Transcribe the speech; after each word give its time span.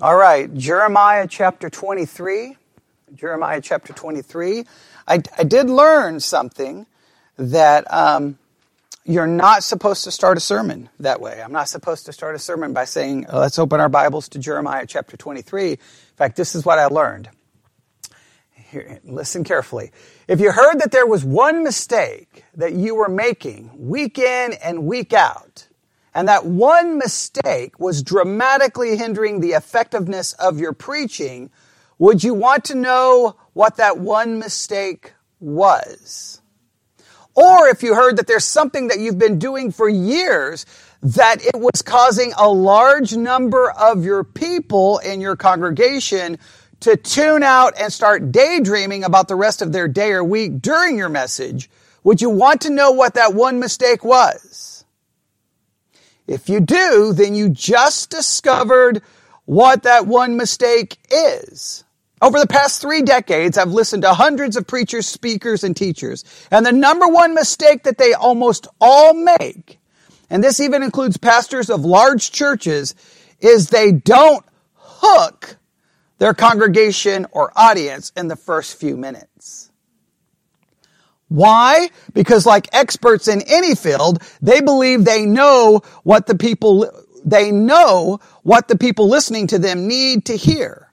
All 0.00 0.16
right, 0.16 0.52
Jeremiah 0.52 1.28
chapter 1.28 1.70
23. 1.70 2.56
Jeremiah 3.14 3.60
chapter 3.60 3.92
23. 3.92 4.64
I, 5.06 5.22
I 5.38 5.44
did 5.44 5.70
learn 5.70 6.18
something 6.18 6.86
that 7.36 7.88
um, 7.94 8.36
you're 9.04 9.28
not 9.28 9.62
supposed 9.62 10.02
to 10.02 10.10
start 10.10 10.36
a 10.36 10.40
sermon 10.40 10.88
that 10.98 11.20
way. 11.20 11.40
I'm 11.40 11.52
not 11.52 11.68
supposed 11.68 12.06
to 12.06 12.12
start 12.12 12.34
a 12.34 12.40
sermon 12.40 12.72
by 12.72 12.86
saying, 12.86 13.26
oh, 13.28 13.38
let's 13.38 13.56
open 13.56 13.78
our 13.78 13.88
Bibles 13.88 14.28
to 14.30 14.40
Jeremiah 14.40 14.84
chapter 14.84 15.16
23. 15.16 15.70
In 15.70 15.78
fact, 16.16 16.34
this 16.34 16.56
is 16.56 16.64
what 16.64 16.80
I 16.80 16.86
learned. 16.86 17.28
Here, 18.50 18.98
listen 19.04 19.44
carefully. 19.44 19.92
If 20.26 20.40
you 20.40 20.50
heard 20.50 20.80
that 20.80 20.90
there 20.90 21.06
was 21.06 21.24
one 21.24 21.62
mistake 21.62 22.42
that 22.56 22.72
you 22.72 22.96
were 22.96 23.08
making 23.08 23.70
week 23.78 24.18
in 24.18 24.54
and 24.54 24.86
week 24.86 25.12
out, 25.12 25.68
and 26.14 26.28
that 26.28 26.46
one 26.46 26.98
mistake 26.98 27.78
was 27.80 28.02
dramatically 28.02 28.96
hindering 28.96 29.40
the 29.40 29.52
effectiveness 29.52 30.32
of 30.34 30.60
your 30.60 30.72
preaching, 30.72 31.50
would 31.98 32.22
you 32.22 32.34
want 32.34 32.64
to 32.66 32.74
know 32.74 33.36
what 33.52 33.76
that 33.76 33.98
one 33.98 34.38
mistake 34.38 35.14
was? 35.40 36.40
Or 37.34 37.68
if 37.68 37.82
you 37.82 37.94
heard 37.94 38.16
that 38.18 38.28
there's 38.28 38.44
something 38.44 38.88
that 38.88 39.00
you've 39.00 39.18
been 39.18 39.40
doing 39.40 39.72
for 39.72 39.88
years 39.88 40.66
that 41.02 41.44
it 41.44 41.56
was 41.56 41.82
causing 41.82 42.32
a 42.38 42.48
large 42.48 43.14
number 43.14 43.70
of 43.72 44.04
your 44.04 44.24
people 44.24 44.98
in 44.98 45.20
your 45.20 45.36
congregation 45.36 46.38
to 46.80 46.96
tune 46.96 47.42
out 47.42 47.74
and 47.78 47.92
start 47.92 48.30
daydreaming 48.30 49.04
about 49.04 49.28
the 49.28 49.34
rest 49.34 49.62
of 49.62 49.72
their 49.72 49.88
day 49.88 50.12
or 50.12 50.22
week 50.22 50.62
during 50.62 50.96
your 50.96 51.08
message, 51.08 51.68
would 52.04 52.22
you 52.22 52.30
want 52.30 52.60
to 52.62 52.70
know 52.70 52.92
what 52.92 53.14
that 53.14 53.34
one 53.34 53.58
mistake 53.58 54.04
was? 54.04 54.73
If 56.26 56.48
you 56.48 56.60
do, 56.60 57.12
then 57.12 57.34
you 57.34 57.48
just 57.50 58.10
discovered 58.10 59.02
what 59.44 59.82
that 59.82 60.06
one 60.06 60.36
mistake 60.36 60.96
is. 61.10 61.84
Over 62.22 62.38
the 62.38 62.46
past 62.46 62.80
three 62.80 63.02
decades, 63.02 63.58
I've 63.58 63.72
listened 63.72 64.02
to 64.04 64.14
hundreds 64.14 64.56
of 64.56 64.66
preachers, 64.66 65.06
speakers, 65.06 65.62
and 65.62 65.76
teachers. 65.76 66.24
And 66.50 66.64
the 66.64 66.72
number 66.72 67.06
one 67.06 67.34
mistake 67.34 67.82
that 67.82 67.98
they 67.98 68.14
almost 68.14 68.66
all 68.80 69.12
make, 69.12 69.78
and 70.30 70.42
this 70.42 70.60
even 70.60 70.82
includes 70.82 71.18
pastors 71.18 71.68
of 71.68 71.84
large 71.84 72.32
churches, 72.32 72.94
is 73.40 73.68
they 73.68 73.92
don't 73.92 74.44
hook 74.76 75.58
their 76.18 76.32
congregation 76.32 77.26
or 77.32 77.52
audience 77.56 78.10
in 78.16 78.28
the 78.28 78.36
first 78.36 78.80
few 78.80 78.96
minutes. 78.96 79.70
Why? 81.34 81.90
Because 82.12 82.46
like 82.46 82.68
experts 82.72 83.26
in 83.26 83.42
any 83.48 83.74
field, 83.74 84.22
they 84.40 84.60
believe 84.60 85.04
they 85.04 85.26
know 85.26 85.82
what 86.04 86.28
the 86.28 86.36
people, 86.36 86.88
they 87.24 87.50
know 87.50 88.20
what 88.44 88.68
the 88.68 88.78
people 88.78 89.08
listening 89.08 89.48
to 89.48 89.58
them 89.58 89.88
need 89.88 90.26
to 90.26 90.36
hear. 90.36 90.92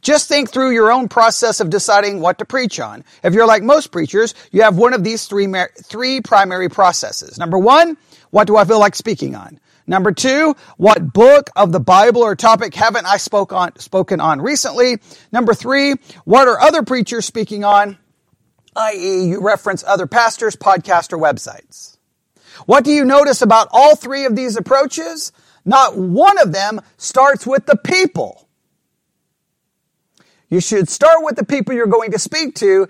Just 0.00 0.26
think 0.26 0.50
through 0.50 0.70
your 0.70 0.90
own 0.90 1.08
process 1.08 1.60
of 1.60 1.68
deciding 1.68 2.20
what 2.20 2.38
to 2.38 2.46
preach 2.46 2.80
on. 2.80 3.04
If 3.22 3.34
you're 3.34 3.46
like 3.46 3.62
most 3.62 3.92
preachers, 3.92 4.34
you 4.52 4.62
have 4.62 4.78
one 4.78 4.94
of 4.94 5.04
these 5.04 5.26
three, 5.26 5.52
three 5.82 6.22
primary 6.22 6.70
processes. 6.70 7.36
Number 7.36 7.58
one, 7.58 7.98
what 8.30 8.46
do 8.46 8.56
I 8.56 8.64
feel 8.64 8.78
like 8.78 8.94
speaking 8.94 9.34
on? 9.34 9.60
Number 9.86 10.12
two, 10.12 10.56
what 10.78 11.12
book 11.12 11.50
of 11.56 11.72
the 11.72 11.80
Bible 11.80 12.22
or 12.22 12.34
topic 12.34 12.74
haven't 12.74 13.04
I 13.04 13.18
spoke 13.18 13.52
on, 13.52 13.78
spoken 13.78 14.18
on 14.18 14.40
recently? 14.40 14.98
Number 15.30 15.52
three, 15.52 15.96
what 16.24 16.48
are 16.48 16.58
other 16.58 16.82
preachers 16.82 17.26
speaking 17.26 17.64
on? 17.64 17.98
i.e., 18.76 19.24
you 19.24 19.40
reference 19.40 19.84
other 19.84 20.06
pastors, 20.06 20.56
podcasts, 20.56 21.12
or 21.12 21.18
websites. 21.18 21.96
What 22.66 22.84
do 22.84 22.92
you 22.92 23.04
notice 23.04 23.42
about 23.42 23.68
all 23.72 23.96
three 23.96 24.24
of 24.24 24.36
these 24.36 24.56
approaches? 24.56 25.32
Not 25.64 25.96
one 25.96 26.38
of 26.38 26.52
them 26.52 26.80
starts 26.96 27.46
with 27.46 27.66
the 27.66 27.76
people. 27.76 28.48
You 30.50 30.60
should 30.60 30.88
start 30.88 31.24
with 31.24 31.36
the 31.36 31.44
people 31.44 31.74
you're 31.74 31.86
going 31.86 32.12
to 32.12 32.18
speak 32.18 32.54
to, 32.56 32.88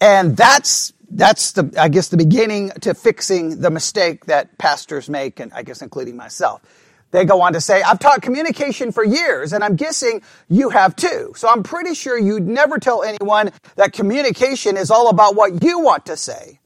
and 0.00 0.36
that's 0.36 0.92
that's 1.08 1.52
the 1.52 1.72
I 1.78 1.88
guess 1.88 2.08
the 2.08 2.16
beginning 2.16 2.70
to 2.80 2.94
fixing 2.94 3.60
the 3.60 3.70
mistake 3.70 4.26
that 4.26 4.58
pastors 4.58 5.08
make, 5.08 5.40
and 5.40 5.52
I 5.54 5.62
guess 5.62 5.80
including 5.80 6.16
myself. 6.16 6.60
They 7.12 7.26
go 7.26 7.42
on 7.42 7.52
to 7.52 7.60
say, 7.60 7.82
I've 7.82 7.98
taught 7.98 8.22
communication 8.22 8.90
for 8.90 9.04
years, 9.04 9.52
and 9.52 9.62
I'm 9.62 9.76
guessing 9.76 10.22
you 10.48 10.70
have 10.70 10.96
too. 10.96 11.32
So 11.36 11.48
I'm 11.48 11.62
pretty 11.62 11.94
sure 11.94 12.18
you'd 12.18 12.48
never 12.48 12.78
tell 12.78 13.02
anyone 13.02 13.52
that 13.76 13.92
communication 13.92 14.78
is 14.78 14.90
all 14.90 15.08
about 15.08 15.36
what 15.36 15.62
you 15.62 15.78
want 15.78 16.06
to 16.06 16.16
say. 16.16 16.58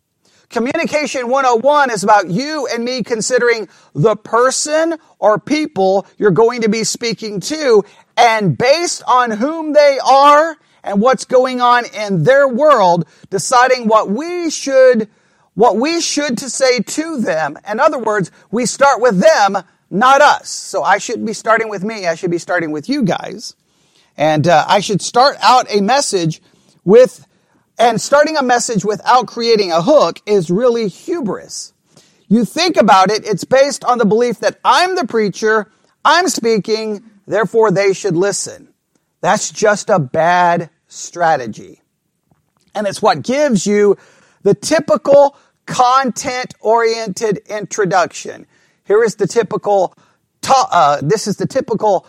Communication 0.48 1.28
101 1.28 1.90
is 1.90 2.04
about 2.04 2.30
you 2.30 2.68
and 2.72 2.84
me 2.84 3.02
considering 3.02 3.68
the 3.94 4.14
person 4.14 4.94
or 5.18 5.40
people 5.40 6.06
you're 6.16 6.30
going 6.30 6.60
to 6.60 6.68
be 6.68 6.84
speaking 6.84 7.40
to, 7.40 7.84
and 8.16 8.56
based 8.56 9.02
on 9.08 9.32
whom 9.32 9.72
they 9.72 9.98
are 9.98 10.56
and 10.84 11.00
what's 11.00 11.24
going 11.24 11.60
on 11.60 11.84
in 11.86 12.22
their 12.22 12.46
world, 12.46 13.08
deciding 13.30 13.88
what 13.88 14.08
we 14.08 14.48
should 14.48 15.08
what 15.54 15.78
we 15.78 16.02
should 16.02 16.36
to 16.36 16.50
say 16.50 16.80
to 16.80 17.18
them. 17.18 17.58
In 17.68 17.80
other 17.80 17.98
words, 17.98 18.30
we 18.50 18.66
start 18.66 19.00
with 19.00 19.18
them 19.18 19.64
not 19.96 20.20
us. 20.20 20.48
So 20.48 20.82
I 20.82 20.98
shouldn't 20.98 21.26
be 21.26 21.32
starting 21.32 21.68
with 21.68 21.82
me. 21.82 22.06
I 22.06 22.14
should 22.14 22.30
be 22.30 22.38
starting 22.38 22.70
with 22.70 22.88
you 22.88 23.02
guys. 23.02 23.54
And 24.16 24.46
uh, 24.46 24.64
I 24.68 24.80
should 24.80 25.02
start 25.02 25.36
out 25.42 25.66
a 25.70 25.80
message 25.80 26.40
with, 26.84 27.26
and 27.78 28.00
starting 28.00 28.36
a 28.36 28.42
message 28.42 28.84
without 28.84 29.26
creating 29.26 29.72
a 29.72 29.82
hook 29.82 30.20
is 30.26 30.50
really 30.50 30.88
hubris. 30.88 31.72
You 32.28 32.44
think 32.44 32.76
about 32.76 33.10
it, 33.10 33.26
it's 33.26 33.44
based 33.44 33.84
on 33.84 33.98
the 33.98 34.04
belief 34.04 34.40
that 34.40 34.58
I'm 34.64 34.96
the 34.96 35.06
preacher, 35.06 35.70
I'm 36.04 36.28
speaking, 36.28 37.04
therefore 37.26 37.70
they 37.70 37.92
should 37.92 38.16
listen. 38.16 38.68
That's 39.20 39.50
just 39.50 39.90
a 39.90 39.98
bad 39.98 40.70
strategy. 40.88 41.82
And 42.74 42.86
it's 42.86 43.00
what 43.00 43.22
gives 43.22 43.66
you 43.66 43.96
the 44.42 44.54
typical 44.54 45.36
content 45.66 46.54
oriented 46.60 47.38
introduction. 47.48 48.46
Here 48.86 49.02
is 49.02 49.16
the 49.16 49.26
typical, 49.26 49.94
uh, 50.48 51.00
this 51.02 51.26
is 51.26 51.36
the 51.36 51.46
typical, 51.46 52.06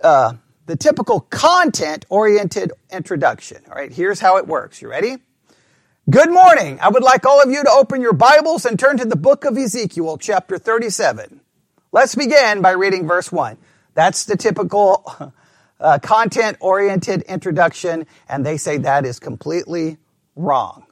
uh, 0.00 0.34
the 0.66 0.76
typical 0.76 1.20
content 1.20 2.06
oriented 2.08 2.72
introduction. 2.90 3.58
All 3.68 3.74
right, 3.74 3.92
here's 3.92 4.20
how 4.20 4.36
it 4.36 4.46
works. 4.46 4.80
You 4.80 4.88
ready? 4.88 5.16
Good 6.08 6.30
morning. 6.30 6.78
I 6.80 6.88
would 6.88 7.02
like 7.02 7.26
all 7.26 7.42
of 7.42 7.50
you 7.50 7.62
to 7.62 7.70
open 7.70 8.00
your 8.00 8.12
Bibles 8.12 8.64
and 8.64 8.78
turn 8.78 8.96
to 8.98 9.04
the 9.04 9.16
book 9.16 9.44
of 9.44 9.58
Ezekiel, 9.58 10.18
chapter 10.18 10.56
37. 10.56 11.40
Let's 11.92 12.14
begin 12.14 12.62
by 12.62 12.72
reading 12.72 13.08
verse 13.08 13.32
1. 13.32 13.58
That's 13.94 14.24
the 14.24 14.36
typical 14.36 15.34
uh, 15.80 15.98
content 15.98 16.58
oriented 16.60 17.22
introduction, 17.22 18.06
and 18.28 18.46
they 18.46 18.56
say 18.56 18.78
that 18.78 19.04
is 19.04 19.18
completely 19.18 19.98
wrong. 20.36 20.86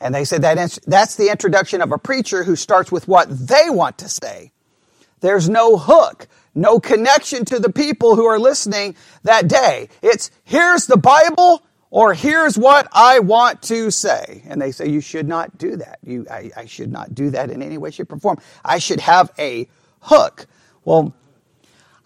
And 0.00 0.14
they 0.14 0.24
say 0.24 0.38
that 0.38 0.78
that's 0.86 1.16
the 1.16 1.30
introduction 1.30 1.82
of 1.82 1.92
a 1.92 1.98
preacher 1.98 2.44
who 2.44 2.56
starts 2.56 2.90
with 2.90 3.06
what 3.06 3.28
they 3.28 3.68
want 3.68 3.98
to 3.98 4.08
say. 4.08 4.52
There's 5.20 5.48
no 5.48 5.76
hook, 5.76 6.26
no 6.54 6.80
connection 6.80 7.44
to 7.46 7.58
the 7.58 7.70
people 7.70 8.16
who 8.16 8.24
are 8.24 8.38
listening 8.38 8.96
that 9.22 9.48
day. 9.48 9.88
It's 10.02 10.30
here's 10.44 10.86
the 10.86 10.96
Bible 10.96 11.62
or 11.90 12.14
here's 12.14 12.56
what 12.56 12.88
I 12.92 13.18
want 13.18 13.62
to 13.62 13.90
say. 13.90 14.42
And 14.46 14.62
they 14.62 14.70
say, 14.72 14.88
you 14.88 15.00
should 15.00 15.28
not 15.28 15.58
do 15.58 15.76
that. 15.76 15.98
You, 16.04 16.26
I, 16.30 16.50
I 16.56 16.64
should 16.66 16.90
not 16.90 17.14
do 17.14 17.30
that 17.30 17.50
in 17.50 17.62
any 17.62 17.78
way, 17.78 17.90
shape, 17.90 18.12
or 18.12 18.18
form. 18.18 18.38
I 18.64 18.78
should 18.78 19.00
have 19.00 19.30
a 19.38 19.68
hook. 20.00 20.46
Well, 20.84 21.14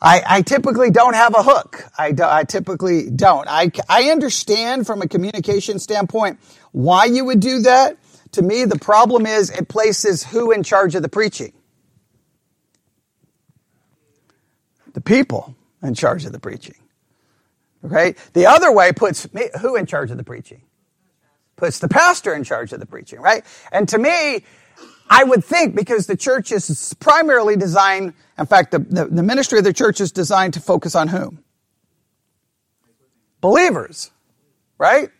I, 0.00 0.22
I, 0.26 0.42
typically 0.42 0.90
don't 0.90 1.14
have 1.14 1.34
a 1.34 1.42
hook. 1.42 1.84
I, 1.96 2.12
do, 2.12 2.24
I 2.24 2.44
typically 2.44 3.08
don't. 3.08 3.46
I, 3.48 3.70
I 3.88 4.10
understand 4.10 4.86
from 4.86 5.00
a 5.00 5.08
communication 5.08 5.78
standpoint 5.78 6.40
why 6.74 7.04
you 7.04 7.24
would 7.24 7.38
do 7.38 7.60
that. 7.60 7.96
To 8.32 8.42
me, 8.42 8.64
the 8.64 8.78
problem 8.78 9.26
is 9.26 9.48
it 9.48 9.68
places 9.68 10.24
who 10.24 10.50
in 10.50 10.64
charge 10.64 10.96
of 10.96 11.02
the 11.02 11.08
preaching. 11.08 11.52
The 14.92 15.00
people 15.00 15.54
in 15.84 15.94
charge 15.94 16.24
of 16.24 16.32
the 16.32 16.40
preaching. 16.40 16.74
Okay? 17.84 18.16
The 18.32 18.46
other 18.46 18.72
way 18.72 18.90
puts 18.90 19.32
me, 19.32 19.50
who 19.60 19.76
in 19.76 19.86
charge 19.86 20.10
of 20.10 20.16
the 20.16 20.24
preaching? 20.24 20.62
Puts 21.54 21.78
the 21.78 21.86
pastor 21.88 22.34
in 22.34 22.42
charge 22.42 22.72
of 22.72 22.80
the 22.80 22.86
preaching, 22.86 23.20
right? 23.20 23.44
And 23.70 23.88
to 23.90 23.98
me, 23.98 24.44
I 25.08 25.22
would 25.22 25.44
think 25.44 25.76
because 25.76 26.08
the 26.08 26.16
church 26.16 26.50
is 26.50 26.92
primarily 26.98 27.54
designed, 27.54 28.14
in 28.36 28.46
fact, 28.46 28.72
the, 28.72 28.80
the, 28.80 29.04
the 29.04 29.22
ministry 29.22 29.58
of 29.58 29.64
the 29.64 29.72
church 29.72 30.00
is 30.00 30.10
designed 30.10 30.54
to 30.54 30.60
focus 30.60 30.96
on 30.96 31.06
whom? 31.06 31.44
Believers, 33.40 34.10
right? 34.76 35.10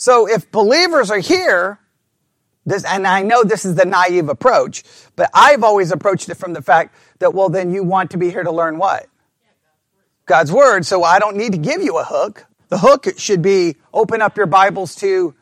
So 0.00 0.26
if 0.26 0.50
believers 0.50 1.10
are 1.10 1.18
here, 1.18 1.78
this, 2.64 2.86
and 2.86 3.06
I 3.06 3.20
know 3.20 3.44
this 3.44 3.66
is 3.66 3.74
the 3.74 3.84
naive 3.84 4.30
approach, 4.30 4.82
but 5.14 5.28
I've 5.34 5.62
always 5.62 5.92
approached 5.92 6.30
it 6.30 6.36
from 6.36 6.54
the 6.54 6.62
fact 6.62 6.94
that, 7.18 7.34
well, 7.34 7.50
then 7.50 7.70
you 7.70 7.84
want 7.84 8.12
to 8.12 8.16
be 8.16 8.30
here 8.30 8.42
to 8.42 8.50
learn 8.50 8.78
what? 8.78 9.08
God's 10.24 10.50
Word, 10.50 10.86
so 10.86 11.04
I 11.04 11.18
don't 11.18 11.36
need 11.36 11.52
to 11.52 11.58
give 11.58 11.82
you 11.82 11.98
a 11.98 12.04
hook. 12.04 12.46
The 12.70 12.78
hook 12.78 13.08
should 13.18 13.42
be 13.42 13.76
open 13.92 14.22
up 14.22 14.38
your 14.38 14.46
Bibles 14.46 14.94
to 14.96 15.34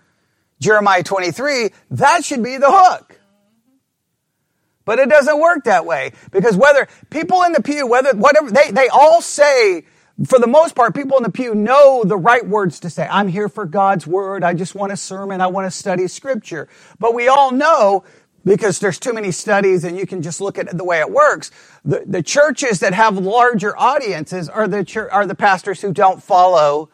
Jeremiah 0.58 1.04
23. 1.04 1.70
That 1.92 2.24
should 2.24 2.42
be 2.42 2.56
the 2.56 2.68
hook. 2.68 3.20
But 4.84 4.98
it 4.98 5.08
doesn't 5.08 5.38
work 5.38 5.64
that 5.64 5.86
way 5.86 6.14
because 6.32 6.56
whether 6.56 6.88
people 7.10 7.44
in 7.44 7.52
the 7.52 7.62
pew, 7.62 7.86
whether 7.86 8.12
whatever 8.16 8.50
they, 8.50 8.72
they 8.72 8.88
all 8.88 9.22
say 9.22 9.84
for 10.26 10.38
the 10.38 10.48
most 10.48 10.74
part, 10.74 10.94
people 10.94 11.16
in 11.16 11.22
the 11.22 11.30
pew 11.30 11.54
know 11.54 12.02
the 12.04 12.16
right 12.16 12.46
words 12.46 12.80
to 12.80 12.90
say. 12.90 13.06
I'm 13.10 13.28
here 13.28 13.48
for 13.48 13.66
God's 13.66 14.06
word. 14.06 14.42
I 14.42 14.54
just 14.54 14.74
want 14.74 14.92
a 14.92 14.96
sermon. 14.96 15.40
I 15.40 15.46
want 15.46 15.66
to 15.66 15.70
study 15.70 16.08
scripture. 16.08 16.68
But 16.98 17.14
we 17.14 17.28
all 17.28 17.52
know 17.52 18.04
because 18.44 18.80
there's 18.80 18.98
too 18.98 19.12
many 19.12 19.30
studies 19.30 19.84
and 19.84 19.96
you 19.96 20.06
can 20.06 20.22
just 20.22 20.40
look 20.40 20.58
at 20.58 20.76
the 20.76 20.84
way 20.84 21.00
it 21.00 21.10
works. 21.10 21.50
The, 21.84 22.02
the 22.06 22.22
churches 22.22 22.80
that 22.80 22.94
have 22.94 23.16
larger 23.18 23.78
audiences 23.78 24.48
are 24.48 24.66
the, 24.66 25.08
are 25.12 25.26
the 25.26 25.34
pastors 25.34 25.80
who 25.80 25.92
don't 25.92 26.22
follow, 26.22 26.90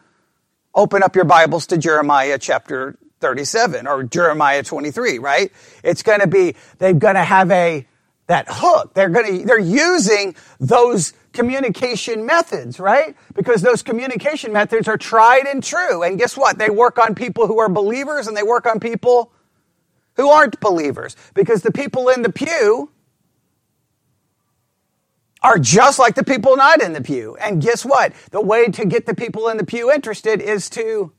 open 0.75 1.01
up 1.01 1.15
your 1.15 1.25
Bibles 1.25 1.65
to 1.67 1.77
Jeremiah 1.77 2.37
chapter 2.37 2.97
37 3.21 3.87
or 3.87 4.03
Jeremiah 4.03 4.61
23, 4.61 5.17
right? 5.17 5.51
It's 5.83 6.03
going 6.03 6.19
to 6.19 6.27
be, 6.27 6.55
they're 6.77 6.93
going 6.93 7.15
to 7.15 7.23
have 7.23 7.49
a, 7.49 7.87
that 8.27 8.45
hook. 8.49 8.93
They're 8.93 9.09
going 9.09 9.39
to, 9.39 9.45
they're 9.45 9.59
using 9.59 10.35
those 10.59 11.13
communication 11.35 12.25
methods, 12.25 12.79
right? 12.79 13.15
Because 13.35 13.61
those 13.61 13.83
communication 13.83 14.51
methods 14.51 14.87
are 14.87 14.97
tried 14.97 15.45
and 15.45 15.63
true. 15.63 16.01
And 16.01 16.17
guess 16.17 16.35
what? 16.35 16.57
They 16.57 16.71
work 16.71 16.97
on 16.97 17.13
people 17.13 17.45
who 17.45 17.59
are 17.59 17.69
believers 17.69 18.25
and 18.27 18.35
they 18.35 18.43
work 18.43 18.65
on 18.65 18.79
people 18.79 19.31
who 20.15 20.29
aren't 20.29 20.59
believers. 20.59 21.15
Because 21.35 21.61
the 21.61 21.71
people 21.71 22.09
in 22.09 22.23
the 22.23 22.31
pew 22.31 22.89
are 25.43 25.59
just 25.59 25.99
like 25.99 26.15
the 26.15 26.23
people 26.23 26.57
not 26.57 26.81
in 26.81 26.93
the 26.93 27.01
pew. 27.01 27.37
And 27.39 27.61
guess 27.61 27.85
what? 27.85 28.13
The 28.31 28.41
way 28.41 28.67
to 28.67 28.85
get 28.85 29.05
the 29.05 29.13
people 29.13 29.47
in 29.49 29.57
the 29.57 29.65
pew 29.65 29.91
interested 29.91 30.41
is 30.41 30.69
to 30.71 31.11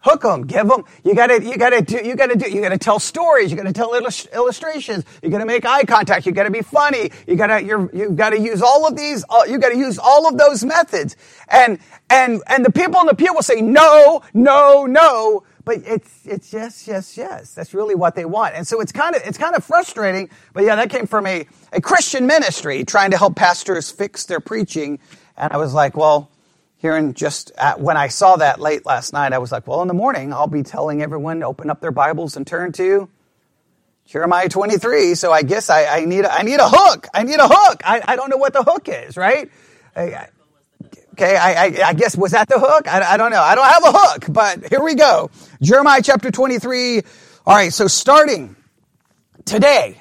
hook 0.00 0.22
them, 0.22 0.46
give 0.46 0.68
them. 0.68 0.84
You 1.04 1.14
gotta, 1.14 1.42
you 1.44 1.56
gotta 1.56 1.82
do, 1.82 2.00
you 2.04 2.16
gotta 2.16 2.36
do, 2.36 2.50
you 2.50 2.60
gotta 2.60 2.78
tell 2.78 2.98
stories. 2.98 3.50
You 3.50 3.56
gotta 3.56 3.72
tell 3.72 3.94
illustrations. 3.94 5.04
You 5.22 5.30
gotta 5.30 5.46
make 5.46 5.64
eye 5.64 5.84
contact. 5.84 6.26
You 6.26 6.32
gotta 6.32 6.50
be 6.50 6.62
funny. 6.62 7.10
You 7.26 7.36
gotta, 7.36 7.62
you're, 7.62 7.94
you 7.94 8.10
gotta 8.10 8.38
use 8.38 8.62
all 8.62 8.86
of 8.86 8.96
these. 8.96 9.24
Uh, 9.28 9.42
you 9.48 9.58
gotta 9.58 9.76
use 9.76 9.98
all 9.98 10.28
of 10.28 10.38
those 10.38 10.64
methods. 10.64 11.16
And 11.48 11.78
and 12.10 12.42
and 12.48 12.64
the 12.64 12.72
people 12.72 13.00
in 13.00 13.06
the 13.06 13.14
pew 13.14 13.32
will 13.32 13.42
say 13.42 13.60
no, 13.60 14.22
no, 14.34 14.86
no. 14.86 15.44
But 15.64 15.78
it's 15.86 16.26
it's 16.26 16.52
yes, 16.52 16.88
yes, 16.88 17.16
yes. 17.16 17.54
That's 17.54 17.74
really 17.74 17.94
what 17.94 18.14
they 18.14 18.24
want. 18.24 18.54
And 18.54 18.66
so 18.66 18.80
it's 18.80 18.92
kind 18.92 19.14
of 19.14 19.22
it's 19.24 19.38
kind 19.38 19.54
of 19.54 19.64
frustrating. 19.64 20.30
But 20.52 20.64
yeah, 20.64 20.76
that 20.76 20.90
came 20.90 21.06
from 21.06 21.26
a 21.26 21.46
a 21.72 21.80
Christian 21.80 22.26
ministry 22.26 22.84
trying 22.84 23.10
to 23.12 23.18
help 23.18 23.36
pastors 23.36 23.90
fix 23.90 24.24
their 24.24 24.40
preaching. 24.40 24.98
And 25.36 25.52
I 25.52 25.56
was 25.58 25.74
like, 25.74 25.96
well 25.96 26.30
hearing 26.80 27.12
just 27.12 27.52
at, 27.58 27.78
when 27.78 27.96
I 27.96 28.08
saw 28.08 28.36
that 28.36 28.58
late 28.58 28.86
last 28.86 29.12
night, 29.12 29.34
I 29.34 29.38
was 29.38 29.52
like, 29.52 29.66
well, 29.66 29.82
in 29.82 29.88
the 29.88 29.94
morning, 29.94 30.32
I'll 30.32 30.46
be 30.46 30.62
telling 30.62 31.02
everyone 31.02 31.40
to 31.40 31.46
open 31.46 31.68
up 31.68 31.80
their 31.80 31.90
Bibles 31.90 32.36
and 32.36 32.46
turn 32.46 32.72
to 32.72 33.08
Jeremiah 34.06 34.48
23. 34.48 35.14
So 35.14 35.30
I 35.30 35.42
guess 35.42 35.68
I, 35.68 35.84
I 35.84 36.04
need, 36.06 36.24
I 36.24 36.42
need 36.42 36.58
a 36.58 36.68
hook. 36.68 37.06
I 37.12 37.22
need 37.22 37.38
a 37.38 37.46
hook. 37.46 37.82
I, 37.84 38.02
I 38.08 38.16
don't 38.16 38.30
know 38.30 38.38
what 38.38 38.54
the 38.54 38.62
hook 38.62 38.88
is, 38.88 39.18
right? 39.18 39.50
I, 39.94 40.28
okay, 41.12 41.36
I, 41.36 41.66
I, 41.66 41.88
I, 41.88 41.92
guess, 41.92 42.16
was 42.16 42.32
that 42.32 42.48
the 42.48 42.58
hook? 42.58 42.88
I, 42.88 43.12
I 43.12 43.16
don't 43.18 43.30
know. 43.30 43.42
I 43.42 43.54
don't 43.54 43.68
have 43.68 43.84
a 43.84 43.98
hook, 43.98 44.24
but 44.30 44.68
here 44.70 44.82
we 44.82 44.94
go. 44.94 45.30
Jeremiah 45.60 46.00
chapter 46.02 46.30
23. 46.30 47.02
All 47.46 47.56
right, 47.56 47.72
so 47.74 47.88
starting 47.88 48.56
today 49.44 50.00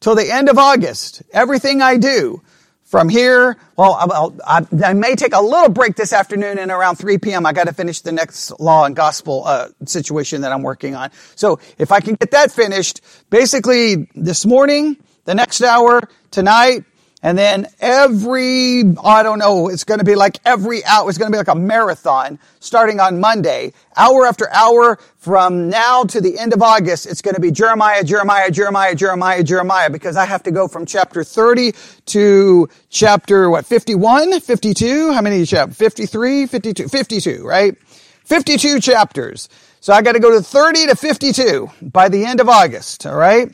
till 0.00 0.14
the 0.14 0.32
end 0.32 0.48
of 0.48 0.56
August, 0.56 1.22
everything 1.30 1.82
I 1.82 1.98
do, 1.98 2.42
from 2.90 3.08
here, 3.08 3.56
well, 3.76 3.94
I'll, 3.94 4.36
I, 4.44 4.66
I 4.84 4.94
may 4.94 5.14
take 5.14 5.32
a 5.32 5.40
little 5.40 5.68
break 5.68 5.94
this 5.94 6.12
afternoon 6.12 6.58
and 6.58 6.72
around 6.72 6.96
3 6.96 7.18
p.m. 7.18 7.46
I 7.46 7.52
got 7.52 7.68
to 7.68 7.72
finish 7.72 8.00
the 8.00 8.10
next 8.10 8.58
law 8.58 8.84
and 8.84 8.96
gospel 8.96 9.44
uh, 9.46 9.68
situation 9.86 10.40
that 10.40 10.50
I'm 10.50 10.62
working 10.62 10.96
on. 10.96 11.10
So 11.36 11.60
if 11.78 11.92
I 11.92 12.00
can 12.00 12.16
get 12.16 12.32
that 12.32 12.50
finished, 12.50 13.00
basically 13.30 14.08
this 14.16 14.44
morning, 14.44 14.96
the 15.24 15.36
next 15.36 15.62
hour, 15.62 16.00
tonight, 16.32 16.84
and 17.22 17.36
then 17.36 17.66
every, 17.80 18.82
I 19.04 19.22
don't 19.22 19.38
know, 19.38 19.68
it's 19.68 19.84
going 19.84 19.98
to 19.98 20.04
be 20.04 20.14
like 20.14 20.38
every 20.46 20.82
hour, 20.86 21.08
it's 21.08 21.18
going 21.18 21.30
to 21.30 21.34
be 21.34 21.38
like 21.38 21.48
a 21.48 21.54
marathon 21.54 22.38
starting 22.60 22.98
on 22.98 23.20
Monday, 23.20 23.74
hour 23.96 24.26
after 24.26 24.48
hour 24.50 24.98
from 25.18 25.68
now 25.68 26.04
to 26.04 26.20
the 26.20 26.38
end 26.38 26.54
of 26.54 26.62
August. 26.62 27.06
It's 27.06 27.20
going 27.20 27.34
to 27.34 27.40
be 27.40 27.50
Jeremiah, 27.50 28.02
Jeremiah, 28.04 28.50
Jeremiah, 28.50 28.94
Jeremiah, 28.94 29.42
Jeremiah, 29.42 29.90
because 29.90 30.16
I 30.16 30.24
have 30.24 30.42
to 30.44 30.50
go 30.50 30.66
from 30.66 30.86
chapter 30.86 31.22
30 31.22 31.74
to 32.06 32.68
chapter, 32.88 33.50
what, 33.50 33.66
51, 33.66 34.40
52? 34.40 35.12
How 35.12 35.20
many 35.20 35.44
chapters? 35.44 35.76
53, 35.76 36.46
52, 36.46 36.88
52, 36.88 37.46
right? 37.46 37.76
52 38.24 38.80
chapters. 38.80 39.50
So 39.80 39.92
I 39.92 40.00
got 40.00 40.12
to 40.12 40.20
go 40.20 40.30
to 40.30 40.42
30 40.42 40.86
to 40.86 40.96
52 40.96 41.70
by 41.82 42.08
the 42.08 42.24
end 42.24 42.40
of 42.40 42.48
August, 42.48 43.06
all 43.06 43.16
right? 43.16 43.50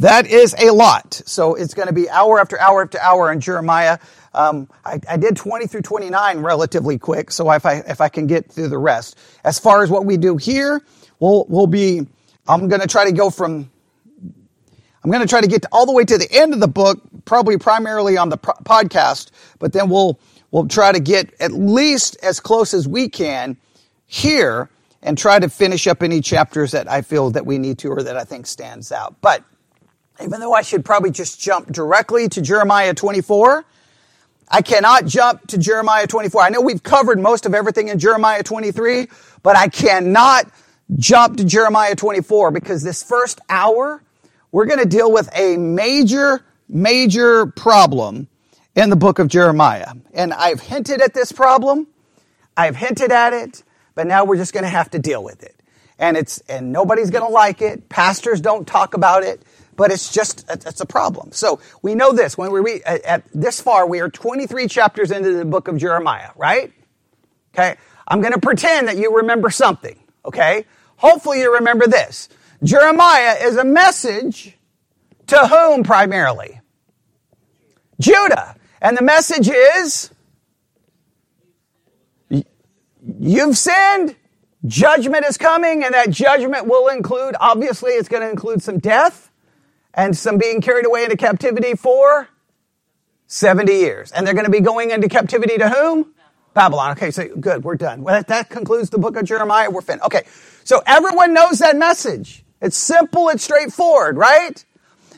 That 0.00 0.26
is 0.26 0.54
a 0.58 0.70
lot. 0.70 1.12
So 1.26 1.54
it's 1.54 1.74
going 1.74 1.88
to 1.88 1.92
be 1.92 2.08
hour 2.08 2.40
after 2.40 2.58
hour 2.58 2.82
after 2.82 2.98
hour 2.98 3.30
in 3.30 3.38
Jeremiah. 3.38 3.98
Um, 4.32 4.66
I, 4.82 4.98
I, 5.06 5.18
did 5.18 5.36
20 5.36 5.66
through 5.66 5.82
29 5.82 6.38
relatively 6.38 6.98
quick, 6.98 7.30
so 7.30 7.50
if 7.50 7.66
I 7.66 7.82
if 7.86 8.00
I 8.00 8.08
can 8.08 8.26
get 8.26 8.50
through 8.50 8.68
the 8.68 8.78
rest. 8.78 9.18
As 9.44 9.58
far 9.58 9.82
as 9.82 9.90
what 9.90 10.06
we 10.06 10.16
do 10.16 10.38
here, 10.38 10.80
we'll 11.18 11.44
we'll 11.50 11.66
be. 11.66 12.06
I'm 12.48 12.68
going 12.68 12.80
to 12.80 12.86
try 12.86 13.04
to 13.04 13.12
go 13.12 13.28
from. 13.28 13.70
I'm 15.04 15.10
going 15.10 15.20
to 15.20 15.28
try 15.28 15.42
to 15.42 15.46
get 15.46 15.62
to, 15.62 15.68
all 15.70 15.84
the 15.84 15.92
way 15.92 16.04
to 16.06 16.16
the 16.16 16.28
end 16.32 16.54
of 16.54 16.60
the 16.60 16.68
book, 16.68 16.98
probably 17.26 17.58
primarily 17.58 18.16
on 18.16 18.30
the 18.30 18.38
podcast, 18.38 19.32
but 19.58 19.74
then 19.74 19.90
we'll 19.90 20.18
we'll 20.50 20.66
try 20.66 20.92
to 20.92 21.00
get 21.00 21.34
at 21.40 21.52
least 21.52 22.16
as 22.22 22.40
close 22.40 22.72
as 22.72 22.88
we 22.88 23.10
can 23.10 23.54
here 24.06 24.70
and 25.02 25.18
try 25.18 25.38
to 25.38 25.50
finish 25.50 25.86
up 25.86 26.02
any 26.02 26.22
chapters 26.22 26.70
that 26.70 26.90
I 26.90 27.02
feel 27.02 27.30
that 27.32 27.44
we 27.44 27.58
need 27.58 27.76
to 27.80 27.88
or 27.88 28.02
that 28.02 28.16
I 28.16 28.24
think 28.24 28.46
stands 28.46 28.92
out. 28.92 29.16
But 29.20 29.44
even 30.22 30.40
though 30.40 30.52
I 30.52 30.62
should 30.62 30.84
probably 30.84 31.10
just 31.10 31.40
jump 31.40 31.72
directly 31.72 32.28
to 32.30 32.40
Jeremiah 32.40 32.94
24, 32.94 33.64
I 34.48 34.62
cannot 34.62 35.06
jump 35.06 35.46
to 35.48 35.58
Jeremiah 35.58 36.06
24. 36.06 36.42
I 36.42 36.48
know 36.48 36.60
we've 36.60 36.82
covered 36.82 37.20
most 37.20 37.46
of 37.46 37.54
everything 37.54 37.88
in 37.88 37.98
Jeremiah 37.98 38.42
23, 38.42 39.08
but 39.42 39.56
I 39.56 39.68
cannot 39.68 40.50
jump 40.96 41.36
to 41.36 41.44
Jeremiah 41.44 41.94
24 41.94 42.50
because 42.50 42.82
this 42.82 43.02
first 43.02 43.40
hour, 43.48 44.02
we're 44.50 44.66
going 44.66 44.80
to 44.80 44.88
deal 44.88 45.10
with 45.12 45.30
a 45.34 45.56
major, 45.56 46.44
major 46.68 47.46
problem 47.46 48.26
in 48.74 48.90
the 48.90 48.96
book 48.96 49.20
of 49.20 49.28
Jeremiah. 49.28 49.92
And 50.12 50.32
I've 50.32 50.60
hinted 50.60 51.00
at 51.00 51.14
this 51.14 51.30
problem. 51.30 51.86
I've 52.56 52.76
hinted 52.76 53.12
at 53.12 53.32
it, 53.32 53.62
but 53.94 54.08
now 54.08 54.24
we're 54.24 54.36
just 54.36 54.52
going 54.52 54.64
to 54.64 54.70
have 54.70 54.90
to 54.90 54.98
deal 54.98 55.22
with 55.22 55.44
it. 55.44 55.54
And 55.98 56.16
it's, 56.16 56.38
and 56.48 56.72
nobody's 56.72 57.10
going 57.10 57.24
to 57.24 57.32
like 57.32 57.62
it. 57.62 57.88
Pastors 57.88 58.40
don't 58.40 58.66
talk 58.66 58.94
about 58.94 59.22
it 59.22 59.42
but 59.80 59.90
it's 59.90 60.12
just, 60.12 60.44
it's 60.50 60.82
a 60.82 60.84
problem. 60.84 61.32
So 61.32 61.58
we 61.80 61.94
know 61.94 62.12
this 62.12 62.36
when 62.36 62.52
we 62.52 62.60
read 62.60 62.82
at, 62.82 63.00
at 63.00 63.24
this 63.32 63.62
far, 63.62 63.86
we 63.86 64.00
are 64.00 64.10
23 64.10 64.68
chapters 64.68 65.10
into 65.10 65.32
the 65.32 65.46
book 65.46 65.68
of 65.68 65.78
Jeremiah, 65.78 66.32
right? 66.36 66.70
Okay. 67.54 67.76
I'm 68.06 68.20
going 68.20 68.34
to 68.34 68.40
pretend 68.40 68.88
that 68.88 68.98
you 68.98 69.16
remember 69.16 69.48
something. 69.48 69.98
Okay. 70.26 70.66
Hopefully 70.96 71.40
you 71.40 71.54
remember 71.54 71.86
this. 71.86 72.28
Jeremiah 72.62 73.36
is 73.40 73.56
a 73.56 73.64
message 73.64 74.54
to 75.28 75.48
whom 75.48 75.82
primarily? 75.82 76.60
Judah. 77.98 78.56
And 78.82 78.98
the 78.98 79.02
message 79.02 79.48
is, 79.48 80.10
you've 83.18 83.56
sinned, 83.56 84.14
judgment 84.66 85.24
is 85.24 85.38
coming, 85.38 85.84
and 85.84 85.94
that 85.94 86.10
judgment 86.10 86.66
will 86.66 86.88
include, 86.88 87.34
obviously, 87.40 87.92
it's 87.92 88.10
going 88.10 88.22
to 88.22 88.28
include 88.28 88.62
some 88.62 88.78
death 88.78 89.29
and 89.94 90.16
some 90.16 90.38
being 90.38 90.60
carried 90.60 90.86
away 90.86 91.04
into 91.04 91.16
captivity 91.16 91.74
for 91.74 92.28
70 93.26 93.72
years. 93.72 94.12
And 94.12 94.26
they're 94.26 94.34
going 94.34 94.46
to 94.46 94.50
be 94.50 94.60
going 94.60 94.90
into 94.90 95.08
captivity 95.08 95.58
to 95.58 95.68
whom? 95.68 96.14
Babylon. 96.54 96.92
Okay, 96.92 97.10
so 97.10 97.28
good, 97.36 97.64
we're 97.64 97.76
done. 97.76 98.02
Well, 98.02 98.14
that, 98.14 98.28
that 98.28 98.50
concludes 98.50 98.90
the 98.90 98.98
book 98.98 99.16
of 99.16 99.24
Jeremiah. 99.24 99.70
We're 99.70 99.82
finished. 99.82 100.04
Okay, 100.06 100.22
so 100.64 100.82
everyone 100.86 101.32
knows 101.32 101.60
that 101.60 101.76
message. 101.76 102.44
It's 102.60 102.76
simple, 102.76 103.28
it's 103.28 103.44
straightforward, 103.44 104.16
right? 104.16 104.64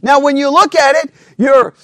Now, 0.03 0.21
when 0.21 0.37
you 0.37 0.51
look 0.51 0.75
at 0.75 1.05
it, 1.05 1.15
you're, 1.39 1.75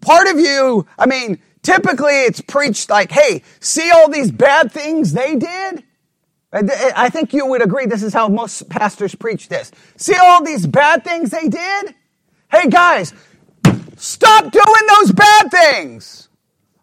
part 0.00 0.28
of 0.28 0.38
you, 0.38 0.86
I 0.98 1.06
mean, 1.06 1.40
typically 1.62 2.24
it's 2.24 2.40
preached 2.40 2.90
like, 2.90 3.10
hey, 3.10 3.42
see 3.60 3.90
all 3.90 4.10
these 4.10 4.30
bad 4.30 4.70
things 4.70 5.12
they 5.12 5.36
did? 5.36 5.84
I 6.52 7.10
think 7.10 7.32
you 7.32 7.46
would 7.46 7.62
agree 7.62 7.86
this 7.86 8.04
is 8.04 8.14
how 8.14 8.28
most 8.28 8.68
pastors 8.68 9.14
preach 9.16 9.48
this. 9.48 9.72
See 9.96 10.14
all 10.14 10.44
these 10.44 10.66
bad 10.66 11.02
things 11.02 11.30
they 11.30 11.48
did? 11.48 11.94
Hey 12.54 12.68
guys, 12.68 13.12
stop 13.96 14.52
doing 14.52 14.86
those 15.00 15.10
bad 15.10 15.50
things 15.50 16.28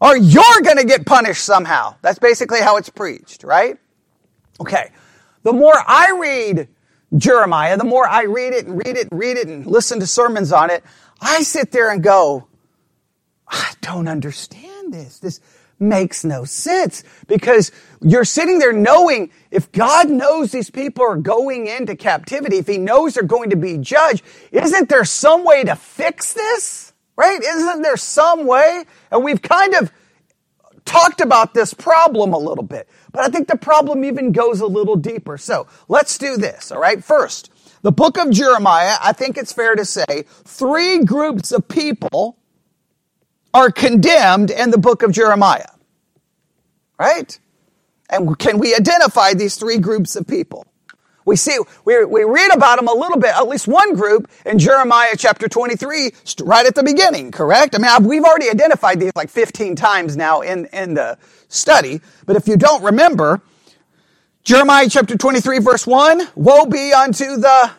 or 0.02 0.18
you're 0.18 0.62
going 0.64 0.76
to 0.76 0.84
get 0.84 1.06
punished 1.06 1.46
somehow. 1.46 1.96
That's 2.02 2.20
basically 2.20 2.60
how 2.60 2.76
it's 2.76 2.90
preached, 2.90 3.46
right? 3.46 3.78
Okay. 4.60 4.92
The 5.44 5.54
more 5.54 5.76
I 5.88 6.18
read 6.20 6.68
Jeremiah, 7.16 7.78
the 7.78 7.86
more 7.86 8.06
I 8.06 8.24
read 8.24 8.52
it 8.52 8.66
and 8.68 8.78
read 8.86 8.98
it 8.98 9.12
and 9.12 9.18
read 9.18 9.38
it 9.38 9.48
and 9.48 9.66
listen 9.66 10.02
to 10.02 10.08
sermons 10.08 10.52
on 10.52 10.72
it, 10.72 10.84
I 11.22 11.42
sit 11.42 11.72
there 11.72 11.90
and 11.90 12.04
go, 12.04 12.50
I 13.48 13.72
don't 13.80 14.10
understand 14.10 14.94
this. 14.94 15.20
This, 15.20 15.40
makes 15.82 16.24
no 16.24 16.46
sense 16.46 17.04
because 17.28 17.72
you're 18.02 18.26
sitting 18.26 18.60
there 18.60 18.74
knowing 18.74 19.32
if 19.52 19.72
God 19.72 20.10
knows 20.10 20.52
these 20.52 20.70
people 20.70 21.04
are 21.04 21.16
going 21.16 21.68
into 21.68 21.96
captivity, 21.96 22.58
if 22.58 22.68
he 22.68 22.78
knows 22.78 23.14
they're 23.14 23.24
going 23.24 23.52
to 23.52 23.56
be 23.56 23.78
judged, 23.78 24.24
isn't 24.52 24.90
there 24.90 25.06
some 25.06 25.44
way 25.44 25.64
to 25.64 25.76
fix 25.76 26.34
this? 26.34 26.94
Right? 27.16 27.40
Isn't 27.42 27.84
there 27.84 27.98
some 27.98 28.48
way? 28.48 28.86
And 29.12 29.24
we've 29.24 29.42
kind 29.42 29.76
of 29.76 29.92
talked 30.86 31.22
about 31.22 31.54
this 31.54 31.74
problem 31.74 32.34
a 32.34 32.38
little 32.38 32.64
bit, 32.64 32.90
but 33.12 33.22
I 33.22 33.28
think 33.28 33.48
the 33.48 33.58
problem 33.58 34.04
even 34.04 34.32
goes 34.32 34.62
a 34.62 34.68
little 34.68 34.96
deeper. 34.96 35.38
So 35.38 35.68
let's 35.88 36.18
do 36.18 36.38
this. 36.38 36.72
All 36.72 36.80
right. 36.82 37.04
First, 37.04 37.52
the 37.84 37.92
book 37.92 38.18
of 38.18 38.32
Jeremiah, 38.32 38.98
I 39.02 39.14
think 39.14 39.38
it's 39.38 39.54
fair 39.54 39.76
to 39.76 39.86
say 39.86 40.26
three 40.44 41.04
groups 41.04 41.52
of 41.52 41.68
people 41.68 42.38
are 43.54 43.70
condemned 43.72 44.50
in 44.50 44.72
the 44.72 44.78
book 44.78 45.04
of 45.04 45.12
Jeremiah. 45.12 45.68
Right? 47.00 47.40
And 48.12 48.38
can 48.38 48.60
we 48.60 48.76
identify 48.76 49.34
these 49.34 49.56
three 49.56 49.78
groups 49.78 50.16
of 50.16 50.28
people? 50.28 50.68
We 51.26 51.36
see, 51.36 51.58
we, 51.86 52.04
we 52.04 52.24
read 52.24 52.52
about 52.54 52.78
them 52.78 52.88
a 52.88 52.94
little 52.94 53.18
bit, 53.18 53.36
at 53.36 53.48
least 53.48 53.68
one 53.68 53.94
group 53.94 54.30
in 54.46 54.58
Jeremiah 54.60 55.16
chapter 55.18 55.48
23, 55.48 56.12
right 56.42 56.66
at 56.66 56.76
the 56.76 56.84
beginning, 56.84 57.32
correct? 57.32 57.76
I 57.76 57.78
mean, 57.78 57.88
I've, 57.88 58.06
we've 58.06 58.24
already 58.24 58.50
identified 58.50 59.00
these 59.00 59.12
like 59.16 59.30
15 59.30 59.76
times 59.76 60.18
now 60.18 60.42
in, 60.42 60.66
in 60.74 60.96
the 60.96 61.18
study, 61.48 62.02
but 62.26 62.36
if 62.36 62.48
you 62.48 62.58
don't 62.58 62.84
remember, 62.84 63.42
Jeremiah 64.44 64.90
chapter 64.90 65.16
23 65.16 65.60
verse 65.60 65.86
1, 65.86 66.30
woe 66.36 66.66
be 66.66 66.92
unto 66.92 67.38
the 67.38 67.72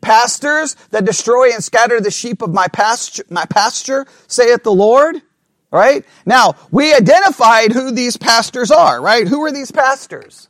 pastors 0.00 0.76
that 0.90 1.04
destroy 1.04 1.52
and 1.52 1.62
scatter 1.62 2.00
the 2.00 2.10
sheep 2.10 2.40
of 2.40 2.54
my 2.54 2.68
pasture, 2.68 3.24
my 3.28 3.44
pasture, 3.46 4.06
saith 4.28 4.62
the 4.62 4.72
Lord. 4.72 5.20
Right? 5.70 6.04
Now, 6.26 6.56
we 6.70 6.92
identified 6.92 7.72
who 7.72 7.92
these 7.92 8.16
pastors 8.16 8.72
are, 8.72 9.00
right? 9.00 9.28
Who 9.28 9.44
are 9.44 9.52
these 9.52 9.70
pastors? 9.70 10.48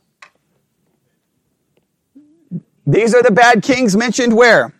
These 2.87 3.13
are 3.13 3.21
the 3.21 3.31
bad 3.31 3.61
kings 3.61 3.95
mentioned 3.95 4.35
where? 4.35 4.73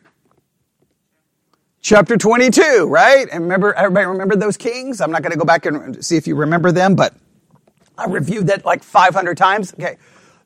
Chapter 1.82 2.18
22, 2.18 2.88
right? 2.88 3.28
And 3.32 3.44
remember, 3.44 3.74
everybody 3.74 4.06
remember 4.06 4.36
those 4.36 4.58
kings? 4.58 5.00
I'm 5.02 5.12
not 5.12 5.22
going 5.22 5.32
to 5.32 5.38
go 5.38 5.46
back 5.46 5.66
and 5.66 6.04
see 6.04 6.18
if 6.18 6.28
you 6.28 6.36
remember 6.36 6.72
them, 6.72 6.96
but 6.96 7.14
I 7.98 8.06
reviewed 8.06 8.48
that 8.48 8.66
like 8.66 8.84
500 8.84 9.38
times. 9.38 9.74
Okay. 9.74 9.98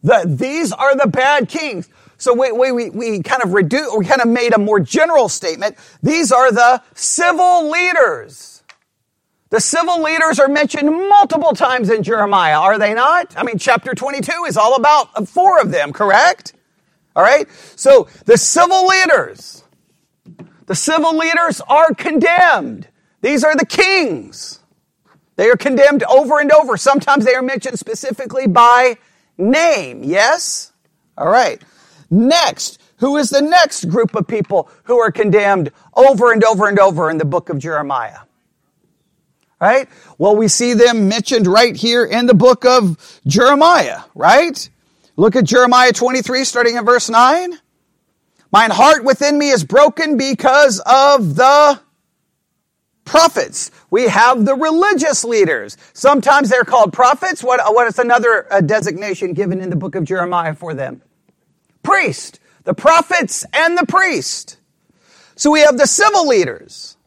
The, 0.04 0.24
these 0.26 0.72
are 0.72 0.96
the 0.96 1.08
bad 1.08 1.50
kings. 1.50 1.90
So 2.18 2.34
we, 2.34 2.52
we, 2.52 2.90
we 2.90 3.22
kind 3.22 3.44
of 3.44 3.54
reduce, 3.54 3.94
we 3.98 4.06
kind 4.06 4.22
of 4.22 4.28
made 4.28 4.54
a 4.54 4.58
more 4.58 4.80
general 4.80 5.28
statement. 5.28 5.78
These 6.02 6.32
are 6.32 6.52
the 6.52 6.82
civil 6.94 7.70
leaders. 7.70 8.55
The 9.56 9.62
civil 9.62 10.04
leaders 10.04 10.38
are 10.38 10.50
mentioned 10.50 10.92
multiple 10.92 11.54
times 11.54 11.90
in 11.90 12.04
Jeremiah, 12.04 12.60
are 12.60 12.78
they 12.78 12.94
not? 12.94 13.34
I 13.38 13.44
mean, 13.44 13.58
chapter 13.58 13.96
22 13.96 14.44
is 14.50 14.58
all 14.58 14.76
about 14.76 15.30
four 15.30 15.62
of 15.62 15.72
them, 15.72 15.94
correct? 15.94 16.52
All 17.16 17.24
right? 17.24 17.48
So 17.78 18.10
the 18.26 18.38
civil 18.38 18.86
leaders, 18.86 19.64
the 20.66 20.76
civil 20.76 21.16
leaders 21.16 21.62
are 21.70 21.94
condemned. 21.94 22.90
These 23.22 23.46
are 23.46 23.56
the 23.56 23.66
kings. 23.66 24.60
They 25.38 25.50
are 25.50 25.56
condemned 25.56 26.04
over 26.04 26.42
and 26.42 26.52
over. 26.52 26.76
Sometimes 26.76 27.24
they 27.24 27.36
are 27.36 27.42
mentioned 27.42 27.80
specifically 27.80 28.48
by 28.48 28.98
name. 29.38 30.04
Yes? 30.04 30.74
All 31.18 31.30
right. 31.30 31.64
Next, 32.10 32.82
who 32.98 33.16
is 33.16 33.30
the 33.30 33.42
next 33.42 33.86
group 33.86 34.16
of 34.16 34.28
people 34.28 34.70
who 34.84 35.00
are 35.00 35.14
condemned 35.14 35.72
over 35.96 36.34
and 36.34 36.44
over 36.44 36.68
and 36.68 36.78
over 36.78 37.10
in 37.10 37.20
the 37.20 37.24
book 37.24 37.48
of 37.48 37.58
Jeremiah? 37.58 38.18
Right? 39.60 39.88
Well, 40.18 40.36
we 40.36 40.48
see 40.48 40.74
them 40.74 41.08
mentioned 41.08 41.48
right 41.48 41.76
here 41.76 42.06
in 42.06 42.26
the 42.26 42.34
book 42.34 42.66
of 42.66 43.22
Jeremiah, 43.26 44.02
right? 44.14 44.70
Look 45.16 45.36
at 45.36 45.46
Jeremiah 45.46 45.94
23, 45.94 46.44
starting 46.44 46.76
in 46.76 46.86
verse 46.86 47.10
9. 47.10 47.58
Mine 48.52 48.72
heart 48.72 49.04
within 49.04 49.38
me 49.38 49.50
is 49.50 49.64
broken 49.64 50.18
because 50.18 50.82
of 50.86 51.36
the 51.36 51.80
prophets. 53.06 53.72
We 53.90 54.08
have 54.08 54.46
the 54.46 54.56
religious 54.56 55.24
leaders. 55.24 55.78
Sometimes 55.94 56.50
they're 56.50 56.64
called 56.64 56.92
prophets. 56.92 57.44
What, 57.44 57.62
what 57.74 57.88
is 57.88 58.00
another 58.00 58.52
uh, 58.52 58.62
designation 58.62 59.34
given 59.34 59.62
in 59.62 59.70
the 59.70 59.76
book 59.76 59.96
of 59.96 60.04
Jeremiah 60.04 60.56
for 60.56 60.74
them? 60.74 61.02
Priest. 61.84 62.40
The 62.64 62.74
prophets 62.74 63.46
and 63.54 63.78
the 63.78 63.86
priest. 63.86 64.58
So 65.36 65.52
we 65.52 65.62
have 65.62 65.78
the 65.78 65.88
civil 65.88 66.28
leaders. 66.28 66.98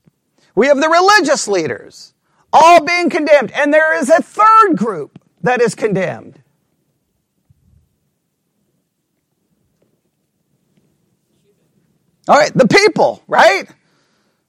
We 0.55 0.69
have 0.69 0.81
the 0.81 0.89
religious 0.89 1.49
leaders. 1.49 2.15
All 2.53 2.85
being 2.85 3.11
condemned. 3.11 3.53
And 3.53 3.73
there 3.73 3.99
is 3.99 4.11
a 4.11 4.23
third 4.23 4.77
group 4.77 5.19
that 5.43 5.61
is 5.61 5.75
condemned. 5.75 6.43
All 12.29 12.37
right, 12.37 12.53
the 12.55 12.69
people, 12.69 13.23
right? 13.27 13.67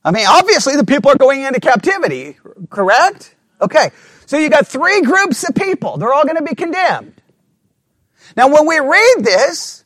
I 0.04 0.12
mean, 0.12 0.26
obviously 0.28 0.76
the 0.76 0.86
people 0.86 1.12
are 1.12 1.18
going 1.18 1.44
into 1.44 1.60
captivity, 1.60 2.38
correct? 2.70 3.36
Okay, 3.62 3.92
so 4.26 4.38
you 4.38 4.50
got 4.50 4.68
three 4.68 5.02
groups 5.02 5.48
of 5.48 5.56
people. 5.56 5.98
They're 5.98 6.14
all 6.14 6.24
going 6.24 6.38
to 6.38 6.44
be 6.44 6.56
condemned. 6.56 7.22
Now, 8.36 8.50
when 8.54 8.68
we 8.68 8.80
read 8.80 9.16
this, 9.20 9.79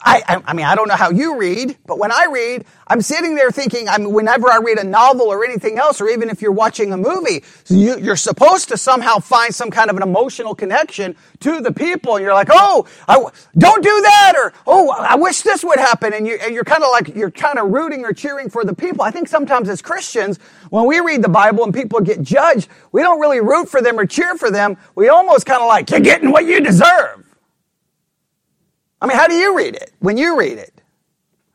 I, 0.00 0.42
I, 0.46 0.52
mean, 0.52 0.66
I 0.66 0.74
don't 0.74 0.88
know 0.88 0.96
how 0.96 1.10
you 1.10 1.38
read, 1.38 1.76
but 1.86 1.98
when 1.98 2.12
I 2.12 2.26
read, 2.30 2.64
I'm 2.86 3.00
sitting 3.00 3.34
there 3.34 3.50
thinking, 3.50 3.88
I 3.88 3.98
mean, 3.98 4.12
whenever 4.12 4.50
I 4.50 4.58
read 4.58 4.78
a 4.78 4.84
novel 4.84 5.26
or 5.26 5.44
anything 5.44 5.78
else, 5.78 6.00
or 6.00 6.08
even 6.08 6.30
if 6.30 6.42
you're 6.42 6.52
watching 6.52 6.92
a 6.92 6.96
movie, 6.96 7.44
you, 7.68 7.98
you're 7.98 8.16
supposed 8.16 8.68
to 8.68 8.76
somehow 8.76 9.18
find 9.18 9.54
some 9.54 9.70
kind 9.70 9.90
of 9.90 9.96
an 9.96 10.02
emotional 10.02 10.54
connection 10.54 11.16
to 11.40 11.60
the 11.60 11.72
people. 11.72 12.16
And 12.16 12.24
you're 12.24 12.34
like, 12.34 12.48
oh, 12.50 12.86
I, 13.08 13.24
don't 13.58 13.82
do 13.82 14.00
that, 14.02 14.34
or 14.36 14.52
oh, 14.66 14.90
I 14.90 15.16
wish 15.16 15.42
this 15.42 15.64
would 15.64 15.78
happen. 15.78 16.12
And, 16.12 16.26
you, 16.26 16.38
and 16.42 16.54
you're 16.54 16.64
kind 16.64 16.82
of 16.82 16.90
like, 16.90 17.14
you're 17.14 17.30
kind 17.30 17.58
of 17.58 17.70
rooting 17.70 18.04
or 18.04 18.12
cheering 18.12 18.50
for 18.50 18.64
the 18.64 18.74
people. 18.74 19.02
I 19.02 19.10
think 19.10 19.28
sometimes 19.28 19.68
as 19.68 19.82
Christians, 19.82 20.38
when 20.70 20.86
we 20.86 21.00
read 21.00 21.22
the 21.22 21.28
Bible 21.28 21.64
and 21.64 21.74
people 21.74 22.00
get 22.00 22.22
judged, 22.22 22.68
we 22.92 23.02
don't 23.02 23.20
really 23.20 23.40
root 23.40 23.68
for 23.68 23.80
them 23.82 23.98
or 23.98 24.06
cheer 24.06 24.36
for 24.36 24.50
them. 24.50 24.76
We 24.94 25.08
almost 25.08 25.46
kind 25.46 25.62
of 25.62 25.68
like, 25.68 25.90
you're 25.90 26.00
getting 26.00 26.30
what 26.30 26.44
you 26.44 26.60
deserve. 26.60 27.25
I 29.00 29.06
mean, 29.06 29.16
how 29.16 29.26
do 29.26 29.34
you 29.34 29.56
read 29.56 29.74
it 29.74 29.92
when 30.00 30.16
you 30.16 30.38
read 30.38 30.58
it? 30.58 30.72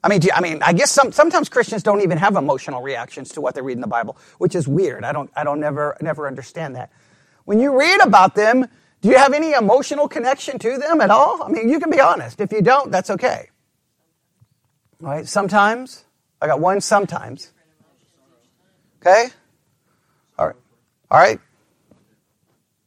I 0.04 0.10
mean, 0.10 0.22
you, 0.22 0.30
I 0.34 0.42
mean, 0.42 0.62
I 0.64 0.74
guess 0.74 0.92
some, 0.92 1.12
sometimes 1.12 1.48
Christians 1.50 1.84
don't 1.84 2.02
even 2.02 2.18
have 2.18 2.36
emotional 2.36 2.82
reactions 2.82 3.30
to 3.34 3.42
what 3.42 3.54
they 3.54 3.62
read 3.62 3.74
in 3.74 3.82
the 3.82 3.88
Bible, 3.88 4.18
which 4.40 4.56
is 4.56 4.68
weird. 4.68 5.04
I 5.04 5.12
don't, 5.12 5.30
I 5.36 5.44
don't 5.44 5.60
never, 5.60 5.96
never 6.02 6.28
understand 6.28 6.76
that. 6.76 6.92
When 7.46 7.60
you 7.60 7.78
read 7.78 8.02
about 8.02 8.34
them, 8.34 8.66
do 9.02 9.10
you 9.10 9.18
have 9.18 9.34
any 9.34 9.54
emotional 9.54 10.08
connection 10.08 10.60
to 10.60 10.78
them 10.78 11.02
at 11.02 11.10
all? 11.12 11.44
I 11.44 11.50
mean, 11.50 11.70
you 11.70 11.80
can 11.80 11.90
be 11.90 12.00
honest. 12.00 12.40
If 12.40 12.52
you 12.52 12.62
don't, 12.62 12.92
that's 12.92 13.10
okay. 13.12 13.50
All 15.04 15.10
right. 15.10 15.28
Sometimes 15.28 16.06
I 16.42 16.48
got 16.48 16.60
one. 16.60 16.82
Sometimes. 16.82 17.52
Okay. 19.02 19.30
All 20.38 20.48
right. 20.48 20.56
All 21.10 21.20
right. 21.20 21.40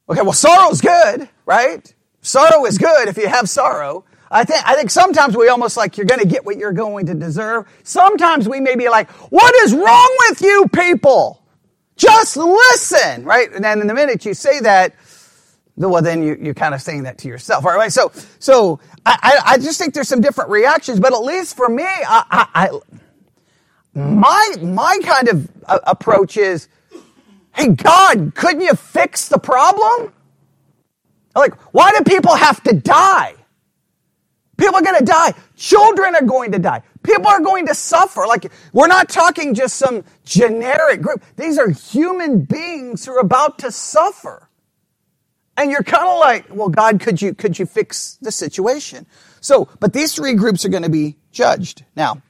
Okay. 0.09 0.23
Well, 0.23 0.33
sorrow's 0.33 0.81
good, 0.81 1.29
right? 1.47 1.95
Sorrow 2.23 2.65
is 2.65 2.79
good 2.79 3.09
if 3.09 3.17
you 3.17 3.29
have 3.29 3.49
sorrow. 3.49 4.05
I 4.35 4.45
think, 4.45 4.69
I 4.69 4.75
think 4.75 4.91
sometimes 4.91 5.37
we 5.37 5.49
almost 5.49 5.77
like 5.77 5.97
you're 5.97 6.07
going 6.07 6.21
to 6.21 6.27
get 6.27 6.45
what 6.45 6.57
you're 6.59 6.73
going 6.73 7.07
to 7.07 7.15
deserve. 7.15 7.69
Sometimes 7.85 8.49
we 8.49 8.61
may 8.61 8.75
be 8.75 8.89
like, 8.89 9.09
what 9.31 9.55
is 9.65 9.73
wrong 9.73 10.17
with 10.29 10.43
you 10.43 10.67
people? 10.73 11.41
Just 11.97 12.37
listen, 12.37 13.25
right? 13.25 13.53
And 13.53 13.65
then 13.65 13.81
in 13.81 13.87
the 13.87 13.95
minute 13.95 14.25
you 14.27 14.35
say 14.35 14.59
that, 14.61 14.93
well, 15.77 16.03
then 16.03 16.25
you, 16.25 16.37
you're 16.41 16.55
kind 16.55 16.75
of 16.75 16.83
saying 16.83 17.05
that 17.05 17.19
to 17.19 17.29
yourself. 17.29 17.65
All 17.65 17.77
right. 17.77 17.93
So, 17.93 18.11
so 18.41 18.81
I, 19.07 19.41
I 19.47 19.59
just 19.59 19.79
think 19.79 19.95
there's 19.95 20.09
some 20.09 20.21
different 20.21 20.51
reactions, 20.51 20.99
but 20.99 21.13
at 21.13 21.23
least 21.23 21.57
for 21.57 21.69
me, 21.69 21.85
I, 21.85 22.25
I, 22.31 22.49
I 22.55 22.81
my, 23.95 24.57
my 24.61 24.99
kind 25.05 25.29
of 25.29 25.49
uh, 25.67 25.79
approach 25.87 26.37
is, 26.37 26.69
hey, 27.55 27.69
God, 27.69 28.33
couldn't 28.35 28.63
you 28.63 28.75
fix 28.75 29.29
the 29.29 29.39
problem? 29.39 30.13
Like, 31.37 31.55
why 31.73 31.93
do 31.93 32.03
people 32.03 32.35
have 32.35 32.63
to 32.65 32.73
die? 32.75 33.35
People 34.57 34.77
are 34.77 34.83
going 34.83 34.99
to 34.99 35.05
die. 35.05 35.35
Children 35.57 36.15
are 36.17 36.23
going 36.23 36.53
to 36.53 36.59
die. 36.59 36.83
People 37.03 37.29
are 37.29 37.41
going 37.41 37.67
to 37.67 37.75
suffer. 37.75 38.27
Like, 38.27 38.51
we're 38.73 38.87
not 38.87 39.09
talking 39.09 39.55
just 39.55 39.77
some 39.77 40.05
generic 40.25 41.03
group. 41.03 41.23
These 41.37 41.59
are 41.59 41.69
human 41.71 42.43
beings 42.43 43.05
who 43.05 43.13
are 43.13 43.21
about 43.21 43.59
to 43.61 43.73
suffer. 43.73 44.49
And 45.57 45.71
you're 45.71 45.83
kind 45.85 46.09
of 46.09 46.19
like, 46.19 46.47
well, 46.51 46.69
God, 46.69 47.01
could 47.01 47.23
you, 47.23 47.35
could 47.35 47.59
you 47.59 47.67
fix 47.67 48.19
the 48.21 48.33
situation? 48.33 49.07
So, 49.41 49.69
but 49.81 49.93
these 49.93 50.15
three 50.15 50.35
groups 50.35 50.65
are 50.65 50.69
going 50.69 50.83
to 50.83 50.91
be 50.91 51.17
judged. 51.31 51.85
Now, 51.97 52.23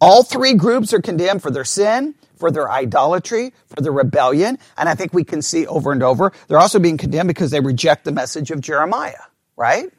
all 0.00 0.22
three 0.22 0.54
groups 0.54 0.92
are 0.92 1.00
condemned 1.00 1.42
for 1.42 1.50
their 1.50 1.64
sin, 1.64 2.14
for 2.36 2.50
their 2.50 2.70
idolatry, 2.70 3.52
for 3.66 3.80
their 3.80 3.92
rebellion. 3.92 4.58
And 4.76 4.88
I 4.88 4.94
think 4.94 5.14
we 5.14 5.24
can 5.24 5.42
see 5.42 5.66
over 5.66 5.92
and 5.92 6.02
over, 6.02 6.32
they're 6.48 6.58
also 6.58 6.78
being 6.78 6.98
condemned 6.98 7.28
because 7.28 7.50
they 7.50 7.60
reject 7.60 8.04
the 8.04 8.12
message 8.12 8.50
of 8.50 8.60
Jeremiah, 8.60 9.14
right? 9.56 9.90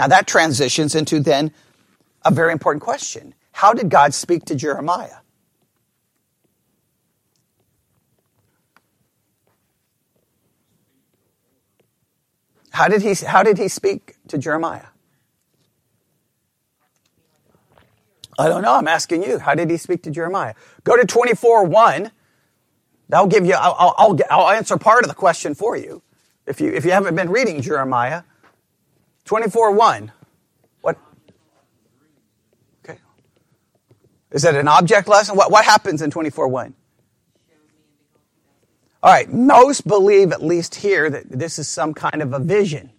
Now 0.00 0.06
that 0.06 0.26
transitions 0.26 0.94
into 0.94 1.20
then 1.20 1.52
a 2.24 2.30
very 2.30 2.52
important 2.52 2.82
question. 2.82 3.34
How 3.52 3.74
did 3.74 3.90
God 3.90 4.14
speak 4.14 4.46
to 4.46 4.54
Jeremiah? 4.54 5.18
How 12.70 12.88
did 12.88 13.02
he, 13.02 13.12
how 13.12 13.42
did 13.42 13.58
he 13.58 13.68
speak 13.68 14.14
to 14.28 14.38
Jeremiah? 14.38 14.86
I 18.38 18.48
don't 18.48 18.62
know. 18.62 18.76
I'm 18.76 18.88
asking 18.88 19.22
you. 19.22 19.38
How 19.38 19.54
did 19.54 19.68
he 19.68 19.76
speak 19.76 20.02
to 20.04 20.10
Jeremiah? 20.10 20.54
Go 20.82 20.96
to 20.96 21.04
24 21.04 21.66
1. 21.66 22.10
That'll 23.10 23.26
give 23.26 23.44
you, 23.44 23.52
I'll, 23.52 23.94
I'll, 23.98 24.18
I'll 24.30 24.48
answer 24.48 24.78
part 24.78 25.04
of 25.04 25.10
the 25.10 25.14
question 25.14 25.54
for 25.54 25.76
you. 25.76 26.00
If 26.46 26.58
you, 26.58 26.72
if 26.72 26.86
you 26.86 26.92
haven't 26.92 27.16
been 27.16 27.28
reading 27.28 27.60
Jeremiah, 27.60 28.22
24 29.24 29.72
1. 29.72 30.12
What? 30.80 30.98
Okay. 32.84 32.98
Is 34.30 34.42
that 34.42 34.54
an 34.54 34.68
object 34.68 35.08
lesson? 35.08 35.36
What, 35.36 35.50
what 35.50 35.64
happens 35.64 36.02
in 36.02 36.10
24 36.10 36.48
1? 36.48 36.74
All 39.02 39.10
right, 39.10 39.32
most 39.32 39.86
believe, 39.86 40.30
at 40.30 40.42
least 40.42 40.74
here, 40.74 41.08
that 41.08 41.30
this 41.30 41.58
is 41.58 41.66
some 41.68 41.94
kind 41.94 42.20
of 42.20 42.34
a 42.34 42.38
vision. 42.38 42.90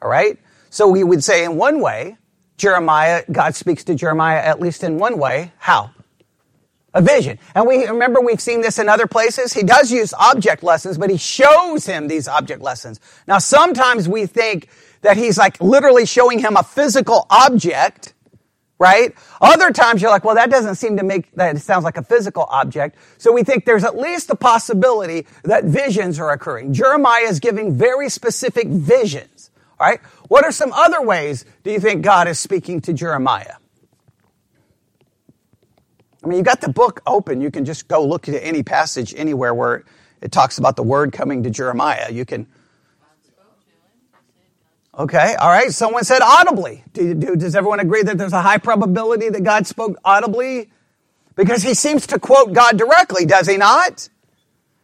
All 0.00 0.08
right? 0.08 0.38
So 0.70 0.88
we 0.88 1.04
would 1.04 1.22
say, 1.22 1.44
in 1.44 1.56
one 1.56 1.80
way, 1.80 2.16
Jeremiah, 2.56 3.22
God 3.30 3.54
speaks 3.54 3.84
to 3.84 3.94
Jeremiah 3.94 4.38
at 4.38 4.58
least 4.58 4.82
in 4.82 4.98
one 4.98 5.18
way. 5.18 5.52
How? 5.58 5.90
A 6.94 7.00
vision. 7.00 7.38
And 7.54 7.66
we 7.66 7.86
remember 7.86 8.20
we've 8.20 8.40
seen 8.40 8.60
this 8.60 8.78
in 8.78 8.88
other 8.88 9.06
places. 9.06 9.52
He 9.52 9.62
does 9.62 9.90
use 9.90 10.12
object 10.12 10.62
lessons, 10.62 10.98
but 10.98 11.08
he 11.08 11.16
shows 11.16 11.86
him 11.86 12.08
these 12.08 12.28
object 12.28 12.60
lessons. 12.60 13.00
Now, 13.26 13.38
sometimes 13.38 14.08
we 14.08 14.26
think 14.26 14.68
that 15.00 15.16
he's 15.16 15.38
like 15.38 15.60
literally 15.60 16.04
showing 16.04 16.38
him 16.38 16.56
a 16.56 16.62
physical 16.62 17.26
object 17.30 18.12
right? 18.82 19.14
Other 19.40 19.70
times 19.70 20.02
you're 20.02 20.10
like, 20.10 20.24
well, 20.24 20.34
that 20.34 20.50
doesn't 20.50 20.74
seem 20.74 20.96
to 20.96 21.04
make 21.04 21.30
that 21.36 21.56
sounds 21.58 21.84
like 21.84 21.96
a 21.96 22.02
physical 22.02 22.46
object. 22.50 22.96
So 23.16 23.30
we 23.32 23.44
think 23.44 23.64
there's 23.64 23.84
at 23.84 23.96
least 23.96 24.28
a 24.30 24.34
possibility 24.34 25.24
that 25.44 25.62
visions 25.62 26.18
are 26.18 26.32
occurring. 26.32 26.72
Jeremiah 26.72 27.28
is 27.28 27.38
giving 27.38 27.78
very 27.78 28.08
specific 28.08 28.66
visions. 28.66 29.52
All 29.78 29.86
right. 29.86 30.00
What 30.26 30.44
are 30.44 30.50
some 30.50 30.72
other 30.72 31.00
ways 31.00 31.44
do 31.62 31.70
you 31.70 31.78
think 31.78 32.02
God 32.02 32.26
is 32.26 32.40
speaking 32.40 32.80
to 32.80 32.92
Jeremiah? 32.92 33.54
I 36.22 36.28
mean, 36.28 36.38
you 36.38 36.44
got 36.44 36.60
the 36.60 36.70
book 36.70 37.02
open. 37.06 37.40
You 37.40 37.50
can 37.50 37.64
just 37.64 37.88
go 37.88 38.04
look 38.04 38.28
at 38.28 38.34
any 38.42 38.62
passage 38.62 39.14
anywhere 39.16 39.54
where 39.54 39.84
it 40.20 40.32
talks 40.32 40.58
about 40.58 40.76
the 40.76 40.82
word 40.82 41.12
coming 41.12 41.42
to 41.42 41.50
Jeremiah. 41.50 42.10
You 42.12 42.24
can 42.24 42.46
Okay, 44.98 45.34
all 45.36 45.48
right. 45.48 45.72
Someone 45.72 46.04
said 46.04 46.20
audibly. 46.20 46.84
Do, 46.92 47.14
do, 47.14 47.34
does 47.34 47.56
everyone 47.56 47.80
agree 47.80 48.02
that 48.02 48.18
there's 48.18 48.34
a 48.34 48.42
high 48.42 48.58
probability 48.58 49.30
that 49.30 49.42
God 49.42 49.66
spoke 49.66 49.96
audibly? 50.04 50.70
Because 51.34 51.62
he 51.62 51.72
seems 51.72 52.06
to 52.08 52.18
quote 52.18 52.52
God 52.52 52.76
directly, 52.76 53.24
does 53.24 53.46
he 53.46 53.56
not? 53.56 54.10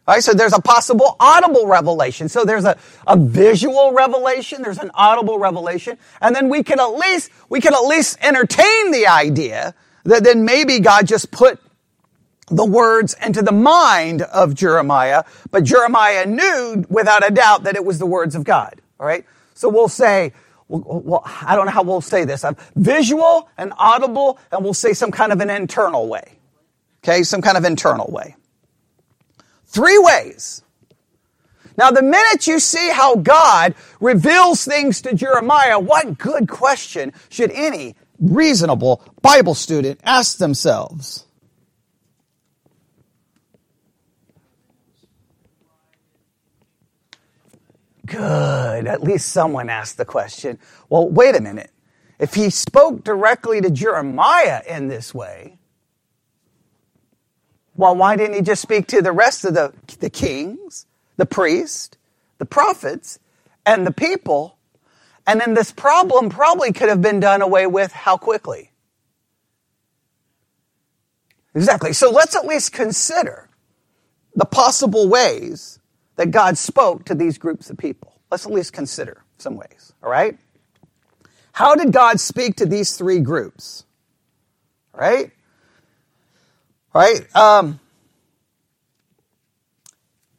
All 0.07 0.15
right, 0.15 0.25
so 0.25 0.33
there's 0.33 0.55
a 0.55 0.63
possible 0.63 1.15
audible 1.21 1.67
revelation. 1.67 2.31
So 2.31 2.47
there's 2.47 2.65
a, 2.65 2.79
a 3.07 3.19
visual 3.19 3.93
revelation, 3.93 4.63
there's 4.63 4.79
an 4.79 4.91
audible 4.95 5.39
revelation, 5.39 5.99
and 6.23 6.35
then 6.35 6.49
we 6.49 6.63
can 6.63 6.81
at 6.81 6.95
least 6.95 7.31
we 7.51 7.61
can 7.61 7.75
at 7.75 7.83
least 7.83 8.17
entertain 8.23 8.91
the 8.91 9.07
idea 9.07 9.75
that 10.09 10.25
then 10.25 10.45
maybe 10.45 10.81
God 10.81 11.07
just 11.07 11.31
put 11.31 11.61
the 12.51 12.65
words 12.65 13.15
into 13.25 13.43
the 13.43 13.53
mind 13.53 14.23
of 14.23 14.55
Jeremiah, 14.55 15.25
but 15.51 15.65
Jeremiah 15.65 16.25
knew 16.25 16.87
without 16.89 17.29
a 17.29 17.31
doubt 17.31 17.65
that 17.65 17.77
it 17.77 17.85
was 17.85 17.99
the 17.99 18.07
words 18.07 18.35
of 18.35 18.43
God. 18.43 18.81
All 18.99 19.07
right? 19.07 19.27
So 19.53 19.69
we'll 19.69 19.89
say, 19.89 20.33
well, 20.69 21.03
well, 21.05 21.23
I 21.27 21.57
don't 21.57 21.67
know 21.67 21.73
how 21.73 21.83
we'll 21.83 22.01
say 22.01 22.25
this. 22.25 22.43
I'm 22.43 22.57
Visual 22.75 23.51
and 23.59 23.73
audible, 23.77 24.39
and 24.51 24.65
we'll 24.65 24.73
say 24.73 24.95
some 24.95 25.11
kind 25.11 25.31
of 25.31 25.41
an 25.41 25.51
internal 25.51 26.09
way. 26.09 26.39
Okay, 27.05 27.23
some 27.23 27.43
kind 27.43 27.59
of 27.59 27.65
internal 27.65 28.11
way. 28.11 28.35
Three 29.67 29.99
ways. 29.99 30.63
Now, 31.77 31.91
the 31.91 32.03
minute 32.03 32.47
you 32.47 32.59
see 32.59 32.91
how 32.91 33.17
God 33.17 33.75
reveals 34.01 34.65
things 34.65 35.03
to 35.03 35.15
Jeremiah, 35.15 35.79
what 35.79 36.17
good 36.19 36.49
question 36.49 37.13
should 37.29 37.51
any 37.53 37.95
reasonable 38.21 39.03
Bible 39.23 39.55
student 39.55 40.01
ask 40.05 40.39
themselves? 40.39 41.25
Good. 48.07 48.87
At 48.87 49.03
least 49.03 49.29
someone 49.29 49.69
asked 49.69 49.99
the 49.99 50.05
question. 50.05 50.59
Well, 50.89 51.09
wait 51.09 51.37
a 51.37 51.41
minute. 51.41 51.71
If 52.19 52.35
he 52.35 52.51
spoke 52.51 53.05
directly 53.05 53.61
to 53.61 53.71
Jeremiah 53.71 54.63
in 54.67 54.89
this 54.89 55.15
way, 55.15 55.59
well, 57.77 57.95
why 57.95 58.17
didn't 58.17 58.35
he 58.35 58.43
just 58.43 58.63
speak 58.63 58.89
to 58.89 59.03
the 59.03 59.13
rest 59.13 59.45
of 59.45 59.55
the, 59.55 59.73
the 60.01 60.11
kings, 60.11 60.87
the 61.17 61.27
priests, 61.27 61.97
the 62.39 62.47
prophets, 62.47 63.21
and 63.65 63.87
the 63.87 63.93
people? 63.93 64.58
And 65.29 65.39
then 65.39 65.53
this 65.53 65.71
problem 65.71 66.31
probably 66.31 66.73
could 66.73 66.89
have 66.89 67.03
been 67.03 67.21
done 67.21 67.43
away 67.43 67.67
with 67.67 67.93
how 67.93 68.17
quickly? 68.17 68.73
Exactly. 71.55 71.93
So 71.93 72.11
let's 72.11 72.35
at 72.35 72.47
least 72.47 72.73
consider 72.73 73.51
the 74.35 74.47
possible 74.47 75.07
ways 75.07 75.81
that 76.17 76.31
God 76.31 76.57
spoke 76.57 77.05
to 77.05 77.15
these 77.15 77.37
groups 77.37 77.69
of 77.69 77.77
people. 77.77 78.23
Let's 78.31 78.47
at 78.47 78.53
least 78.53 78.73
consider 78.73 79.23
some 79.37 79.57
ways, 79.57 79.93
all 80.03 80.11
right? 80.11 80.39
How 81.53 81.75
did 81.75 81.93
God 81.93 82.21
speak 82.21 82.57
to 82.57 82.67
these 82.67 82.97
three 82.97 83.21
groups? 83.21 83.85
Right? 84.95 85.31
Right? 86.95 87.37
Um, 87.37 87.81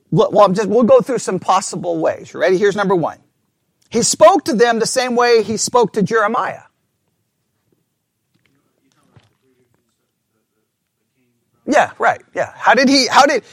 well, 0.10 0.42
I'm 0.42 0.56
just, 0.56 0.68
we'll 0.68 0.84
go 0.84 1.02
through 1.02 1.20
some 1.20 1.40
possible 1.40 2.00
ways. 2.00 2.34
You 2.34 2.40
ready? 2.40 2.58
Here's 2.58 2.76
number 2.76 2.96
one. 2.96 3.20
He 3.90 4.04
spoke 4.04 4.46
to 4.46 4.54
them 4.54 4.80
the 4.80 4.86
same 4.86 5.16
way 5.16 5.44
he 5.44 5.58
spoke 5.58 5.94
to 5.94 6.04
Jeremiah. 6.04 6.64
Yeah, 11.66 11.92
right. 12.00 12.22
Yeah. 12.34 12.52
How 12.56 12.74
did 12.74 12.90
he, 12.90 13.08
how 13.08 13.26
did, 13.26 13.44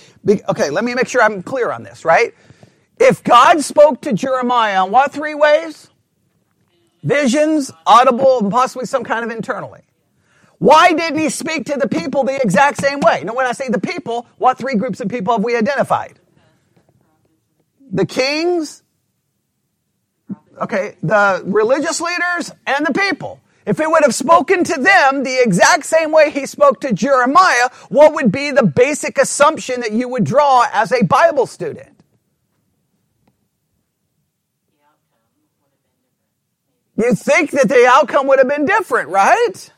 okay, 0.48 0.70
let 0.70 0.84
me 0.84 0.94
make 0.94 1.08
sure 1.08 1.22
I'm 1.22 1.42
clear 1.42 1.70
on 1.70 1.82
this, 1.82 2.04
right? 2.04 2.34
If 2.98 3.22
God 3.24 3.60
spoke 3.62 4.02
to 4.02 4.12
Jeremiah 4.12 4.82
on 4.84 4.90
what 4.90 5.12
three 5.12 5.34
ways? 5.34 5.90
Visions, 7.02 7.70
audible, 7.86 8.40
and 8.40 8.50
possibly 8.50 8.86
some 8.86 9.04
kind 9.04 9.24
of 9.24 9.30
internally. 9.36 9.82
Why 10.58 10.92
didn't 10.92 11.18
he 11.18 11.28
speak 11.30 11.66
to 11.66 11.76
the 11.76 11.88
people 11.88 12.24
the 12.24 12.40
exact 12.40 12.78
same 12.78 13.00
way? 13.00 13.22
Now, 13.24 13.34
when 13.34 13.46
I 13.46 13.52
say 13.52 13.68
the 13.68 13.80
people, 13.80 14.26
what 14.38 14.58
three 14.58 14.76
groups 14.76 15.00
of 15.00 15.08
people 15.08 15.34
have 15.34 15.44
we 15.44 15.56
identified? 15.56 16.18
The 17.92 18.06
kings, 18.06 18.82
okay, 20.60 20.96
the 21.02 21.42
religious 21.44 22.00
leaders, 22.00 22.52
and 22.66 22.86
the 22.86 22.92
people. 22.92 23.40
If 23.66 23.78
he 23.78 23.86
would 23.86 24.04
have 24.04 24.14
spoken 24.14 24.62
to 24.62 24.80
them 24.80 25.24
the 25.24 25.42
exact 25.42 25.86
same 25.86 26.12
way 26.12 26.30
he 26.30 26.46
spoke 26.46 26.80
to 26.82 26.92
Jeremiah, 26.92 27.68
what 27.88 28.14
would 28.14 28.30
be 28.30 28.52
the 28.52 28.62
basic 28.62 29.18
assumption 29.18 29.80
that 29.80 29.92
you 29.92 30.08
would 30.08 30.24
draw 30.24 30.66
as 30.72 30.92
a 30.92 31.04
Bible 31.04 31.46
student? 31.46 31.88
You 36.96 37.14
think 37.14 37.50
that 37.50 37.68
the 37.68 37.86
outcome 37.86 38.26
would 38.28 38.38
have 38.38 38.48
been 38.48 38.64
different, 38.64 39.10
right? 39.10 39.70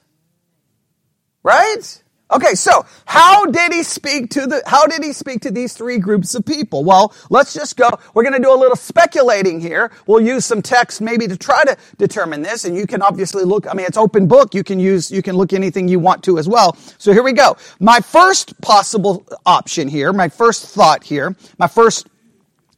Right? 1.43 2.03
Okay, 2.31 2.55
so 2.55 2.85
how 3.07 3.47
did 3.47 3.73
he 3.73 3.83
speak 3.83 4.29
to 4.31 4.47
the, 4.47 4.63
how 4.67 4.87
did 4.87 5.03
he 5.03 5.15
speak 5.15 5.41
to 5.43 5.51
these 5.51 5.73
three 5.73 5.97
groups 5.97 6.35
of 6.35 6.45
people? 6.45 6.85
Well, 6.85 7.15
let's 7.31 7.55
just 7.55 7.79
go, 7.79 7.89
we're 8.13 8.23
gonna 8.23 8.39
do 8.39 8.53
a 8.53 8.57
little 8.57 8.77
speculating 8.77 9.61
here. 9.61 9.91
We'll 10.07 10.21
use 10.21 10.45
some 10.45 10.61
text 10.61 11.01
maybe 11.01 11.27
to 11.27 11.39
try 11.39 11.65
to 11.65 11.75
determine 11.97 12.43
this, 12.43 12.67
and 12.67 12.77
you 12.77 12.87
can 12.87 13.01
obviously 13.01 13.45
look, 13.45 13.67
I 13.67 13.73
mean, 13.73 13.87
it's 13.87 13.97
open 13.97 14.27
book, 14.27 14.55
you 14.55 14.63
can 14.63 14.79
use, 14.79 15.11
you 15.11 15.23
can 15.23 15.37
look 15.37 15.55
anything 15.55 15.89
you 15.89 15.99
want 15.99 16.23
to 16.25 16.39
as 16.39 16.47
well. 16.47 16.77
So 16.99 17.15
here 17.15 17.23
we 17.23 17.33
go. 17.33 17.57
My 17.81 18.01
first 18.01 18.61
possible 18.61 19.27
option 19.47 19.89
here, 19.89 20.13
my 20.13 20.29
first 20.29 20.67
thought 20.67 21.05
here, 21.05 21.35
my 21.57 21.67
first 21.67 22.09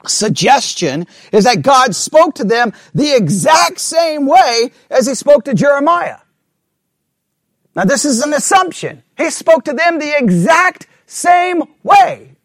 suggestion 0.07 1.09
is 1.33 1.43
that 1.45 1.63
God 1.63 1.97
spoke 1.97 2.37
to 2.37 2.45
them 2.45 2.73
the 2.95 3.17
exact 3.17 3.81
same 3.81 4.27
way 4.27 4.71
as 4.91 5.09
he 5.09 5.15
spoke 5.17 5.45
to 5.47 5.55
Jeremiah. 5.55 6.19
Now, 7.81 7.87
this 7.87 8.05
is 8.05 8.21
an 8.21 8.35
assumption. 8.35 9.03
He 9.17 9.31
spoke 9.31 9.65
to 9.65 9.73
them 9.73 9.99
the 9.99 10.15
exact 10.15 10.87
same 11.07 11.63
way. 11.83 12.37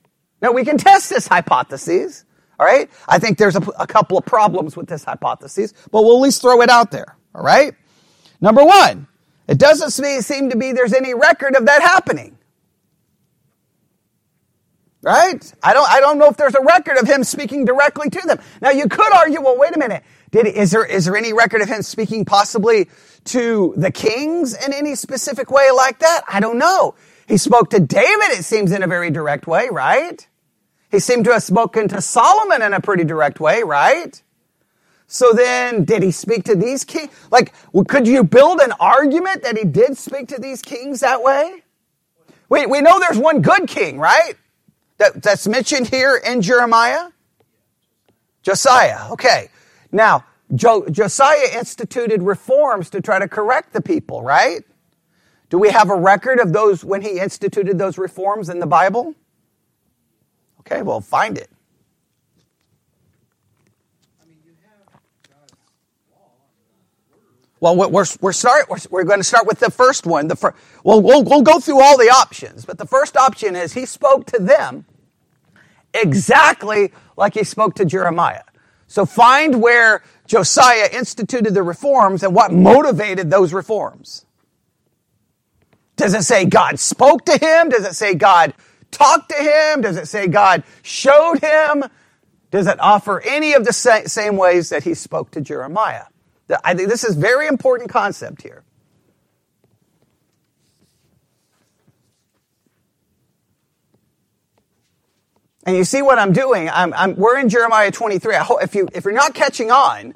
Now, 0.41 0.53
we 0.53 0.63
can 0.63 0.77
test 0.77 1.09
this 1.09 1.27
hypothesis, 1.27 2.23
all 2.57 2.65
right? 2.65 2.89
I 3.05 3.19
think 3.19 3.37
there's 3.37 3.57
a, 3.57 3.61
a 3.77 3.85
couple 3.85 4.17
of 4.17 4.25
problems 4.25 4.77
with 4.77 4.87
this 4.87 5.03
hypothesis, 5.03 5.73
but 5.91 6.03
we'll 6.03 6.15
at 6.15 6.21
least 6.21 6.41
throw 6.41 6.61
it 6.61 6.69
out 6.69 6.91
there, 6.91 7.17
all 7.35 7.43
right? 7.43 7.73
Number 8.39 8.63
one, 8.63 9.07
it 9.49 9.57
doesn't 9.57 9.91
seem 9.91 10.51
to 10.51 10.55
be 10.55 10.71
there's 10.71 10.93
any 10.93 11.13
record 11.13 11.57
of 11.57 11.65
that 11.65 11.81
happening. 11.81 12.37
Right? 15.01 15.53
I 15.61 15.73
don't, 15.73 15.89
I 15.89 15.99
don't 15.99 16.17
know 16.17 16.27
if 16.27 16.37
there's 16.37 16.55
a 16.55 16.63
record 16.63 16.95
of 16.95 17.09
him 17.09 17.25
speaking 17.25 17.65
directly 17.65 18.09
to 18.09 18.21
them. 18.25 18.39
Now 18.61 18.69
you 18.69 18.87
could 18.87 19.11
argue, 19.13 19.41
well, 19.41 19.57
wait 19.57 19.75
a 19.75 19.79
minute. 19.79 20.01
Did, 20.31 20.47
is 20.47 20.71
there, 20.71 20.85
is 20.85 21.05
there 21.05 21.15
any 21.15 21.33
record 21.33 21.61
of 21.61 21.67
him 21.69 21.81
speaking 21.81 22.25
possibly 22.25 22.89
to 23.25 23.73
the 23.77 23.91
kings 23.91 24.53
in 24.53 24.73
any 24.73 24.95
specific 24.95 25.51
way 25.51 25.69
like 25.71 25.99
that? 25.99 26.21
I 26.27 26.39
don't 26.39 26.57
know. 26.57 26.95
He 27.27 27.37
spoke 27.37 27.69
to 27.71 27.79
David, 27.79 28.31
it 28.31 28.43
seems, 28.45 28.71
in 28.71 28.83
a 28.83 28.87
very 28.87 29.09
direct 29.11 29.47
way, 29.47 29.69
right? 29.71 30.27
He 30.91 30.99
seemed 30.99 31.25
to 31.25 31.33
have 31.33 31.43
spoken 31.43 31.87
to 31.89 32.01
Solomon 32.01 32.61
in 32.61 32.73
a 32.73 32.81
pretty 32.81 33.03
direct 33.03 33.39
way, 33.39 33.63
right? 33.63 34.21
So 35.07 35.33
then, 35.33 35.85
did 35.85 36.03
he 36.03 36.11
speak 36.11 36.45
to 36.45 36.55
these 36.55 36.83
kings? 36.83 37.11
Like, 37.31 37.53
could 37.87 38.07
you 38.07 38.23
build 38.23 38.59
an 38.59 38.73
argument 38.79 39.43
that 39.43 39.57
he 39.57 39.65
did 39.65 39.97
speak 39.97 40.27
to 40.29 40.39
these 40.39 40.61
kings 40.61 41.01
that 41.01 41.23
way? 41.23 41.63
We, 42.49 42.65
we 42.65 42.81
know 42.81 42.99
there's 42.99 43.17
one 43.17 43.41
good 43.41 43.67
king, 43.67 43.99
right? 43.99 44.35
that, 44.97 45.21
that's 45.21 45.47
mentioned 45.47 45.87
here 45.87 46.15
in 46.15 46.41
Jeremiah? 46.41 47.09
Josiah. 48.43 49.11
Okay. 49.11 49.49
Now, 49.91 50.25
jo- 50.53 50.87
Josiah 50.89 51.57
instituted 51.57 52.23
reforms 52.23 52.89
to 52.91 53.01
try 53.01 53.19
to 53.19 53.27
correct 53.27 53.73
the 53.73 53.81
people, 53.81 54.23
right? 54.23 54.63
Do 55.49 55.59
we 55.59 55.69
have 55.71 55.89
a 55.89 55.95
record 55.95 56.39
of 56.39 56.53
those 56.53 56.83
when 56.83 57.01
he 57.01 57.19
instituted 57.19 57.77
those 57.77 57.97
reforms 57.97 58.49
in 58.49 58.59
the 58.59 58.67
Bible? 58.67 59.15
Okay, 60.61 60.81
well, 60.81 61.01
find 61.01 61.37
it. 61.37 61.49
Well, 67.59 67.75
we're, 67.77 68.05
we're, 68.21 68.33
start, 68.33 68.69
we're, 68.69 68.77
we're 68.91 69.03
going 69.05 69.19
to 69.19 69.23
start 69.23 69.47
with 69.47 69.59
the 69.59 69.71
first 69.71 70.05
one. 70.05 70.27
The 70.27 70.35
fir- 70.35 70.53
well, 70.83 71.01
we'll, 71.01 71.23
we'll 71.23 71.41
go 71.41 71.59
through 71.59 71.81
all 71.81 71.97
the 71.97 72.09
options, 72.09 72.65
but 72.65 72.77
the 72.77 72.85
first 72.85 73.17
option 73.17 73.55
is 73.55 73.73
he 73.73 73.85
spoke 73.85 74.27
to 74.27 74.39
them 74.39 74.85
exactly 75.93 76.93
like 77.17 77.33
he 77.35 77.43
spoke 77.43 77.75
to 77.75 77.85
Jeremiah. 77.85 78.43
So 78.87 79.05
find 79.05 79.61
where 79.61 80.03
Josiah 80.27 80.89
instituted 80.91 81.53
the 81.53 81.63
reforms 81.63 82.23
and 82.23 82.35
what 82.35 82.51
motivated 82.51 83.29
those 83.29 83.53
reforms. 83.53 84.25
Does 85.95 86.13
it 86.13 86.23
say 86.23 86.45
God 86.45 86.79
spoke 86.79 87.25
to 87.25 87.37
him? 87.37 87.69
Does 87.69 87.85
it 87.85 87.95
say 87.95 88.15
God 88.15 88.53
talked 88.91 89.29
to 89.29 89.37
him? 89.37 89.81
Does 89.81 89.97
it 89.97 90.07
say 90.07 90.27
God 90.27 90.63
showed 90.81 91.39
him? 91.39 91.85
Does 92.51 92.67
it 92.67 92.79
offer 92.79 93.21
any 93.21 93.53
of 93.53 93.65
the 93.65 93.73
same 93.73 94.37
ways 94.37 94.69
that 94.69 94.83
he 94.83 94.93
spoke 94.93 95.31
to 95.31 95.41
Jeremiah? 95.41 96.05
I 96.63 96.75
think 96.75 96.89
this 96.89 97.05
is 97.05 97.15
very 97.15 97.47
important 97.47 97.89
concept 97.89 98.43
here. 98.43 98.64
And 105.65 105.75
you 105.75 105.83
see 105.83 106.01
what 106.01 106.19
I'm 106.19 106.31
doing? 106.31 106.69
I'm, 106.69 106.93
I'm, 106.93 107.15
we're 107.15 107.39
in 107.39 107.49
Jeremiah 107.49 107.91
23. 107.91 108.35
Hope, 108.35 108.63
if, 108.63 108.75
you, 108.75 108.87
if 108.93 109.03
you're 109.03 109.13
not 109.13 109.33
catching 109.33 109.71
on, 109.71 110.13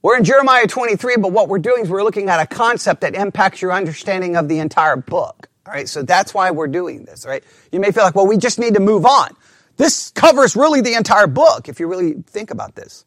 we're 0.00 0.16
in 0.16 0.24
Jeremiah 0.24 0.66
23, 0.66 1.16
but 1.18 1.32
what 1.32 1.48
we're 1.48 1.58
doing 1.58 1.82
is 1.82 1.90
we're 1.90 2.02
looking 2.02 2.28
at 2.30 2.40
a 2.40 2.46
concept 2.46 3.02
that 3.02 3.14
impacts 3.14 3.60
your 3.60 3.72
understanding 3.72 4.36
of 4.36 4.48
the 4.48 4.58
entire 4.60 4.96
book. 4.96 5.48
All 5.66 5.74
right, 5.74 5.88
so 5.88 6.02
that's 6.02 6.32
why 6.32 6.50
we're 6.50 6.68
doing 6.68 7.04
this, 7.04 7.26
right? 7.26 7.44
You 7.72 7.80
may 7.80 7.92
feel 7.92 8.04
like, 8.04 8.14
well, 8.14 8.26
we 8.26 8.38
just 8.38 8.58
need 8.58 8.74
to 8.74 8.80
move 8.80 9.04
on. 9.04 9.36
This 9.76 10.10
covers 10.12 10.56
really 10.56 10.80
the 10.80 10.94
entire 10.94 11.26
book 11.26 11.68
if 11.68 11.78
you 11.78 11.86
really 11.86 12.14
think 12.14 12.50
about 12.50 12.74
this. 12.74 13.04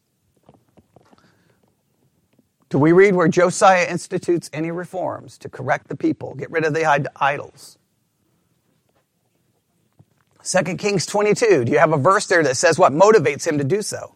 Do 2.68 2.78
we 2.78 2.92
read 2.92 3.14
where 3.14 3.28
Josiah 3.28 3.86
institutes 3.90 4.48
any 4.52 4.70
reforms 4.70 5.36
to 5.38 5.48
correct 5.48 5.88
the 5.88 5.96
people, 5.96 6.34
get 6.34 6.50
rid 6.50 6.64
of 6.64 6.72
the 6.72 7.10
idols? 7.16 7.78
2 10.44 10.76
Kings 10.76 11.06
22. 11.06 11.64
Do 11.64 11.72
you 11.72 11.78
have 11.78 11.92
a 11.92 11.96
verse 11.96 12.26
there 12.26 12.42
that 12.42 12.56
says 12.56 12.78
what 12.78 12.92
motivates 12.92 13.46
him 13.46 13.58
to 13.58 13.64
do 13.64 13.82
so? 13.82 14.14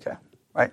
Okay, 0.00 0.16
right. 0.54 0.70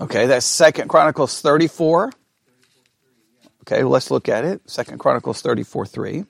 Okay, 0.00 0.26
that's 0.26 0.46
Second 0.46 0.88
Chronicles 0.88 1.40
34. 1.42 2.12
Okay, 3.62 3.82
let's 3.84 4.10
look 4.10 4.30
at 4.30 4.46
it. 4.46 4.62
Second 4.70 4.98
Chronicles 4.98 5.42
34 5.42 5.84
3. 5.84 6.24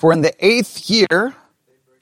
For 0.00 0.14
in 0.14 0.22
the 0.22 0.32
eighth 0.42 0.88
year 0.88 1.34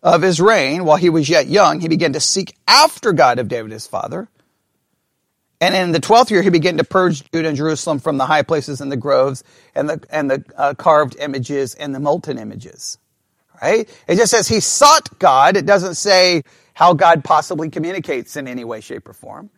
of 0.04 0.22
his 0.22 0.40
reign, 0.40 0.84
while 0.84 0.98
he 0.98 1.10
was 1.10 1.28
yet 1.28 1.48
young, 1.48 1.80
he 1.80 1.88
began 1.88 2.12
to 2.12 2.20
seek 2.20 2.54
after 2.68 3.12
God 3.12 3.40
of 3.40 3.48
David 3.48 3.72
his 3.72 3.88
father. 3.88 4.28
And 5.60 5.74
in 5.74 5.90
the 5.90 5.98
twelfth 5.98 6.30
year, 6.30 6.42
he 6.42 6.50
began 6.50 6.76
to 6.76 6.84
purge 6.84 7.28
Judah 7.32 7.48
and 7.48 7.56
Jerusalem 7.56 7.98
from 7.98 8.16
the 8.16 8.24
high 8.24 8.42
places 8.42 8.80
and 8.80 8.92
the 8.92 8.96
groves 8.96 9.42
and 9.74 9.90
the, 9.90 10.00
and 10.10 10.30
the 10.30 10.44
uh, 10.56 10.74
carved 10.74 11.16
images 11.18 11.74
and 11.74 11.92
the 11.92 11.98
molten 11.98 12.38
images. 12.38 12.98
Right? 13.60 13.88
It 14.06 14.14
just 14.14 14.30
says 14.30 14.46
he 14.46 14.60
sought 14.60 15.18
God. 15.18 15.56
It 15.56 15.66
doesn't 15.66 15.96
say 15.96 16.44
how 16.74 16.94
God 16.94 17.24
possibly 17.24 17.68
communicates 17.68 18.36
in 18.36 18.46
any 18.46 18.62
way, 18.62 18.80
shape, 18.80 19.08
or 19.08 19.12
form. 19.12 19.50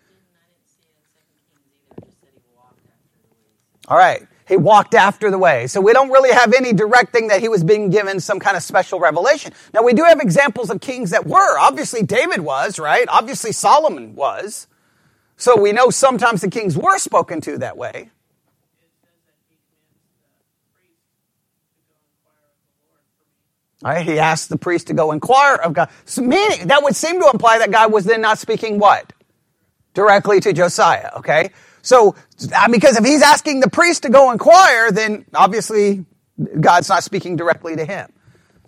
All 3.86 3.98
right. 3.98 4.26
He 4.50 4.56
walked 4.56 4.94
after 4.94 5.30
the 5.30 5.38
way. 5.38 5.68
So 5.68 5.80
we 5.80 5.92
don't 5.92 6.10
really 6.10 6.32
have 6.32 6.52
any 6.52 6.72
direct 6.72 7.12
thing 7.12 7.28
that 7.28 7.40
he 7.40 7.48
was 7.48 7.62
being 7.62 7.88
given 7.88 8.18
some 8.18 8.40
kind 8.40 8.56
of 8.56 8.64
special 8.64 8.98
revelation. 8.98 9.52
Now 9.72 9.84
we 9.84 9.92
do 9.94 10.02
have 10.02 10.18
examples 10.18 10.70
of 10.70 10.80
kings 10.80 11.10
that 11.10 11.24
were. 11.24 11.56
Obviously 11.60 12.02
David 12.02 12.40
was, 12.40 12.76
right? 12.76 13.06
Obviously 13.08 13.52
Solomon 13.52 14.16
was. 14.16 14.66
So 15.36 15.56
we 15.56 15.70
know 15.70 15.90
sometimes 15.90 16.40
the 16.40 16.50
kings 16.50 16.76
were 16.76 16.98
spoken 16.98 17.40
to 17.42 17.58
that 17.58 17.76
way. 17.76 18.10
All 23.84 23.92
right, 23.92 24.04
he 24.04 24.18
asked 24.18 24.48
the 24.48 24.58
priest 24.58 24.88
to 24.88 24.94
go 24.94 25.12
inquire 25.12 25.54
of 25.54 25.74
God. 25.74 25.90
So 26.06 26.22
meaning, 26.22 26.66
that 26.66 26.82
would 26.82 26.96
seem 26.96 27.20
to 27.20 27.30
imply 27.32 27.58
that 27.58 27.70
God 27.70 27.92
was 27.92 28.04
then 28.04 28.20
not 28.20 28.38
speaking 28.40 28.80
what? 28.80 29.12
Directly 29.94 30.40
to 30.40 30.52
Josiah, 30.52 31.10
okay? 31.18 31.52
So, 31.82 32.14
because 32.70 32.96
if 32.96 33.04
he's 33.04 33.22
asking 33.22 33.60
the 33.60 33.70
priest 33.70 34.02
to 34.02 34.10
go 34.10 34.30
inquire, 34.32 34.90
then 34.90 35.24
obviously 35.34 36.04
God's 36.60 36.88
not 36.88 37.02
speaking 37.04 37.36
directly 37.36 37.76
to 37.76 37.84
him. 37.84 38.12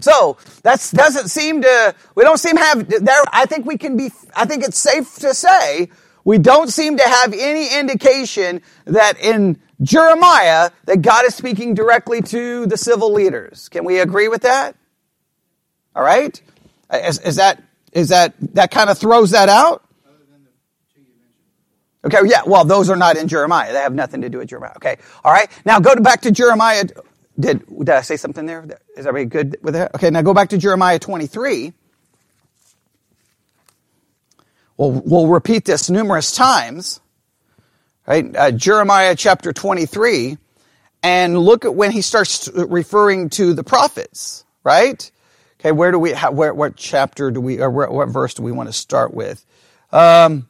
So, 0.01 0.37
that 0.63 0.91
doesn't 0.93 1.29
seem 1.29 1.63
to, 1.63 1.95
we 2.17 2.25
don't 2.25 2.39
seem 2.39 2.57
to 2.57 2.63
have, 2.63 2.89
there, 2.89 3.23
I 3.33 3.47
think 3.47 3.67
we 3.67 3.79
can 3.79 3.97
be, 3.97 4.11
I 4.35 4.47
think 4.47 4.65
it's 4.65 4.79
safe 4.79 5.15
to 5.17 5.33
say, 5.33 5.91
we 6.25 6.39
don't 6.39 6.69
seem 6.69 6.97
to 6.97 7.03
have 7.03 7.33
any 7.33 7.79
indication 7.79 8.63
that 8.85 9.19
in 9.21 9.61
Jeremiah, 9.83 10.71
that 10.87 11.03
God 11.03 11.25
is 11.25 11.35
speaking 11.35 11.75
directly 11.75 12.23
to 12.23 12.67
the 12.67 12.77
civil 12.77 13.13
leaders. 13.13 13.69
Can 13.69 13.85
we 13.85 13.99
agree 13.99 14.29
with 14.29 14.43
that? 14.43 14.77
All 15.95 16.03
right? 16.03 16.41
Is, 16.93 17.19
is 17.21 17.37
that, 17.37 17.63
is 17.93 18.09
that, 18.11 18.35
that 18.55 18.71
kind 18.71 18.91
of 18.91 18.99
throws 18.99 19.33
that 19.33 19.49
out? 19.49 19.85
Okay, 22.05 22.19
yeah, 22.27 22.43
well, 22.47 22.65
those 22.65 22.91
are 22.91 22.97
not 22.97 23.17
in 23.17 23.29
Jeremiah. 23.29 23.73
They 23.73 23.79
have 23.79 23.95
nothing 23.95 24.23
to 24.23 24.29
do 24.29 24.39
with 24.39 24.49
Jeremiah. 24.49 24.73
Okay, 24.77 24.97
all 25.25 25.33
right. 25.33 25.49
Now 25.65 25.79
go 25.79 25.95
back 25.97 26.23
to 26.23 26.33
Jeremiah. 26.33 26.85
Did, 27.39 27.65
did 27.67 27.91
I 27.91 28.03
say 28.03 28.17
something 28.17 28.45
there? 28.45 28.67
Is 28.97 29.07
everybody 29.07 29.27
good 29.27 29.57
with 29.63 29.75
that? 29.75 29.95
Okay, 29.95 30.11
now 30.11 30.23
go 30.23 30.35
back 30.35 30.51
to 30.51 30.59
Jeremiah 30.59 30.99
23. 30.99 31.73
We'll, 34.77 35.03
we'll 35.05 35.29
repeat 35.29 35.65
this 35.65 35.91
numerous 35.91 36.35
times. 36.35 37.01
Right? 38.07 38.35
Uh, 38.35 38.51
Jeremiah 38.51 39.15
chapter 39.15 39.53
23. 39.53 40.39
And 41.05 41.39
look 41.39 41.65
at 41.65 41.75
when 41.75 41.93
he 41.93 42.03
starts 42.03 42.49
referring 42.55 43.31
to 43.31 43.55
the 43.55 43.65
prophets, 43.65 44.45
right? 44.65 45.11
Okay, 45.61 45.73
where 45.73 45.91
do 45.91 45.99
we, 45.99 46.13
how, 46.13 46.31
where, 46.31 46.55
what 46.55 46.77
chapter 46.77 47.31
do 47.31 47.41
we, 47.41 47.61
or 47.61 47.71
where, 47.71 47.91
what 47.91 48.09
verse 48.09 48.35
do 48.35 48.43
we 48.43 48.53
want 48.53 48.69
to 48.69 48.73
start 48.73 49.13
with? 49.13 49.45
Um, 49.91 50.49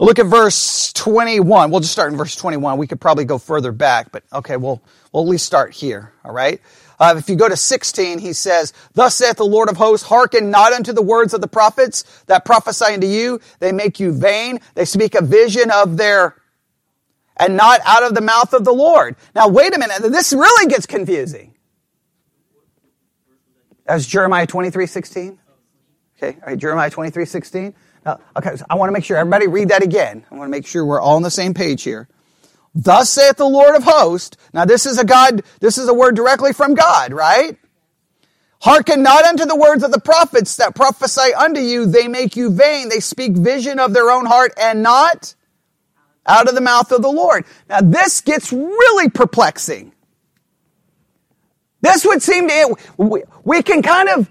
Look 0.00 0.20
at 0.20 0.26
verse 0.26 0.92
21. 0.92 1.70
We'll 1.70 1.80
just 1.80 1.92
start 1.92 2.12
in 2.12 2.18
verse 2.18 2.36
21. 2.36 2.78
We 2.78 2.86
could 2.86 3.00
probably 3.00 3.24
go 3.24 3.38
further 3.38 3.72
back, 3.72 4.12
but 4.12 4.22
okay, 4.32 4.56
we'll, 4.56 4.80
we'll 5.12 5.24
at 5.24 5.28
least 5.28 5.44
start 5.44 5.74
here, 5.74 6.12
all 6.24 6.32
right? 6.32 6.60
Uh, 7.00 7.14
if 7.16 7.28
you 7.28 7.34
go 7.34 7.48
to 7.48 7.56
16, 7.56 8.18
he 8.18 8.32
says, 8.32 8.72
Thus 8.94 9.16
saith 9.16 9.36
the 9.36 9.44
Lord 9.44 9.68
of 9.68 9.76
hosts, 9.76 10.06
hearken 10.06 10.50
not 10.50 10.72
unto 10.72 10.92
the 10.92 11.02
words 11.02 11.34
of 11.34 11.40
the 11.40 11.48
prophets 11.48 12.04
that 12.26 12.44
prophesy 12.44 12.94
unto 12.94 13.06
you. 13.06 13.40
They 13.58 13.72
make 13.72 13.98
you 13.98 14.12
vain. 14.12 14.60
They 14.74 14.84
speak 14.84 15.14
a 15.14 15.22
vision 15.22 15.70
of 15.70 15.96
their, 15.96 16.36
and 17.36 17.56
not 17.56 17.80
out 17.84 18.04
of 18.04 18.14
the 18.14 18.20
mouth 18.20 18.52
of 18.52 18.64
the 18.64 18.72
Lord. 18.72 19.16
Now, 19.34 19.48
wait 19.48 19.74
a 19.74 19.78
minute. 19.78 20.00
This 20.02 20.32
really 20.32 20.68
gets 20.68 20.86
confusing. 20.86 21.54
That's 23.84 24.06
Jeremiah 24.06 24.46
23, 24.46 24.86
16. 24.86 25.38
Okay, 26.20 26.36
all 26.40 26.48
right, 26.48 26.58
Jeremiah 26.58 26.90
23, 26.90 27.24
16. 27.24 27.74
Uh, 28.04 28.16
okay, 28.36 28.56
so 28.56 28.64
I 28.68 28.74
want 28.74 28.88
to 28.88 28.92
make 28.92 29.04
sure 29.04 29.16
everybody 29.16 29.46
read 29.46 29.68
that 29.68 29.84
again. 29.84 30.24
I 30.30 30.34
want 30.34 30.48
to 30.48 30.50
make 30.50 30.66
sure 30.66 30.84
we're 30.84 31.00
all 31.00 31.16
on 31.16 31.22
the 31.22 31.30
same 31.30 31.54
page 31.54 31.82
here. 31.84 32.08
Thus 32.74 33.10
saith 33.10 33.36
the 33.36 33.48
Lord 33.48 33.76
of 33.76 33.84
hosts. 33.84 34.36
Now 34.52 34.64
this 34.64 34.84
is 34.84 34.98
a 34.98 35.04
God, 35.04 35.42
this 35.60 35.78
is 35.78 35.88
a 35.88 35.94
word 35.94 36.16
directly 36.16 36.52
from 36.52 36.74
God, 36.74 37.12
right? 37.12 37.56
Hearken 38.60 39.02
not 39.02 39.24
unto 39.24 39.44
the 39.44 39.54
words 39.54 39.84
of 39.84 39.92
the 39.92 40.00
prophets 40.00 40.56
that 40.56 40.74
prophesy 40.74 41.32
unto 41.34 41.60
you. 41.60 41.86
They 41.86 42.08
make 42.08 42.34
you 42.34 42.50
vain. 42.50 42.88
They 42.88 43.00
speak 43.00 43.36
vision 43.36 43.78
of 43.78 43.94
their 43.94 44.10
own 44.10 44.26
heart 44.26 44.52
and 44.60 44.82
not 44.82 45.34
out 46.26 46.48
of 46.48 46.56
the 46.56 46.60
mouth 46.60 46.90
of 46.90 47.02
the 47.02 47.10
Lord. 47.10 47.44
Now 47.68 47.80
this 47.80 48.20
gets 48.20 48.52
really 48.52 49.08
perplexing. 49.08 49.92
This 51.80 52.04
would 52.04 52.22
seem 52.22 52.48
to, 52.48 52.76
we, 52.96 53.22
we 53.44 53.62
can 53.62 53.82
kind 53.82 54.08
of 54.08 54.28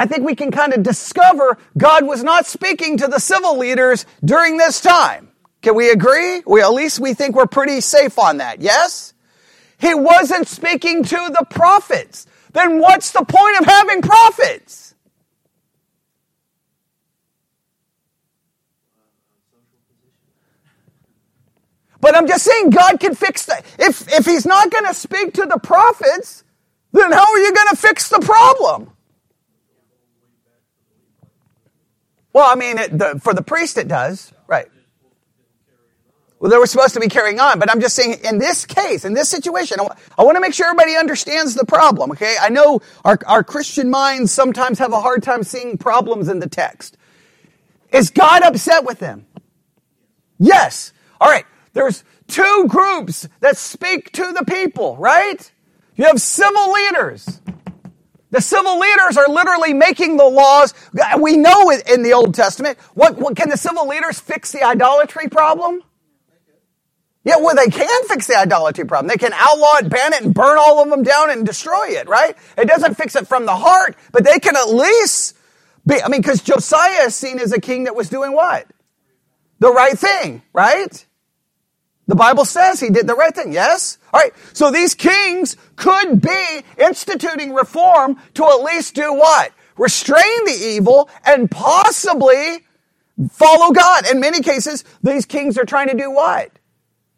I 0.00 0.06
think 0.06 0.24
we 0.24 0.34
can 0.34 0.50
kind 0.50 0.72
of 0.72 0.82
discover 0.82 1.58
God 1.76 2.06
was 2.06 2.24
not 2.24 2.46
speaking 2.46 2.96
to 2.96 3.06
the 3.06 3.18
civil 3.18 3.58
leaders 3.58 4.06
during 4.24 4.56
this 4.56 4.80
time. 4.80 5.28
Can 5.60 5.74
we 5.74 5.90
agree? 5.90 6.42
We, 6.46 6.62
at 6.62 6.72
least 6.72 7.00
we 7.00 7.12
think 7.12 7.36
we're 7.36 7.44
pretty 7.44 7.82
safe 7.82 8.18
on 8.18 8.38
that. 8.38 8.62
Yes? 8.62 9.12
He 9.76 9.92
wasn't 9.92 10.48
speaking 10.48 11.04
to 11.04 11.16
the 11.38 11.44
prophets. 11.50 12.26
Then 12.54 12.80
what's 12.80 13.12
the 13.12 13.26
point 13.26 13.60
of 13.60 13.66
having 13.66 14.00
prophets? 14.00 14.94
But 22.00 22.16
I'm 22.16 22.26
just 22.26 22.44
saying 22.44 22.70
God 22.70 23.00
can 23.00 23.14
fix 23.14 23.44
that. 23.44 23.66
If, 23.78 24.10
if 24.10 24.24
he's 24.24 24.46
not 24.46 24.70
going 24.70 24.86
to 24.86 24.94
speak 24.94 25.34
to 25.34 25.44
the 25.44 25.58
prophets, 25.58 26.42
then 26.92 27.12
how 27.12 27.30
are 27.30 27.38
you 27.38 27.54
going 27.54 27.68
to 27.68 27.76
fix 27.76 28.08
the 28.08 28.20
problem? 28.20 28.92
Well, 32.40 32.50
I 32.50 32.54
mean, 32.54 32.78
it, 32.78 32.98
the, 32.98 33.20
for 33.22 33.34
the 33.34 33.42
priest 33.42 33.76
it 33.76 33.86
does, 33.86 34.32
right? 34.46 34.66
Well, 36.38 36.50
they 36.50 36.56
were 36.56 36.66
supposed 36.66 36.94
to 36.94 37.00
be 37.00 37.08
carrying 37.08 37.38
on, 37.38 37.58
but 37.58 37.70
I'm 37.70 37.82
just 37.82 37.94
saying 37.94 38.16
in 38.24 38.38
this 38.38 38.64
case, 38.64 39.04
in 39.04 39.12
this 39.12 39.28
situation, 39.28 39.78
I, 39.78 39.94
I 40.16 40.24
want 40.24 40.36
to 40.36 40.40
make 40.40 40.54
sure 40.54 40.64
everybody 40.64 40.96
understands 40.96 41.54
the 41.54 41.66
problem, 41.66 42.12
okay? 42.12 42.36
I 42.40 42.48
know 42.48 42.80
our, 43.04 43.18
our 43.26 43.44
Christian 43.44 43.90
minds 43.90 44.32
sometimes 44.32 44.78
have 44.78 44.94
a 44.94 45.02
hard 45.02 45.22
time 45.22 45.42
seeing 45.42 45.76
problems 45.76 46.28
in 46.28 46.38
the 46.38 46.48
text. 46.48 46.96
Is 47.92 48.08
God 48.08 48.42
upset 48.42 48.86
with 48.86 49.00
them? 49.00 49.26
Yes. 50.38 50.94
All 51.20 51.28
right. 51.28 51.44
There's 51.74 52.04
two 52.26 52.64
groups 52.68 53.28
that 53.40 53.58
speak 53.58 54.12
to 54.12 54.32
the 54.32 54.46
people, 54.46 54.96
right? 54.96 55.52
You 55.94 56.06
have 56.06 56.22
civil 56.22 56.72
leaders. 56.72 57.42
The 58.30 58.40
civil 58.40 58.78
leaders 58.78 59.16
are 59.16 59.28
literally 59.28 59.74
making 59.74 60.16
the 60.16 60.24
laws. 60.24 60.74
We 61.18 61.36
know 61.36 61.70
it 61.70 61.88
in 61.90 62.02
the 62.02 62.12
Old 62.12 62.34
Testament. 62.34 62.78
What, 62.94 63.18
what 63.18 63.36
can 63.36 63.48
the 63.48 63.56
civil 63.56 63.88
leaders 63.88 64.20
fix 64.20 64.52
the 64.52 64.62
idolatry 64.62 65.28
problem? 65.28 65.82
Yeah, 67.24 67.36
well, 67.38 67.54
they 67.54 67.68
can 67.68 68.04
fix 68.04 68.26
the 68.26 68.36
idolatry 68.36 68.86
problem. 68.86 69.08
They 69.08 69.16
can 69.18 69.32
outlaw 69.34 69.76
it, 69.78 69.90
ban 69.90 70.14
it, 70.14 70.22
and 70.22 70.34
burn 70.34 70.58
all 70.58 70.82
of 70.82 70.88
them 70.88 71.02
down 71.02 71.30
and 71.30 71.46
destroy 71.46 71.88
it, 71.90 72.08
right? 72.08 72.36
It 72.56 72.66
doesn't 72.66 72.96
fix 72.96 73.14
it 73.14 73.28
from 73.28 73.46
the 73.46 73.54
heart, 73.54 73.96
but 74.12 74.24
they 74.24 74.38
can 74.38 74.56
at 74.56 74.70
least 74.70 75.36
be, 75.86 76.02
I 76.02 76.08
mean, 76.08 76.22
because 76.22 76.42
Josiah 76.42 77.06
is 77.06 77.14
seen 77.14 77.38
as 77.38 77.52
a 77.52 77.60
king 77.60 77.84
that 77.84 77.94
was 77.94 78.08
doing 78.08 78.32
what? 78.32 78.66
The 79.58 79.72
right 79.72 79.98
thing, 79.98 80.42
right? 80.54 81.04
The 82.10 82.16
Bible 82.16 82.44
says 82.44 82.80
he 82.80 82.90
did 82.90 83.06
the 83.06 83.14
right 83.14 83.32
thing, 83.32 83.52
yes? 83.52 83.96
Alright, 84.12 84.32
so 84.52 84.72
these 84.72 84.96
kings 84.96 85.56
could 85.76 86.20
be 86.20 86.62
instituting 86.76 87.54
reform 87.54 88.16
to 88.34 88.44
at 88.46 88.64
least 88.64 88.96
do 88.96 89.14
what? 89.14 89.52
Restrain 89.78 90.44
the 90.44 90.58
evil 90.60 91.08
and 91.24 91.48
possibly 91.48 92.66
follow 93.30 93.70
God. 93.70 94.10
In 94.10 94.18
many 94.18 94.40
cases, 94.40 94.82
these 95.04 95.24
kings 95.24 95.56
are 95.56 95.64
trying 95.64 95.86
to 95.86 95.96
do 95.96 96.10
what? 96.10 96.50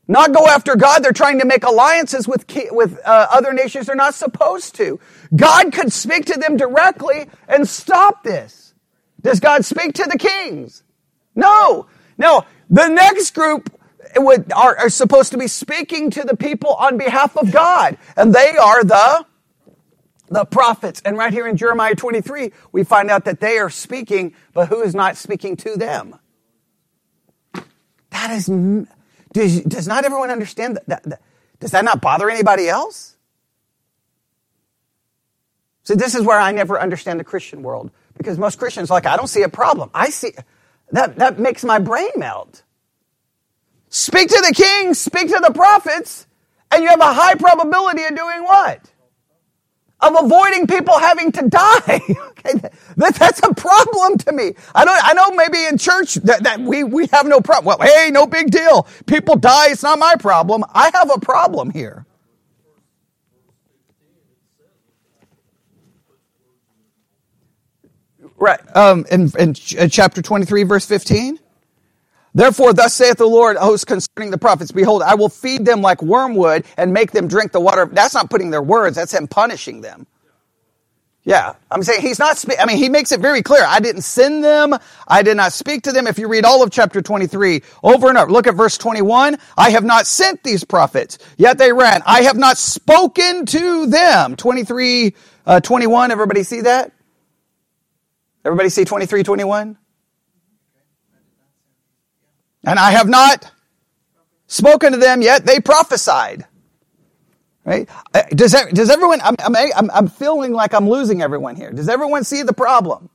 Not 0.09 0.35
go 0.35 0.46
after 0.46 0.76
God. 0.76 1.02
They're 1.02 1.12
trying 1.12 1.38
to 1.38 1.46
make 1.46 1.64
alliances 1.64 2.28
with, 2.28 2.44
with 2.70 3.00
uh, 3.02 3.28
other 3.31 3.55
nations 3.55 3.87
they're 3.87 3.96
not 3.96 4.12
supposed 4.12 4.74
to. 4.74 5.00
God 5.35 5.72
could 5.72 5.90
speak 5.90 6.26
to 6.26 6.38
them 6.38 6.59
directly 6.59 7.28
and 7.48 7.66
stop 7.66 8.24
this. 8.24 8.74
Does 9.22 9.40
God 9.40 9.64
speak 9.64 9.94
to 9.94 10.05
the 10.05 10.18
kings? 10.18 10.83
No. 11.35 11.87
No. 12.18 12.44
The 12.68 12.88
next 12.88 13.31
group 13.35 13.70
would, 14.16 14.53
are, 14.53 14.77
are 14.77 14.90
supposed 14.90 15.33
to 15.33 15.38
be 15.38 15.48
speaking 15.48 16.11
to 16.11 16.22
the 16.22 16.37
people 16.37 16.75
on 16.75 16.98
behalf 16.98 17.37
of 17.37 17.53
God. 17.53 17.98
And 18.16 18.35
they 18.35 18.57
are 18.57 18.85
the, 18.85 19.27
the 20.29 20.44
prophets. 20.44 21.01
And 21.05 21.16
right 21.16 21.33
here 21.33 21.46
in 21.46 21.57
Jeremiah 21.57 21.94
23, 21.94 22.53
we 22.72 22.85
find 22.85 23.11
out 23.11 23.25
that 23.25 23.40
they 23.40 23.59
are 23.59 23.70
speaking, 23.70 24.35
but 24.53 24.68
who 24.68 24.83
is 24.83 24.94
not 24.94 25.16
speaking 25.16 25.57
to 25.59 25.77
them? 25.77 26.18
That 28.11 28.31
is 28.31 28.46
does, 29.33 29.62
does 29.62 29.88
not 29.88 30.05
everyone 30.05 30.31
understand 30.31 30.79
that, 30.87 31.03
that? 31.05 31.20
Does 31.61 31.70
that 31.70 31.85
not 31.85 32.01
bother 32.01 32.29
anybody 32.29 32.68
else? 32.68 33.16
So 35.85 35.94
this 35.94 36.14
is 36.14 36.22
where 36.22 36.38
I 36.38 36.53
never 36.53 36.81
understand 36.81 37.18
the 37.18 37.25
Christian 37.25 37.62
world 37.62 37.90
because 38.16 38.38
most 38.38 38.59
Christians 38.59 38.90
like, 38.90 39.07
I 39.07 39.16
don't 39.16 39.29
see 39.29 39.42
a 39.42 39.48
problem. 39.48 39.90
I 39.94 40.11
see 40.11 40.33
that 40.90 41.16
that 41.16 41.38
makes 41.38 41.64
my 41.64 41.79
brain 41.79 42.11
melt. 42.16 42.62
Speak 43.92 44.31
to 44.31 44.44
the 44.48 44.55
king, 44.55 44.94
speak 44.94 45.28
to 45.28 45.40
the 45.46 45.52
prophets, 45.52 46.26
and 46.72 46.83
you 46.83 46.90
have 46.90 47.00
a 47.00 47.14
high 47.14 47.37
probability 47.37 48.05
of 48.05 48.16
doing 48.16 48.44
what? 48.44 48.90
of 50.02 50.24
avoiding 50.24 50.66
people 50.66 50.98
having 50.98 51.33
to 51.33 51.48
die. 51.48 51.81
okay, 52.11 52.70
that, 52.96 53.14
that's 53.16 53.40
a 53.42 53.55
problem 53.55 54.18
to 54.18 54.33
me. 54.33 54.55
I 54.74 54.85
don't, 54.85 55.05
I 55.05 55.12
know 55.14 55.31
maybe 55.33 55.64
in 55.66 55.78
church 55.78 56.14
that, 56.16 56.44
that 56.44 56.61
we, 56.61 56.85
we 56.85 57.07
have 57.12 57.26
no 57.26 57.40
problem. 57.40 57.78
Well, 57.78 57.88
hey, 57.88 58.11
no 58.11 58.26
big 58.26 58.50
deal. 58.50 58.87
People 59.07 59.37
die. 59.37 59.70
It's 59.70 59.83
not 59.83 59.98
my 59.98 60.16
problem. 60.18 60.64
I 60.74 60.90
have 60.94 61.11
a 61.14 61.20
problem 61.20 61.70
here. 61.70 62.07
Right. 68.37 68.61
Um, 68.76 69.07
in, 69.11 69.31
in 69.38 69.55
chapter 69.55 70.22
23, 70.22 70.64
verse 70.64 70.87
15. 70.87 71.38
Therefore, 72.34 72.72
thus 72.72 72.94
saith 72.94 73.18
the 73.18 73.26
Lord, 73.26 73.56
host 73.58 73.86
concerning 73.86 74.30
the 74.30 74.38
prophets, 74.38 74.72
behold, 74.72 75.02
I 75.02 75.16
will 75.16 75.28
feed 75.28 75.66
them 75.66 75.82
like 75.82 76.02
wormwood 76.02 76.64
and 76.78 76.92
make 76.92 77.12
them 77.12 77.28
drink 77.28 77.52
the 77.52 77.60
water. 77.60 77.86
That's 77.86 78.14
not 78.14 78.30
putting 78.30 78.50
their 78.50 78.62
words, 78.62 78.96
that's 78.96 79.12
him 79.14 79.28
punishing 79.28 79.82
them. 79.82 80.06
Yeah, 81.24 81.54
I'm 81.70 81.84
saying 81.84 82.02
he's 82.02 82.18
not, 82.18 82.44
I 82.60 82.66
mean, 82.66 82.78
he 82.78 82.88
makes 82.88 83.12
it 83.12 83.20
very 83.20 83.42
clear. 83.42 83.64
I 83.64 83.80
didn't 83.80 84.02
send 84.02 84.42
them. 84.44 84.74
I 85.06 85.22
did 85.22 85.36
not 85.36 85.52
speak 85.52 85.84
to 85.84 85.92
them. 85.92 86.08
If 86.08 86.18
you 86.18 86.28
read 86.28 86.44
all 86.44 86.64
of 86.64 86.70
chapter 86.72 87.00
23 87.00 87.62
over 87.84 88.08
and 88.08 88.18
over, 88.18 88.32
look 88.32 88.48
at 88.48 88.56
verse 88.56 88.76
21. 88.76 89.38
I 89.56 89.70
have 89.70 89.84
not 89.84 90.06
sent 90.06 90.42
these 90.42 90.64
prophets, 90.64 91.18
yet 91.38 91.58
they 91.58 91.72
ran. 91.72 92.02
I 92.06 92.22
have 92.22 92.36
not 92.36 92.58
spoken 92.58 93.46
to 93.46 93.86
them. 93.86 94.36
23, 94.36 95.14
uh, 95.46 95.60
21. 95.60 96.10
Everybody 96.10 96.42
see 96.42 96.62
that? 96.62 96.92
Everybody 98.44 98.70
see 98.70 98.84
23, 98.84 99.22
21? 99.22 99.78
And 102.64 102.79
I 102.79 102.92
have 102.92 103.09
not 103.09 103.51
spoken 104.46 104.92
to 104.92 104.98
them 104.98 105.22
yet. 105.22 105.44
They 105.44 105.61
prophesied. 105.61 106.46
Right? 107.64 107.88
Uh, 108.12 108.22
does, 108.31 108.57
does 108.72 108.90
everyone, 108.90 109.20
I'm, 109.22 109.37
I'm, 109.38 109.90
I'm 109.90 110.09
feeling 110.09 110.53
like 110.53 110.75
I'm 110.75 110.88
losing 110.88 111.22
everyone 111.22 111.57
here. 111.57 111.70
Does 111.72 111.88
everyone 111.88 112.25
see 112.25 112.42
the 112.42 112.53
problem? 112.53 113.09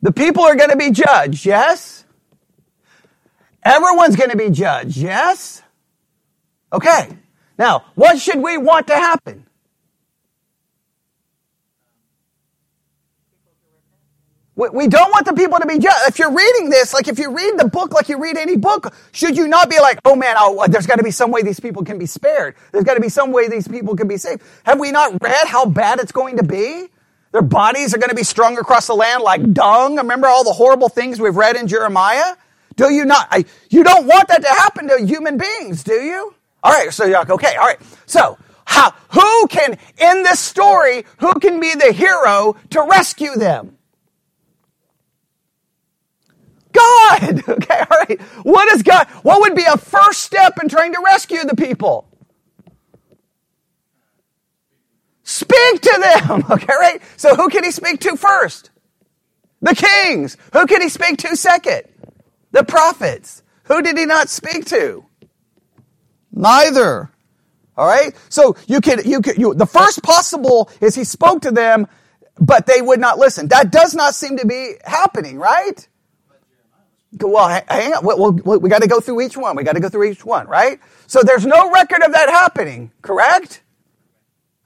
The 0.00 0.12
people 0.12 0.44
are 0.44 0.56
going 0.56 0.70
to 0.70 0.76
be 0.76 0.90
judged, 0.90 1.44
yes? 1.44 2.04
Everyone's 3.62 4.16
going 4.16 4.30
to 4.30 4.36
be 4.36 4.50
judged, 4.50 4.96
yes? 4.96 5.62
Okay. 6.72 7.08
Now, 7.58 7.86
what 7.96 8.18
should 8.18 8.38
we 8.38 8.56
want 8.56 8.86
to 8.86 8.94
happen? 8.94 9.44
We 14.58 14.88
don't 14.88 15.12
want 15.12 15.24
the 15.24 15.34
people 15.34 15.60
to 15.60 15.66
be 15.66 15.78
judged. 15.78 16.08
If 16.08 16.18
you're 16.18 16.34
reading 16.34 16.68
this, 16.68 16.92
like 16.92 17.06
if 17.06 17.20
you 17.20 17.32
read 17.32 17.58
the 17.58 17.68
book 17.68 17.92
like 17.92 18.08
you 18.08 18.20
read 18.20 18.36
any 18.36 18.56
book, 18.56 18.92
should 19.12 19.36
you 19.36 19.46
not 19.46 19.70
be 19.70 19.78
like, 19.78 20.00
oh 20.04 20.16
man, 20.16 20.34
oh, 20.36 20.66
there's 20.66 20.86
got 20.86 20.96
to 20.96 21.04
be 21.04 21.12
some 21.12 21.30
way 21.30 21.42
these 21.42 21.60
people 21.60 21.84
can 21.84 21.96
be 21.96 22.06
spared. 22.06 22.56
There's 22.72 22.82
got 22.82 22.94
to 22.94 23.00
be 23.00 23.08
some 23.08 23.30
way 23.30 23.48
these 23.48 23.68
people 23.68 23.94
can 23.94 24.08
be 24.08 24.16
saved. 24.16 24.42
Have 24.64 24.80
we 24.80 24.90
not 24.90 25.22
read 25.22 25.46
how 25.46 25.64
bad 25.64 26.00
it's 26.00 26.10
going 26.10 26.38
to 26.38 26.42
be? 26.42 26.88
Their 27.30 27.42
bodies 27.42 27.94
are 27.94 27.98
going 27.98 28.10
to 28.10 28.16
be 28.16 28.24
strung 28.24 28.58
across 28.58 28.88
the 28.88 28.94
land 28.94 29.22
like 29.22 29.52
dung. 29.52 29.96
Remember 29.96 30.26
all 30.26 30.42
the 30.42 30.52
horrible 30.52 30.88
things 30.88 31.20
we've 31.20 31.36
read 31.36 31.54
in 31.54 31.68
Jeremiah? 31.68 32.34
Do 32.74 32.92
you 32.92 33.04
not? 33.04 33.28
I, 33.30 33.44
you 33.70 33.84
don't 33.84 34.08
want 34.08 34.26
that 34.26 34.42
to 34.42 34.48
happen 34.48 34.88
to 34.88 35.06
human 35.06 35.38
beings, 35.38 35.84
do 35.84 35.94
you? 35.94 36.34
All 36.64 36.72
right, 36.72 36.92
so 36.92 37.04
you're 37.04 37.18
like, 37.18 37.30
okay, 37.30 37.54
all 37.54 37.66
right. 37.66 37.78
So, 38.06 38.36
how, 38.64 38.90
who 39.10 39.46
can, 39.46 39.78
in 39.98 40.24
this 40.24 40.40
story, 40.40 41.04
who 41.18 41.34
can 41.34 41.60
be 41.60 41.74
the 41.74 41.92
hero 41.92 42.56
to 42.70 42.82
rescue 42.82 43.36
them? 43.36 43.77
God. 46.72 47.42
Okay, 47.48 47.78
all 47.90 47.98
right. 48.08 48.20
What 48.44 48.72
is 48.74 48.82
God? 48.82 49.08
What 49.22 49.40
would 49.42 49.54
be 49.56 49.64
a 49.64 49.76
first 49.78 50.20
step 50.22 50.58
in 50.62 50.68
trying 50.68 50.92
to 50.94 51.02
rescue 51.04 51.44
the 51.44 51.56
people? 51.56 52.08
Speak 55.24 55.80
to 55.82 56.00
them. 56.28 56.44
Okay, 56.52 56.74
right? 56.80 57.02
So 57.16 57.34
who 57.36 57.48
can 57.50 57.64
he 57.64 57.70
speak 57.72 58.00
to 58.02 58.16
first? 58.16 58.70
The 59.62 59.74
kings. 59.74 60.36
Who 60.52 60.66
can 60.66 60.82
he 60.82 60.88
speak 60.90 61.18
to 61.20 61.36
second? 61.36 61.84
The 62.52 62.64
prophets. 62.64 63.42
Who 63.64 63.82
did 63.82 63.98
he 63.98 64.06
not 64.06 64.28
speak 64.30 64.66
to? 64.66 65.04
Neither. 66.32 67.10
All 67.76 67.88
right? 67.88 68.14
So 68.30 68.56
you 68.68 68.80
could, 68.82 69.06
you 69.06 69.22
could, 69.22 69.38
you, 69.38 69.54
the 69.54 69.66
first 69.66 70.02
possible 70.02 70.70
is 70.82 70.94
he 70.96 71.04
spoke 71.04 71.42
to 71.42 71.52
them, 71.52 71.88
but 72.40 72.66
they 72.66 72.82
would 72.82 73.00
not 73.00 73.18
listen. 73.18 73.48
That 73.48 73.72
does 73.72 73.94
not 73.94 74.14
seem 74.14 74.38
to 74.38 74.46
be 74.46 74.74
happening, 74.84 75.38
right? 75.38 75.87
Well, 77.12 77.48
hang 77.48 77.92
on. 77.94 78.60
We 78.60 78.68
got 78.68 78.82
to 78.82 78.88
go 78.88 79.00
through 79.00 79.22
each 79.22 79.36
one. 79.36 79.56
We 79.56 79.64
got 79.64 79.74
to 79.74 79.80
go 79.80 79.88
through 79.88 80.10
each 80.10 80.24
one, 80.24 80.46
right? 80.46 80.78
So 81.06 81.22
there's 81.22 81.46
no 81.46 81.70
record 81.70 82.02
of 82.02 82.12
that 82.12 82.28
happening, 82.28 82.92
correct? 83.02 83.62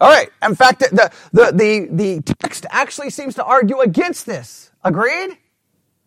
All 0.00 0.10
right. 0.10 0.30
In 0.42 0.54
fact, 0.56 0.80
the, 0.80 1.12
the, 1.32 1.52
the, 1.52 1.88
the 1.90 2.34
text 2.40 2.66
actually 2.70 3.10
seems 3.10 3.36
to 3.36 3.44
argue 3.44 3.80
against 3.80 4.26
this. 4.26 4.72
Agreed? 4.84 5.38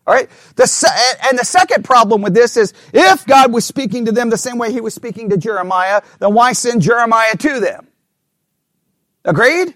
All 0.05 0.13
right. 0.13 0.29
The, 0.55 1.17
and 1.29 1.39
the 1.39 1.45
second 1.45 1.85
problem 1.85 2.21
with 2.21 2.33
this 2.33 2.57
is 2.57 2.73
if 2.93 3.25
God 3.25 3.53
was 3.53 3.65
speaking 3.65 4.05
to 4.05 4.11
them 4.11 4.29
the 4.29 4.37
same 4.37 4.57
way 4.57 4.73
he 4.73 4.81
was 4.81 4.93
speaking 4.93 5.29
to 5.29 5.37
Jeremiah, 5.37 6.01
then 6.19 6.33
why 6.33 6.51
send 6.53 6.81
Jeremiah 6.81 7.35
to 7.37 7.59
them? 7.61 7.87
Agreed? 9.23 9.73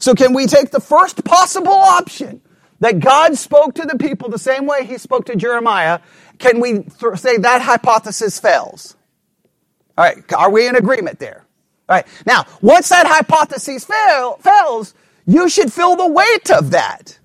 So 0.00 0.14
can 0.14 0.34
we 0.34 0.46
take 0.46 0.70
the 0.70 0.80
first 0.80 1.24
possible 1.24 1.72
option? 1.72 2.42
That 2.80 2.98
God 3.00 3.36
spoke 3.36 3.74
to 3.76 3.82
the 3.82 3.98
people 3.98 4.28
the 4.28 4.38
same 4.38 4.66
way 4.66 4.84
he 4.84 4.98
spoke 4.98 5.26
to 5.26 5.36
Jeremiah, 5.36 6.00
can 6.38 6.60
we 6.60 6.82
th- 6.82 7.16
say 7.16 7.36
that 7.38 7.62
hypothesis 7.62 8.40
fails? 8.40 8.96
All 9.96 10.04
right, 10.04 10.32
are 10.32 10.50
we 10.50 10.66
in 10.66 10.76
agreement 10.76 11.18
there? 11.18 11.44
All 11.88 11.96
right, 11.96 12.06
now, 12.26 12.46
once 12.62 12.88
that 12.88 13.06
hypothesis 13.06 13.84
fail, 13.84 14.36
fails, 14.36 14.94
you 15.26 15.48
should 15.48 15.72
feel 15.72 15.96
the 15.96 16.06
weight 16.08 16.50
of 16.50 16.70
that. 16.72 17.18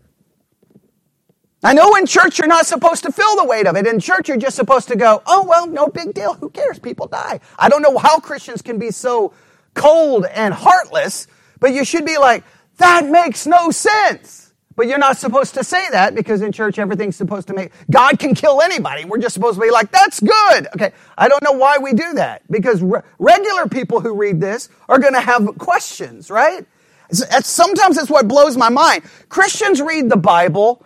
I 1.63 1.73
know 1.73 1.95
in 1.95 2.05
church 2.05 2.37
you're 2.37 2.47
not 2.47 2.67
supposed 2.67 3.03
to 3.03 3.11
feel 3.11 3.35
the 3.37 3.45
weight 3.45 3.65
of 3.65 3.75
it. 3.75 3.87
In 3.87 3.99
church 3.99 4.27
you're 4.27 4.37
just 4.37 4.55
supposed 4.55 4.87
to 4.89 4.95
go, 4.95 5.23
oh, 5.25 5.45
well, 5.47 5.65
no 5.67 5.87
big 5.87 6.13
deal. 6.13 6.35
Who 6.35 6.49
cares? 6.49 6.77
People 6.77 7.07
die. 7.07 7.39
I 7.57 7.69
don't 7.69 7.81
know 7.81 7.97
how 7.97 8.19
Christians 8.19 8.61
can 8.61 8.77
be 8.77 8.91
so 8.91 9.33
cold 9.73 10.25
and 10.25 10.53
heartless, 10.53 11.27
but 11.59 11.73
you 11.73 11.83
should 11.85 12.05
be 12.05 12.17
like, 12.19 12.43
that 12.77 13.07
makes 13.09 13.47
no 13.47 13.71
sense. 13.71 14.44
But 14.75 14.87
you're 14.87 14.97
not 14.97 15.17
supposed 15.17 15.53
to 15.53 15.63
say 15.63 15.89
that 15.91 16.15
because 16.15 16.41
in 16.41 16.51
church 16.51 16.77
everything's 16.79 17.15
supposed 17.15 17.47
to 17.47 17.53
make, 17.53 17.71
God 17.89 18.19
can 18.19 18.35
kill 18.35 18.61
anybody. 18.61 19.05
We're 19.05 19.19
just 19.19 19.33
supposed 19.33 19.55
to 19.55 19.61
be 19.61 19.71
like, 19.71 19.89
that's 19.91 20.19
good. 20.19 20.67
Okay. 20.75 20.91
I 21.17 21.29
don't 21.29 21.43
know 21.43 21.53
why 21.53 21.77
we 21.77 21.93
do 21.93 22.13
that 22.13 22.41
because 22.51 22.81
re- 22.81 23.01
regular 23.17 23.67
people 23.67 24.01
who 24.01 24.13
read 24.13 24.41
this 24.41 24.67
are 24.89 24.99
going 24.99 25.13
to 25.13 25.21
have 25.21 25.57
questions, 25.57 26.29
right? 26.29 26.65
Sometimes 27.11 27.97
it's 27.97 28.09
what 28.09 28.27
blows 28.27 28.57
my 28.57 28.69
mind. 28.69 29.03
Christians 29.29 29.81
read 29.81 30.09
the 30.09 30.17
Bible 30.17 30.85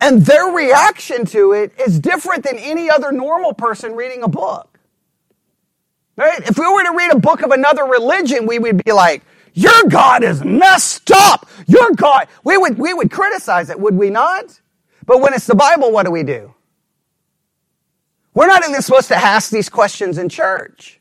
and 0.00 0.22
their 0.26 0.46
reaction 0.46 1.24
to 1.26 1.52
it 1.52 1.72
is 1.78 2.00
different 2.00 2.42
than 2.42 2.56
any 2.58 2.90
other 2.90 3.12
normal 3.12 3.54
person 3.54 3.94
reading 3.94 4.24
a 4.24 4.28
book. 4.28 4.68
Right? 6.16 6.40
If 6.40 6.58
we 6.58 6.66
were 6.66 6.82
to 6.82 6.94
read 6.96 7.12
a 7.12 7.18
book 7.18 7.42
of 7.42 7.52
another 7.52 7.84
religion, 7.84 8.46
we 8.46 8.58
would 8.58 8.82
be 8.84 8.92
like, 8.92 9.22
your 9.54 9.84
God 9.88 10.24
is 10.24 10.44
messed 10.44 11.10
up. 11.10 11.48
Your 11.66 11.90
God. 11.92 12.28
We 12.44 12.56
would, 12.56 12.78
we 12.78 12.94
would 12.94 13.10
criticize 13.10 13.70
it, 13.70 13.78
would 13.78 13.96
we 13.96 14.10
not? 14.10 14.60
But 15.04 15.20
when 15.20 15.34
it's 15.34 15.46
the 15.46 15.54
Bible, 15.54 15.92
what 15.92 16.04
do 16.04 16.12
we 16.12 16.22
do? 16.22 16.54
We're 18.34 18.46
not 18.46 18.66
even 18.66 18.80
supposed 18.80 19.08
to 19.08 19.16
ask 19.16 19.50
these 19.50 19.68
questions 19.68 20.16
in 20.16 20.28
church. 20.28 21.00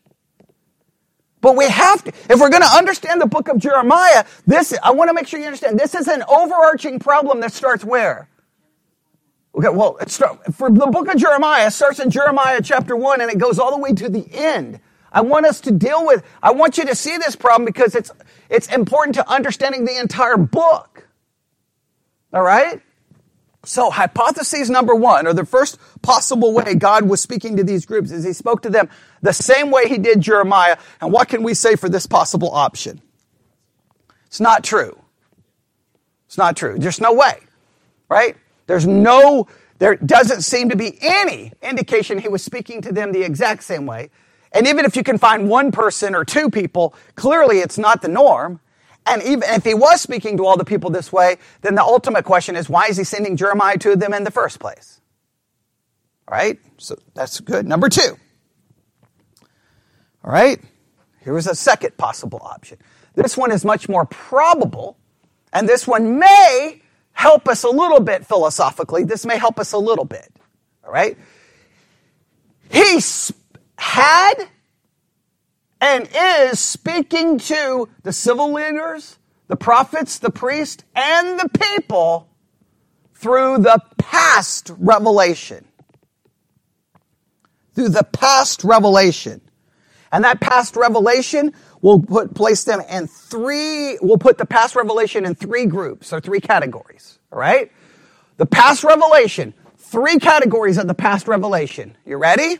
But 1.39 1.55
we 1.55 1.67
have 1.67 2.03
to, 2.03 2.11
if 2.29 2.39
we're 2.39 2.49
going 2.49 2.61
to 2.61 2.77
understand 2.77 3.19
the 3.19 3.25
book 3.25 3.47
of 3.47 3.57
Jeremiah, 3.57 4.25
this, 4.45 4.77
I 4.83 4.91
want 4.91 5.09
to 5.09 5.13
make 5.13 5.27
sure 5.27 5.39
you 5.39 5.47
understand, 5.47 5.79
this 5.79 5.95
is 5.95 6.07
an 6.07 6.23
overarching 6.27 6.99
problem 6.99 7.39
that 7.39 7.51
starts 7.51 7.83
where? 7.83 8.29
Okay, 9.55 9.69
well, 9.69 9.97
start, 10.07 10.53
for 10.53 10.69
the 10.69 10.87
book 10.87 11.07
of 11.07 11.17
Jeremiah 11.17 11.71
starts 11.71 11.99
in 11.99 12.09
Jeremiah 12.09 12.61
chapter 12.63 12.95
1 12.95 13.21
and 13.21 13.31
it 13.31 13.37
goes 13.37 13.59
all 13.59 13.71
the 13.71 13.81
way 13.81 13.93
to 13.93 14.07
the 14.07 14.25
end. 14.31 14.79
I 15.11 15.21
want 15.21 15.45
us 15.45 15.59
to 15.61 15.71
deal 15.71 16.05
with, 16.05 16.23
I 16.41 16.51
want 16.51 16.77
you 16.77 16.85
to 16.85 16.95
see 16.95 17.17
this 17.17 17.35
problem 17.35 17.65
because 17.65 17.95
it's, 17.95 18.11
it's 18.49 18.67
important 18.67 19.15
to 19.15 19.29
understanding 19.29 19.85
the 19.85 19.99
entire 19.99 20.37
book. 20.37 21.07
All 22.33 22.43
right? 22.43 22.81
So 23.63 23.91
hypothesis 23.91 24.69
number 24.69 24.95
one, 24.95 25.27
or 25.27 25.33
the 25.33 25.45
first 25.45 25.77
possible 26.01 26.53
way 26.53 26.73
God 26.75 27.07
was 27.07 27.21
speaking 27.21 27.57
to 27.57 27.63
these 27.63 27.85
groups 27.85 28.11
is 28.11 28.23
he 28.23 28.33
spoke 28.33 28.63
to 28.63 28.69
them 28.69 28.89
the 29.21 29.33
same 29.33 29.69
way 29.69 29.87
he 29.87 29.97
did 29.97 30.21
Jeremiah. 30.21 30.77
And 30.99 31.11
what 31.11 31.27
can 31.27 31.43
we 31.43 31.53
say 31.53 31.75
for 31.75 31.87
this 31.87 32.07
possible 32.07 32.49
option? 32.51 33.01
It's 34.25 34.39
not 34.39 34.63
true. 34.63 34.97
It's 36.25 36.37
not 36.37 36.55
true. 36.55 36.77
There's 36.79 37.01
no 37.01 37.13
way. 37.13 37.39
Right? 38.09 38.35
There's 38.65 38.87
no, 38.87 39.47
there 39.77 39.95
doesn't 39.95 40.41
seem 40.41 40.69
to 40.69 40.75
be 40.75 40.97
any 41.01 41.53
indication 41.61 42.17
he 42.17 42.29
was 42.29 42.43
speaking 42.43 42.81
to 42.83 42.91
them 42.91 43.11
the 43.11 43.23
exact 43.23 43.63
same 43.63 43.85
way. 43.85 44.09
And 44.51 44.67
even 44.67 44.85
if 44.85 44.95
you 44.95 45.03
can 45.03 45.17
find 45.17 45.49
one 45.49 45.71
person 45.71 46.13
or 46.13 46.25
two 46.25 46.49
people, 46.49 46.93
clearly 47.15 47.59
it's 47.59 47.77
not 47.77 48.01
the 48.01 48.07
norm. 48.07 48.59
And 49.05 49.23
even 49.23 49.43
if 49.49 49.63
he 49.63 49.73
was 49.73 50.01
speaking 50.01 50.37
to 50.37 50.45
all 50.45 50.57
the 50.57 50.65
people 50.65 50.89
this 50.89 51.11
way, 51.11 51.37
then 51.61 51.75
the 51.75 51.81
ultimate 51.81 52.25
question 52.25 52.55
is 52.55 52.69
why 52.69 52.87
is 52.87 52.97
he 52.97 53.03
sending 53.03 53.37
Jeremiah 53.37 53.77
to 53.79 53.95
them 53.95 54.13
in 54.13 54.23
the 54.23 54.31
first 54.31 54.59
place? 54.59 55.01
All 56.27 56.37
right? 56.37 56.59
So 56.77 56.95
that's 57.13 57.39
good. 57.39 57.67
Number 57.67 57.89
two. 57.89 58.17
All 60.23 60.31
right? 60.31 60.59
Here 61.23 61.37
is 61.37 61.47
a 61.47 61.55
second 61.55 61.97
possible 61.97 62.41
option. 62.43 62.77
This 63.15 63.35
one 63.35 63.51
is 63.51 63.65
much 63.65 63.89
more 63.89 64.05
probable, 64.05 64.97
and 65.51 65.67
this 65.67 65.87
one 65.87 66.17
may 66.17 66.81
help 67.11 67.47
us 67.47 67.63
a 67.63 67.69
little 67.69 67.99
bit 67.99 68.25
philosophically. 68.25 69.03
This 69.03 69.25
may 69.25 69.37
help 69.37 69.59
us 69.59 69.73
a 69.73 69.77
little 69.77 70.05
bit. 70.05 70.31
All 70.85 70.91
right? 70.91 71.17
He 72.69 72.99
had 73.81 74.35
and 75.81 76.07
is 76.15 76.59
speaking 76.59 77.39
to 77.39 77.89
the 78.03 78.13
civil 78.13 78.53
leaders, 78.53 79.17
the 79.47 79.55
prophets, 79.55 80.19
the 80.19 80.29
priests, 80.29 80.83
and 80.95 81.39
the 81.39 81.49
people 81.49 82.29
through 83.15 83.57
the 83.57 83.81
past 83.97 84.71
revelation. 84.77 85.65
Through 87.73 87.89
the 87.89 88.03
past 88.03 88.63
revelation. 88.63 89.41
And 90.11 90.23
that 90.25 90.39
past 90.41 90.75
revelation 90.75 91.51
will 91.81 92.01
put, 92.01 92.35
place 92.35 92.63
them 92.63 92.81
in 92.81 93.07
three, 93.07 93.97
we'll 94.01 94.19
put 94.19 94.37
the 94.37 94.45
past 94.45 94.75
revelation 94.75 95.25
in 95.25 95.33
three 95.33 95.65
groups 95.65 96.13
or 96.13 96.19
three 96.19 96.39
categories. 96.39 97.17
All 97.31 97.39
right? 97.39 97.71
The 98.37 98.45
past 98.45 98.83
revelation, 98.83 99.55
three 99.77 100.19
categories 100.19 100.77
of 100.77 100.87
the 100.87 100.93
past 100.93 101.27
revelation. 101.27 101.97
You 102.05 102.17
ready? 102.17 102.59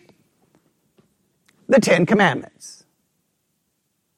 The 1.72 1.80
Ten 1.80 2.06
Commandments. 2.06 2.84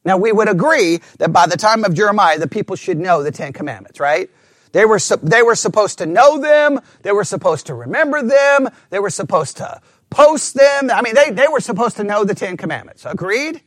Now, 0.04 0.18
we 0.18 0.32
would 0.32 0.48
agree 0.48 1.00
that 1.18 1.32
by 1.32 1.46
the 1.46 1.56
time 1.56 1.84
of 1.84 1.94
Jeremiah, 1.94 2.38
the 2.38 2.48
people 2.48 2.76
should 2.76 2.98
know 2.98 3.22
the 3.22 3.30
Ten 3.30 3.52
Commandments, 3.52 3.98
right? 4.00 4.28
They 4.72 4.84
were, 4.84 4.98
they 5.22 5.42
were 5.42 5.54
supposed 5.54 5.98
to 5.98 6.06
know 6.06 6.40
them. 6.40 6.80
They 7.02 7.12
were 7.12 7.24
supposed 7.24 7.66
to 7.66 7.74
remember 7.74 8.22
them. 8.22 8.68
They 8.90 8.98
were 8.98 9.08
supposed 9.08 9.56
to 9.58 9.80
post 10.10 10.54
them. 10.54 10.90
I 10.90 11.00
mean, 11.00 11.14
they, 11.14 11.30
they 11.30 11.46
were 11.48 11.60
supposed 11.60 11.96
to 11.96 12.04
know 12.04 12.24
the 12.24 12.34
Ten 12.34 12.56
Commandments. 12.56 13.06
Agreed? 13.06 13.62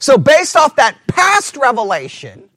So 0.00 0.18
based 0.18 0.56
off 0.56 0.76
that 0.76 0.98
past 1.06 1.56
revelation, 1.56 2.50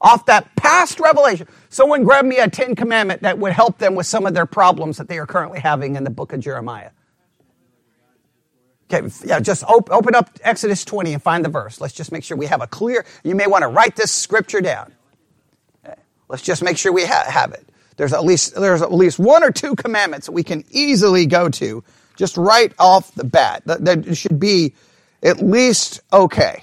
off 0.00 0.26
that 0.26 0.54
past 0.54 1.00
revelation, 1.00 1.48
someone 1.70 2.04
grab 2.04 2.26
me 2.26 2.36
a 2.36 2.48
Ten 2.48 2.74
Commandment 2.74 3.22
that 3.22 3.38
would 3.38 3.52
help 3.52 3.78
them 3.78 3.94
with 3.94 4.06
some 4.06 4.26
of 4.26 4.34
their 4.34 4.46
problems 4.46 4.98
that 4.98 5.08
they 5.08 5.18
are 5.18 5.26
currently 5.26 5.60
having 5.60 5.96
in 5.96 6.04
the 6.04 6.10
book 6.10 6.34
of 6.34 6.40
Jeremiah. 6.40 6.90
Okay, 8.92 9.08
yeah, 9.24 9.40
just 9.40 9.64
op- 9.64 9.90
open 9.90 10.14
up 10.14 10.30
Exodus 10.42 10.84
20 10.84 11.14
and 11.14 11.22
find 11.22 11.44
the 11.44 11.48
verse. 11.48 11.80
Let's 11.80 11.94
just 11.94 12.12
make 12.12 12.22
sure 12.22 12.36
we 12.36 12.46
have 12.46 12.62
a 12.62 12.68
clear, 12.68 13.04
you 13.24 13.34
may 13.34 13.46
want 13.46 13.62
to 13.62 13.68
write 13.68 13.96
this 13.96 14.12
scripture 14.12 14.60
down. 14.60 14.92
Okay. 15.84 16.00
Let's 16.28 16.42
just 16.42 16.62
make 16.62 16.78
sure 16.78 16.92
we 16.92 17.04
ha- 17.04 17.24
have 17.28 17.52
it. 17.52 17.68
There's 17.96 18.12
at 18.12 18.24
least, 18.24 18.54
there's 18.54 18.82
at 18.82 18.92
least 18.92 19.18
one 19.18 19.42
or 19.42 19.50
two 19.50 19.74
commandments 19.74 20.26
that 20.26 20.32
we 20.32 20.44
can 20.44 20.64
easily 20.70 21.26
go 21.26 21.48
to 21.48 21.82
just 22.16 22.36
right 22.36 22.72
off 22.78 23.12
the 23.14 23.24
bat. 23.24 23.62
That, 23.66 23.84
that 23.84 24.16
should 24.16 24.38
be 24.38 24.74
at 25.22 25.38
least 25.42 26.00
okay. 26.12 26.62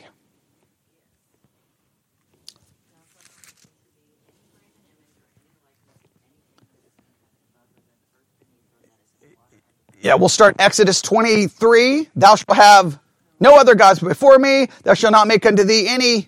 Yeah, 10.03 10.15
we'll 10.15 10.27
start 10.27 10.57
Exodus 10.59 11.01
23. 11.01 12.09
Thou 12.17 12.35
shalt 12.35 12.57
have 12.57 12.99
no 13.39 13.57
other 13.57 13.73
gods 13.73 14.01
before 14.01 14.37
me. 14.37 14.67
Thou 14.83 14.95
shalt 14.95 15.13
not 15.13 15.29
make 15.29 15.45
unto 15.45 15.63
thee 15.63 15.87
any 15.87 16.27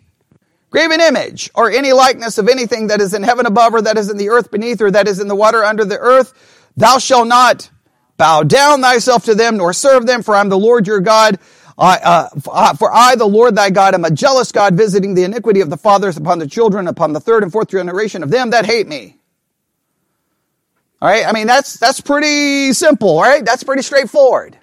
graven 0.69 1.01
image 1.01 1.51
or 1.53 1.69
any 1.69 1.91
likeness 1.91 2.37
of 2.37 2.47
anything 2.47 2.87
that 2.87 3.01
is 3.01 3.13
in 3.13 3.21
heaven 3.21 3.45
above 3.45 3.73
or 3.73 3.81
that 3.81 3.97
is 3.97 4.09
in 4.09 4.15
the 4.15 4.29
earth 4.29 4.49
beneath 4.49 4.79
or 4.79 4.91
that 4.91 5.09
is 5.09 5.19
in 5.19 5.27
the 5.27 5.35
water 5.35 5.61
under 5.61 5.83
the 5.83 5.97
earth. 5.97 6.71
Thou 6.77 6.99
shalt 6.99 7.27
not 7.27 7.69
bow 8.15 8.43
down 8.43 8.81
thyself 8.81 9.25
to 9.25 9.35
them 9.35 9.57
nor 9.57 9.73
serve 9.73 10.05
them 10.05 10.23
for 10.23 10.35
I 10.35 10.39
am 10.39 10.47
the 10.47 10.57
Lord 10.57 10.87
your 10.87 11.01
God. 11.01 11.37
Uh, 11.77 12.29
uh, 12.31 12.73
for 12.75 12.89
I, 12.93 13.17
the 13.17 13.25
Lord 13.25 13.55
thy 13.55 13.71
God, 13.71 13.93
am 13.93 14.05
a 14.05 14.09
jealous 14.09 14.53
God, 14.53 14.75
visiting 14.75 15.15
the 15.15 15.25
iniquity 15.25 15.59
of 15.59 15.69
the 15.69 15.75
fathers 15.75 16.15
upon 16.15 16.39
the 16.39 16.47
children, 16.47 16.87
upon 16.87 17.11
the 17.11 17.19
third 17.19 17.43
and 17.43 17.51
fourth 17.51 17.67
generation 17.67 18.23
of 18.23 18.31
them 18.31 18.51
that 18.51 18.65
hate 18.65 18.87
me. 18.87 19.17
All 21.01 21.09
right. 21.09 21.25
I 21.25 21.31
mean, 21.33 21.47
that's, 21.47 21.77
that's 21.77 22.01
pretty 22.01 22.73
simple, 22.73 23.19
right? 23.19 23.43
That's 23.43 23.63
pretty 23.63 23.81
straightforward. 23.81 24.57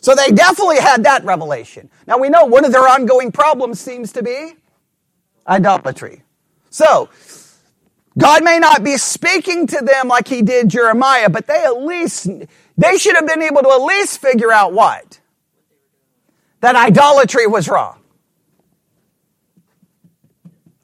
So 0.00 0.14
they 0.14 0.30
definitely 0.30 0.80
had 0.80 1.04
that 1.04 1.24
revelation. 1.24 1.88
Now 2.06 2.18
we 2.18 2.28
know 2.28 2.44
one 2.44 2.64
of 2.64 2.72
their 2.72 2.88
ongoing 2.88 3.30
problems 3.30 3.78
seems 3.78 4.12
to 4.12 4.22
be 4.22 4.54
idolatry. 5.46 6.22
So, 6.70 7.08
God 8.18 8.44
may 8.44 8.58
not 8.58 8.84
be 8.84 8.96
speaking 8.96 9.66
to 9.68 9.80
them 9.80 10.08
like 10.08 10.28
he 10.28 10.42
did 10.42 10.68
Jeremiah, 10.68 11.30
but 11.30 11.46
they 11.46 11.62
at 11.64 11.82
least, 11.82 12.28
they 12.76 12.98
should 12.98 13.14
have 13.16 13.26
been 13.26 13.42
able 13.42 13.62
to 13.62 13.70
at 13.70 13.82
least 13.82 14.20
figure 14.20 14.52
out 14.52 14.72
what? 14.72 15.20
That 16.60 16.76
idolatry 16.76 17.46
was 17.46 17.68
wrong. 17.68 18.00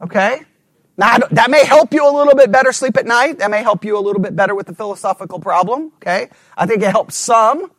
Okay? 0.00 0.42
Now, 0.98 1.18
that 1.30 1.48
may 1.48 1.64
help 1.64 1.94
you 1.94 2.06
a 2.06 2.10
little 2.10 2.34
bit 2.34 2.50
better 2.50 2.72
sleep 2.72 2.96
at 2.96 3.06
night. 3.06 3.38
That 3.38 3.52
may 3.52 3.62
help 3.62 3.84
you 3.84 3.96
a 3.96 4.00
little 4.00 4.20
bit 4.20 4.34
better 4.34 4.54
with 4.56 4.66
the 4.66 4.74
philosophical 4.74 5.38
problem. 5.38 5.92
Okay. 5.96 6.28
I 6.56 6.66
think 6.66 6.82
it 6.82 6.90
helps 6.90 7.14
some. 7.14 7.70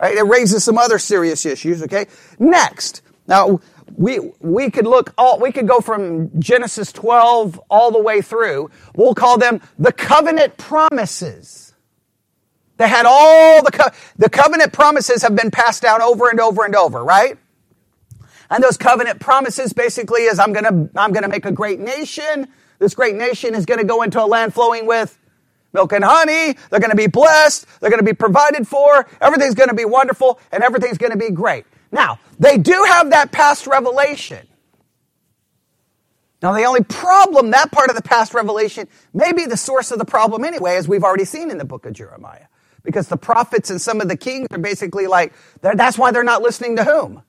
Right? 0.00 0.16
It 0.16 0.22
raises 0.22 0.62
some 0.62 0.78
other 0.78 1.00
serious 1.00 1.44
issues. 1.44 1.82
Okay. 1.82 2.06
Next. 2.38 3.02
Now, 3.26 3.60
we, 3.96 4.20
we 4.38 4.70
could 4.70 4.86
look 4.86 5.12
all, 5.18 5.40
we 5.40 5.50
could 5.50 5.66
go 5.66 5.80
from 5.80 6.30
Genesis 6.40 6.92
12 6.92 7.60
all 7.68 7.90
the 7.90 8.00
way 8.00 8.20
through. 8.20 8.70
We'll 8.94 9.14
call 9.14 9.36
them 9.36 9.60
the 9.78 9.92
covenant 9.92 10.56
promises. 10.56 11.74
They 12.76 12.88
had 12.88 13.04
all 13.06 13.62
the, 13.64 13.70
co- 13.72 13.90
the 14.16 14.28
covenant 14.30 14.72
promises 14.72 15.22
have 15.22 15.34
been 15.34 15.50
passed 15.50 15.82
down 15.82 16.02
over 16.02 16.28
and 16.28 16.40
over 16.40 16.64
and 16.64 16.76
over, 16.76 17.02
right? 17.04 17.36
And 18.54 18.62
those 18.62 18.76
covenant 18.76 19.18
promises 19.18 19.72
basically 19.72 20.22
is 20.22 20.38
I'm 20.38 20.52
gonna, 20.52 20.88
I'm 20.94 21.12
gonna 21.12 21.26
make 21.26 21.44
a 21.44 21.50
great 21.50 21.80
nation. 21.80 22.46
This 22.78 22.94
great 22.94 23.16
nation 23.16 23.52
is 23.52 23.66
gonna 23.66 23.82
go 23.82 24.02
into 24.02 24.22
a 24.22 24.26
land 24.26 24.54
flowing 24.54 24.86
with 24.86 25.18
milk 25.72 25.92
and 25.92 26.04
honey. 26.04 26.56
They're 26.70 26.78
gonna 26.78 26.94
be 26.94 27.08
blessed. 27.08 27.66
They're 27.80 27.90
gonna 27.90 28.04
be 28.04 28.12
provided 28.12 28.68
for. 28.68 29.08
Everything's 29.20 29.56
gonna 29.56 29.74
be 29.74 29.84
wonderful 29.84 30.38
and 30.52 30.62
everything's 30.62 30.98
gonna 30.98 31.16
be 31.16 31.30
great. 31.30 31.66
Now, 31.90 32.20
they 32.38 32.56
do 32.56 32.84
have 32.90 33.10
that 33.10 33.32
past 33.32 33.66
revelation. 33.66 34.46
Now, 36.40 36.52
the 36.52 36.62
only 36.62 36.84
problem, 36.84 37.50
that 37.50 37.72
part 37.72 37.90
of 37.90 37.96
the 37.96 38.02
past 38.02 38.34
revelation, 38.34 38.86
may 39.12 39.32
be 39.32 39.46
the 39.46 39.56
source 39.56 39.90
of 39.90 39.98
the 39.98 40.04
problem 40.04 40.44
anyway, 40.44 40.76
as 40.76 40.86
we've 40.86 41.02
already 41.02 41.24
seen 41.24 41.50
in 41.50 41.58
the 41.58 41.64
book 41.64 41.86
of 41.86 41.92
Jeremiah. 41.92 42.46
Because 42.84 43.08
the 43.08 43.16
prophets 43.16 43.68
and 43.70 43.80
some 43.80 44.00
of 44.00 44.06
the 44.06 44.16
kings 44.16 44.46
are 44.52 44.58
basically 44.58 45.08
like, 45.08 45.32
that's 45.60 45.98
why 45.98 46.12
they're 46.12 46.22
not 46.22 46.40
listening 46.40 46.76
to 46.76 46.84
whom? 46.84 47.22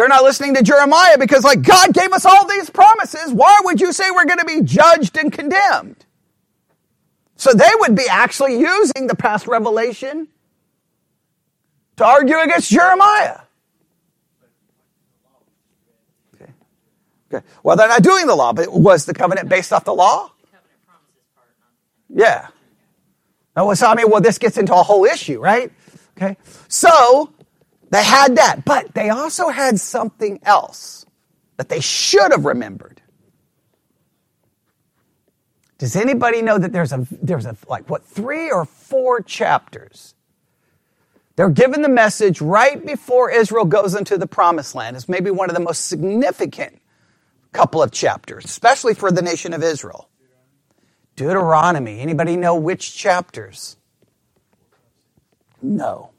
They're 0.00 0.08
not 0.08 0.22
listening 0.22 0.54
to 0.54 0.62
Jeremiah 0.62 1.18
because, 1.18 1.44
like, 1.44 1.60
God 1.60 1.92
gave 1.92 2.10
us 2.14 2.24
all 2.24 2.48
these 2.48 2.70
promises. 2.70 3.34
Why 3.34 3.60
would 3.64 3.82
you 3.82 3.92
say 3.92 4.10
we're 4.10 4.24
going 4.24 4.38
to 4.38 4.46
be 4.46 4.62
judged 4.62 5.18
and 5.18 5.30
condemned? 5.30 6.06
So 7.36 7.52
they 7.52 7.68
would 7.80 7.94
be 7.94 8.08
actually 8.08 8.58
using 8.58 9.08
the 9.08 9.14
past 9.14 9.46
revelation 9.46 10.28
to 11.96 12.06
argue 12.06 12.38
against 12.38 12.70
Jeremiah. 12.70 13.40
Okay. 17.30 17.44
Well, 17.62 17.76
they're 17.76 17.86
not 17.86 18.02
doing 18.02 18.26
the 18.26 18.34
law, 18.34 18.54
but 18.54 18.72
was 18.72 19.04
the 19.04 19.12
covenant 19.12 19.50
based 19.50 19.70
off 19.70 19.84
the 19.84 19.92
law? 19.92 20.30
Yeah. 22.08 22.46
No, 23.54 23.74
so 23.74 23.86
I 23.86 23.96
mean, 23.96 24.08
well, 24.10 24.22
this 24.22 24.38
gets 24.38 24.56
into 24.56 24.72
a 24.74 24.82
whole 24.82 25.04
issue, 25.04 25.40
right? 25.40 25.70
Okay. 26.16 26.38
So 26.68 27.34
they 27.90 28.04
had 28.04 28.36
that, 28.36 28.64
but 28.64 28.94
they 28.94 29.10
also 29.10 29.48
had 29.48 29.80
something 29.80 30.40
else 30.44 31.06
that 31.58 31.68
they 31.68 31.80
should 31.80 32.32
have 32.32 32.44
remembered. 32.46 33.02
Does 35.78 35.96
anybody 35.96 36.42
know 36.42 36.58
that 36.58 36.72
there's 36.72 36.92
a 36.92 37.06
there's 37.22 37.46
a 37.46 37.56
like 37.68 37.90
what 37.90 38.04
three 38.04 38.50
or 38.50 38.64
four 38.64 39.22
chapters? 39.22 40.14
They're 41.36 41.50
given 41.50 41.82
the 41.82 41.88
message 41.88 42.40
right 42.40 42.84
before 42.84 43.30
Israel 43.30 43.64
goes 43.64 43.94
into 43.94 44.18
the 44.18 44.26
promised 44.26 44.74
land. 44.74 44.96
It's 44.96 45.08
maybe 45.08 45.30
one 45.30 45.50
of 45.50 45.54
the 45.56 45.62
most 45.62 45.86
significant 45.86 46.80
couple 47.52 47.82
of 47.82 47.92
chapters, 47.92 48.44
especially 48.44 48.94
for 48.94 49.10
the 49.12 49.22
nation 49.22 49.52
of 49.54 49.62
Israel. 49.62 50.08
Deuteronomy. 51.16 52.00
Anybody 52.00 52.36
know 52.36 52.56
which 52.56 52.96
chapters? 52.96 53.76
No. 55.62 56.09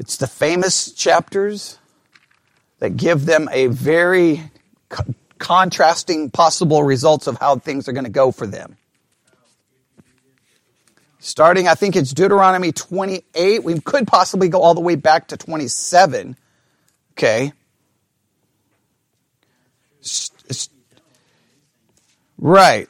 It's 0.00 0.16
the 0.16 0.26
famous 0.26 0.92
chapters 0.92 1.78
that 2.78 2.96
give 2.96 3.26
them 3.26 3.50
a 3.52 3.66
very 3.66 4.50
co- 4.88 5.14
contrasting 5.38 6.30
possible 6.30 6.82
results 6.82 7.26
of 7.26 7.36
how 7.38 7.56
things 7.56 7.86
are 7.86 7.92
going 7.92 8.06
to 8.06 8.10
go 8.10 8.32
for 8.32 8.46
them. 8.46 8.78
Starting, 11.18 11.68
I 11.68 11.74
think 11.74 11.96
it's 11.96 12.14
Deuteronomy 12.14 12.72
28. 12.72 13.62
We 13.62 13.78
could 13.80 14.06
possibly 14.06 14.48
go 14.48 14.62
all 14.62 14.72
the 14.72 14.80
way 14.80 14.94
back 14.96 15.28
to 15.28 15.36
27. 15.36 16.34
Okay. 17.12 17.52
Right. 22.38 22.88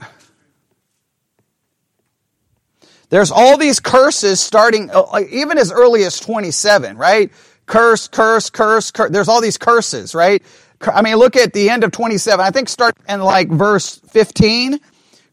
There's 3.10 3.30
all 3.30 3.58
these 3.58 3.80
curses 3.80 4.40
starting, 4.40 4.90
uh, 4.90 5.20
even 5.30 5.58
as 5.58 5.70
early 5.70 6.04
as 6.04 6.18
27, 6.18 6.96
right? 6.96 7.30
Curse, 7.66 8.08
curse, 8.08 8.50
curse, 8.50 8.90
curse. 8.90 9.10
There's 9.10 9.28
all 9.28 9.40
these 9.40 9.58
curses, 9.58 10.14
right? 10.14 10.42
I 10.80 11.02
mean, 11.02 11.16
look 11.16 11.36
at 11.36 11.52
the 11.52 11.68
end 11.68 11.84
of 11.84 11.90
27. 11.90 12.44
I 12.44 12.50
think 12.50 12.68
start 12.68 12.94
in 13.08 13.20
like 13.20 13.48
verse 13.48 13.96
15 13.96 14.80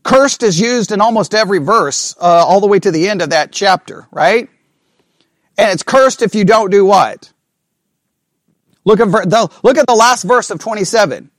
Cursed 0.07 0.41
is 0.41 0.57
used 0.57 0.93
in 0.93 1.01
almost 1.01 1.35
every 1.35 1.59
verse, 1.59 2.15
uh, 2.21 2.23
all 2.23 2.61
the 2.61 2.67
way 2.67 2.79
to 2.79 2.91
the 2.91 3.09
end 3.09 3.21
of 3.21 3.31
that 3.31 3.51
chapter, 3.51 4.07
right? 4.09 4.49
And 5.57 5.69
it's 5.69 5.83
cursed 5.83 6.21
if 6.21 6.33
you 6.33 6.45
don't 6.45 6.71
do 6.71 6.85
what? 6.85 7.33
Look 8.85 9.01
at 9.01 9.11
the, 9.11 9.49
look 9.63 9.77
at 9.77 9.85
the 9.85 9.95
last 9.95 10.23
verse 10.23 10.49
of 10.49 10.59
27. 10.59 11.29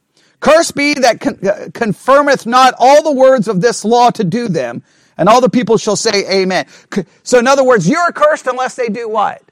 Cursed 0.40 0.74
be 0.74 0.92
that 0.92 1.18
con- 1.18 1.38
uh, 1.42 1.68
confirmeth 1.72 2.44
not 2.44 2.74
all 2.78 3.02
the 3.02 3.12
words 3.12 3.48
of 3.48 3.62
this 3.62 3.86
law 3.86 4.10
to 4.10 4.22
do 4.22 4.48
them, 4.48 4.82
and 5.18 5.28
all 5.28 5.40
the 5.40 5.50
people 5.50 5.76
shall 5.76 5.96
say 5.96 6.42
amen. 6.42 6.66
So 7.24 7.38
in 7.38 7.46
other 7.46 7.64
words, 7.64 7.88
you're 7.88 8.12
cursed 8.12 8.46
unless 8.46 8.76
they 8.76 8.88
do 8.88 9.08
what? 9.08 9.42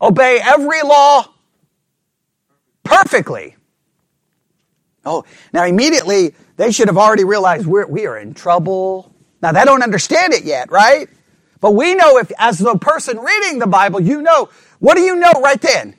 Obey 0.00 0.40
every 0.42 0.82
law 0.82 1.26
perfectly. 2.82 3.56
Oh, 5.04 5.24
now 5.52 5.64
immediately 5.64 6.34
they 6.56 6.72
should 6.72 6.88
have 6.88 6.98
already 6.98 7.24
realized 7.24 7.66
we're, 7.66 7.86
we 7.86 8.06
are 8.06 8.16
in 8.16 8.34
trouble. 8.34 9.14
Now 9.42 9.52
they 9.52 9.64
don't 9.64 9.82
understand 9.82 10.32
it 10.32 10.44
yet, 10.44 10.70
right? 10.70 11.08
But 11.60 11.72
we 11.72 11.94
know 11.94 12.18
if, 12.18 12.32
as 12.38 12.58
the 12.58 12.76
person 12.78 13.18
reading 13.18 13.58
the 13.58 13.66
Bible, 13.66 14.00
you 14.00 14.22
know, 14.22 14.48
what 14.80 14.96
do 14.96 15.02
you 15.02 15.16
know 15.16 15.32
right 15.42 15.60
then? 15.60 15.94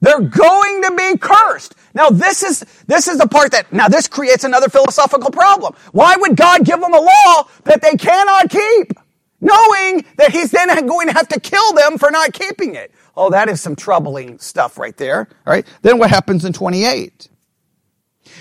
They're 0.00 0.20
going 0.20 0.82
to 0.82 0.94
be 0.96 1.18
cursed. 1.18 1.74
Now 1.94 2.10
this 2.10 2.42
is, 2.42 2.64
this 2.86 3.06
is 3.06 3.18
the 3.18 3.28
part 3.28 3.52
that, 3.52 3.72
now 3.72 3.88
this 3.88 4.08
creates 4.08 4.44
another 4.44 4.68
philosophical 4.68 5.30
problem. 5.30 5.74
Why 5.92 6.16
would 6.16 6.36
God 6.36 6.64
give 6.64 6.80
them 6.80 6.92
a 6.92 7.00
law 7.00 7.48
that 7.64 7.80
they 7.80 7.94
cannot 7.94 8.50
keep? 8.50 8.92
Knowing 9.40 10.04
that 10.16 10.30
He's 10.32 10.50
then 10.50 10.68
going 10.86 11.06
to 11.08 11.12
have 11.12 11.28
to 11.28 11.40
kill 11.40 11.72
them 11.74 11.98
for 11.98 12.10
not 12.10 12.32
keeping 12.32 12.74
it. 12.74 12.92
Oh, 13.16 13.30
that 13.30 13.48
is 13.48 13.60
some 13.60 13.76
troubling 13.76 14.38
stuff 14.38 14.78
right 14.78 14.96
there. 14.96 15.28
All 15.46 15.52
right. 15.52 15.66
Then 15.82 15.98
what 15.98 16.10
happens 16.10 16.44
in 16.44 16.52
28? 16.52 17.28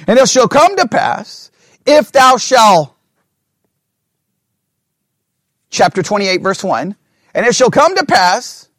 And 0.07 0.17
it 0.17 0.29
shall 0.29 0.47
come 0.47 0.75
to 0.77 0.87
pass, 0.87 1.51
if 1.85 2.11
thou 2.11 2.37
shalt, 2.37 2.95
chapter 5.69 6.01
28, 6.01 6.41
verse 6.41 6.63
1, 6.63 6.95
and 7.35 7.45
it 7.45 7.53
shall 7.53 7.69
come 7.69 7.95
to 7.95 8.05
pass, 8.05 8.69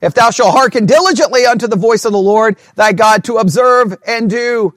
if 0.00 0.14
thou 0.14 0.30
shalt 0.30 0.54
hearken 0.54 0.86
diligently 0.86 1.46
unto 1.46 1.66
the 1.66 1.76
voice 1.76 2.04
of 2.04 2.12
the 2.12 2.18
Lord 2.18 2.58
thy 2.74 2.92
God 2.92 3.24
to 3.24 3.38
observe 3.38 3.96
and 4.06 4.30
do 4.30 4.74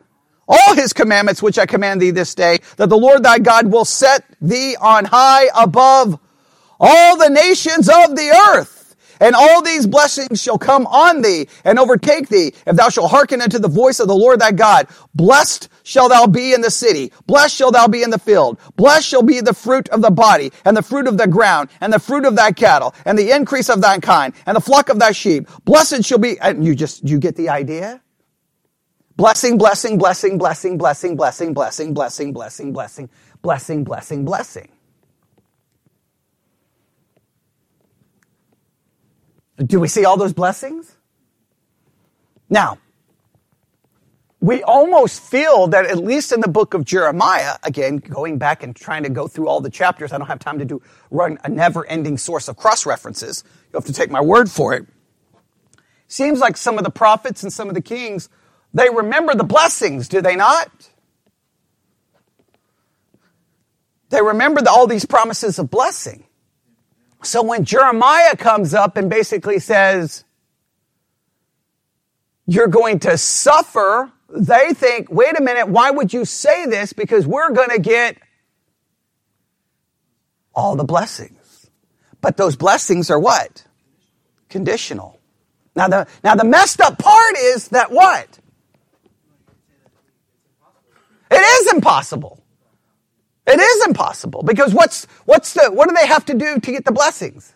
all 0.48 0.76
his 0.76 0.94
commandments 0.94 1.42
which 1.42 1.58
I 1.58 1.66
command 1.66 2.02
thee 2.02 2.12
this 2.12 2.36
day, 2.36 2.60
that 2.78 2.90
the 2.90 2.98
Lord 2.98 3.24
thy 3.24 3.40
God 3.40 3.72
will 3.72 3.86
set 3.86 4.26
thee 4.42 4.76
on 4.80 5.06
high 5.06 5.50
above 5.56 6.20
all 6.80 7.18
the 7.18 7.30
nations 7.30 7.88
of 7.88 8.16
the 8.16 8.30
earth. 8.50 8.96
And 9.22 9.36
all 9.36 9.62
these 9.62 9.88
blessings 9.88 10.42
shall 10.42 10.58
come 10.58 10.86
on 10.88 11.22
thee 11.22 11.48
and 11.64 11.80
overtake 11.80 12.28
thee 12.28 12.54
if 12.68 12.76
thou 12.76 12.90
shalt 12.90 13.12
hearken 13.12 13.42
unto 13.42 13.58
the 13.58 13.70
voice 13.70 14.02
of 14.02 14.08
the 14.10 14.16
Lord 14.16 14.42
thy 14.42 14.52
God. 14.52 14.88
Blessed 15.16 15.70
shall 15.84 16.10
thou 16.10 16.28
be 16.28 16.54
in 16.54 16.62
the 16.62 16.72
city. 16.72 17.12
Blessed 17.28 17.56
shall 17.56 17.72
thou 17.72 17.88
be 17.88 18.04
in 18.04 18.10
the 18.10 18.20
field. 18.20 18.60
Blessed 18.76 19.08
shall 19.08 19.24
be 19.24 19.42
the 19.42 19.54
fruit 19.54 19.90
of 19.90 20.02
the 20.02 20.12
body 20.12 20.52
and 20.66 20.76
the 20.76 20.82
fruit 20.84 21.08
of 21.08 21.18
the 21.18 21.28
ground 21.28 21.70
and 21.82 21.94
the 21.94 22.00
fruit 22.00 22.26
of 22.26 22.36
thy 22.36 22.52
cattle 22.52 22.96
and 23.06 23.18
the 23.18 23.32
increase 23.36 23.70
of 23.70 23.82
thy 23.82 24.00
kind 24.00 24.34
and 24.46 24.56
the 24.56 24.62
flock 24.62 24.90
of 24.90 25.00
thy 25.00 25.12
sheep. 25.12 25.48
Blessed 25.66 26.04
shall 26.04 26.18
be, 26.20 26.40
and 26.40 26.66
you 26.66 26.76
just, 26.76 27.08
you 27.08 27.20
get 27.20 27.36
the 27.36 27.50
idea? 27.50 28.02
Blessing, 29.18 29.58
blessing, 29.58 29.98
blessing, 29.98 30.38
blessing, 30.38 30.78
blessing, 30.78 31.16
blessing, 31.18 31.54
blessing, 31.54 31.94
blessing, 31.94 32.34
blessing, 32.34 32.74
blessing, 32.74 33.10
blessing, 33.44 33.84
blessing, 33.86 34.26
blessing. 34.26 34.70
Do 39.58 39.80
we 39.80 39.88
see 39.88 40.06
all 40.06 40.18
those 40.18 40.34
blessings? 40.34 40.98
Now, 42.50 42.80
we 44.44 44.62
almost 44.64 45.22
feel 45.22 45.68
that 45.68 45.86
at 45.86 46.00
least 46.00 46.34
in 46.34 46.42
the 46.42 46.50
book 46.50 46.74
of 46.74 46.84
Jeremiah, 46.84 47.56
again, 47.64 47.96
going 47.96 48.38
back 48.38 48.62
and 48.62 48.76
trying 48.76 49.04
to 49.04 49.10
go 49.10 49.26
through 49.26 49.48
all 49.48 49.62
the 49.62 49.70
chapters, 49.70 50.12
I 50.12 50.18
don't 50.18 50.28
have 50.28 50.40
time 50.40 50.60
to 50.60 50.66
do 50.66 50.82
run 51.10 51.40
a 51.46 51.50
never-ending 51.50 52.18
source 52.18 52.50
of 52.50 52.58
cross 52.58 52.86
references. 52.86 53.46
You'll 53.72 53.80
have 53.80 53.88
to 53.88 53.94
take 53.94 54.12
my 54.12 54.20
word 54.20 54.52
for 54.52 54.74
it. 54.74 54.86
Seems 56.10 56.40
like 56.40 56.58
some 56.58 56.78
of 56.78 56.84
the 56.84 56.90
prophets 56.90 57.42
and 57.44 57.54
some 57.54 57.70
of 57.70 57.74
the 57.74 57.82
kings, 57.82 58.28
they 58.74 58.90
remember 58.90 59.34
the 59.34 59.46
blessings, 59.46 60.10
do 60.10 60.20
they 60.20 60.36
not? 60.36 60.90
They 64.10 64.22
remember 64.22 64.60
the, 64.60 64.72
all 64.72 64.88
these 64.88 65.06
promises 65.06 65.58
of 65.58 65.70
blessing. 65.70 66.26
So 67.24 67.44
when 67.44 67.64
Jeremiah 67.64 68.36
comes 68.36 68.74
up 68.74 68.98
and 68.98 69.10
basically 69.10 69.60
says, 69.60 70.26
you're 72.46 72.68
going 72.68 73.00
to 73.00 73.18
suffer, 73.18 74.12
they 74.36 74.74
think, 74.74 75.12
wait 75.12 75.38
a 75.38 75.42
minute, 75.44 75.68
why 75.68 75.92
would 75.92 76.14
you 76.14 76.26
say 76.26 76.66
this? 76.66 76.94
Because 76.94 77.28
we're 77.28 77.52
going 77.52 77.70
to 77.70 77.80
get 77.80 78.18
all 80.56 80.76
the 80.76 80.84
blessings. 80.84 81.70
But 82.22 82.38
those 82.38 82.56
blessings 82.56 83.10
are 83.10 83.20
what? 83.20 83.66
Conditional. 84.50 85.20
Now 85.76 85.88
the, 85.88 86.08
now 86.24 86.36
the 86.36 86.46
messed 86.46 86.82
up 86.82 87.00
part 87.00 87.38
is 87.38 87.70
that 87.70 87.92
what? 87.92 88.40
It 91.32 91.42
is 91.42 91.74
impossible. 91.74 92.44
It 93.46 93.60
is 93.60 93.86
impossible 93.88 94.44
because 94.44 94.74
what's 94.74 95.06
what's 95.26 95.54
the 95.54 95.70
what 95.72 95.90
do 95.90 95.96
they 95.96 96.08
have 96.08 96.26
to 96.26 96.34
do 96.34 96.60
to 96.60 96.72
get 96.72 96.86
the 96.86 96.94
blessings? 96.94 97.53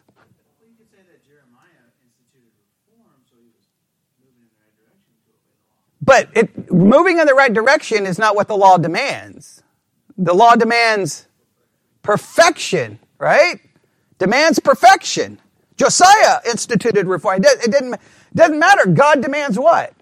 But 6.08 6.30
it, 6.36 6.72
moving 6.74 7.20
in 7.20 7.28
the 7.28 7.36
right 7.36 7.54
direction 7.54 8.08
is 8.08 8.20
not 8.20 8.38
what 8.38 8.50
the 8.50 8.58
law 8.58 8.80
demands. 8.80 9.64
The 10.18 10.36
law 10.36 10.56
demands 10.56 11.28
perfection, 12.04 13.00
right? 13.20 13.60
Demands 14.20 14.60
perfection. 14.60 15.42
Josiah 15.78 16.40
instituted 16.50 17.08
reform. 17.08 17.44
It 17.44 17.72
didn't, 17.72 17.96
it 17.96 18.02
doesn't 18.36 18.60
matter. 18.60 18.88
God 18.88 19.22
demands 19.22 19.60
what? 19.60 19.94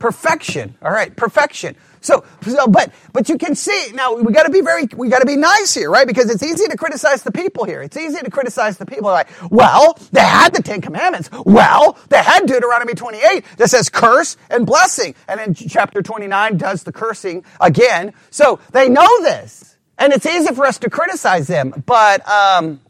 Perfection. 0.00 0.76
All 0.82 0.92
right, 0.92 1.16
perfection. 1.16 1.76
So, 2.00 2.24
so, 2.42 2.66
but, 2.66 2.92
but 3.12 3.28
you 3.28 3.38
can 3.38 3.54
see, 3.54 3.90
now 3.94 4.14
we 4.14 4.32
gotta 4.32 4.50
be 4.50 4.60
very, 4.60 4.86
we 4.96 5.08
gotta 5.08 5.26
be 5.26 5.36
nice 5.36 5.74
here, 5.74 5.90
right? 5.90 6.06
Because 6.06 6.30
it's 6.30 6.42
easy 6.42 6.66
to 6.68 6.76
criticize 6.76 7.22
the 7.22 7.32
people 7.32 7.64
here. 7.64 7.82
It's 7.82 7.96
easy 7.96 8.18
to 8.20 8.30
criticize 8.30 8.78
the 8.78 8.86
people 8.86 9.10
like, 9.10 9.28
well, 9.50 9.98
they 10.12 10.20
had 10.20 10.54
the 10.54 10.62
Ten 10.62 10.80
Commandments. 10.80 11.30
Well, 11.44 11.98
they 12.08 12.22
had 12.22 12.46
Deuteronomy 12.46 12.94
28 12.94 13.44
that 13.56 13.68
says 13.70 13.88
curse 13.88 14.36
and 14.50 14.66
blessing. 14.66 15.14
And 15.26 15.40
then 15.40 15.54
chapter 15.54 16.02
29 16.02 16.56
does 16.56 16.84
the 16.84 16.92
cursing 16.92 17.44
again. 17.60 18.12
So 18.30 18.60
they 18.72 18.88
know 18.88 19.22
this. 19.22 19.76
And 19.98 20.12
it's 20.12 20.26
easy 20.26 20.54
for 20.54 20.64
us 20.64 20.78
to 20.78 20.90
criticize 20.90 21.48
them. 21.48 21.82
But, 21.84 22.28
um, 22.28 22.80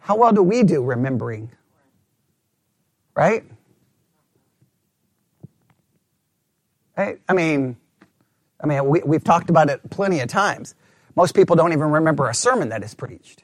how 0.00 0.16
well 0.16 0.32
do 0.32 0.42
we 0.42 0.64
do 0.64 0.82
remembering? 0.82 1.50
Right? 3.14 3.44
Right? 6.96 7.20
I 7.28 7.32
mean, 7.32 7.76
I 8.60 8.66
mean, 8.66 8.86
we, 8.86 9.02
we've 9.04 9.24
talked 9.24 9.50
about 9.50 9.70
it 9.70 9.88
plenty 9.90 10.20
of 10.20 10.28
times. 10.28 10.74
Most 11.16 11.34
people 11.34 11.56
don't 11.56 11.72
even 11.72 11.90
remember 11.90 12.28
a 12.28 12.34
sermon 12.34 12.70
that 12.70 12.82
is 12.82 12.94
preached. 12.94 13.42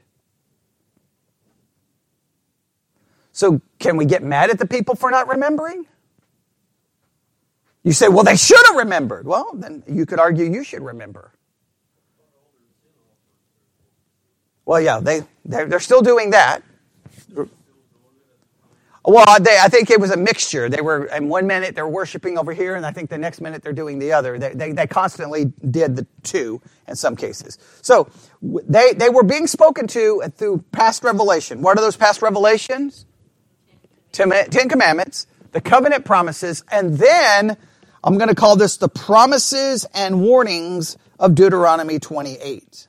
So, 3.32 3.60
can 3.78 3.96
we 3.96 4.04
get 4.04 4.22
mad 4.22 4.50
at 4.50 4.58
the 4.58 4.66
people 4.66 4.94
for 4.96 5.10
not 5.10 5.28
remembering? 5.28 5.86
You 7.84 7.92
say, 7.92 8.08
well, 8.08 8.24
they 8.24 8.36
should 8.36 8.64
have 8.66 8.76
remembered. 8.76 9.26
Well, 9.26 9.50
then 9.54 9.82
you 9.86 10.06
could 10.06 10.18
argue 10.18 10.44
you 10.44 10.64
should 10.64 10.82
remember. 10.82 11.32
Well, 14.66 14.80
yeah, 14.80 15.00
they, 15.00 15.22
they're, 15.44 15.66
they're 15.66 15.80
still 15.80 16.02
doing 16.02 16.30
that. 16.30 16.62
Well, 19.08 19.40
they, 19.40 19.58
I 19.58 19.68
think 19.68 19.90
it 19.90 20.00
was 20.00 20.10
a 20.10 20.18
mixture. 20.18 20.68
They 20.68 20.82
were, 20.82 21.06
in 21.06 21.30
one 21.30 21.46
minute 21.46 21.74
they're 21.74 21.88
worshiping 21.88 22.36
over 22.36 22.52
here, 22.52 22.76
and 22.76 22.84
I 22.84 22.92
think 22.92 23.08
the 23.08 23.16
next 23.16 23.40
minute 23.40 23.62
they're 23.62 23.72
doing 23.72 23.98
the 23.98 24.12
other. 24.12 24.38
They, 24.38 24.52
they, 24.52 24.72
they 24.72 24.86
constantly 24.86 25.46
did 25.70 25.96
the 25.96 26.06
two 26.24 26.60
in 26.86 26.94
some 26.94 27.16
cases. 27.16 27.56
So 27.80 28.10
they, 28.42 28.92
they 28.92 29.08
were 29.08 29.22
being 29.22 29.46
spoken 29.46 29.86
to 29.88 30.22
uh, 30.24 30.28
through 30.28 30.64
past 30.72 31.04
revelation. 31.04 31.62
What 31.62 31.78
are 31.78 31.80
those 31.80 31.96
past 31.96 32.20
revelations? 32.20 33.06
Ten 34.12 34.68
Commandments, 34.68 35.26
the 35.52 35.62
covenant 35.62 36.04
promises, 36.04 36.64
and 36.70 36.98
then 36.98 37.56
I'm 38.04 38.18
going 38.18 38.28
to 38.28 38.34
call 38.34 38.56
this 38.56 38.76
the 38.76 38.90
promises 38.90 39.86
and 39.94 40.20
warnings 40.22 40.98
of 41.18 41.34
Deuteronomy 41.34 41.98
28. 41.98 42.88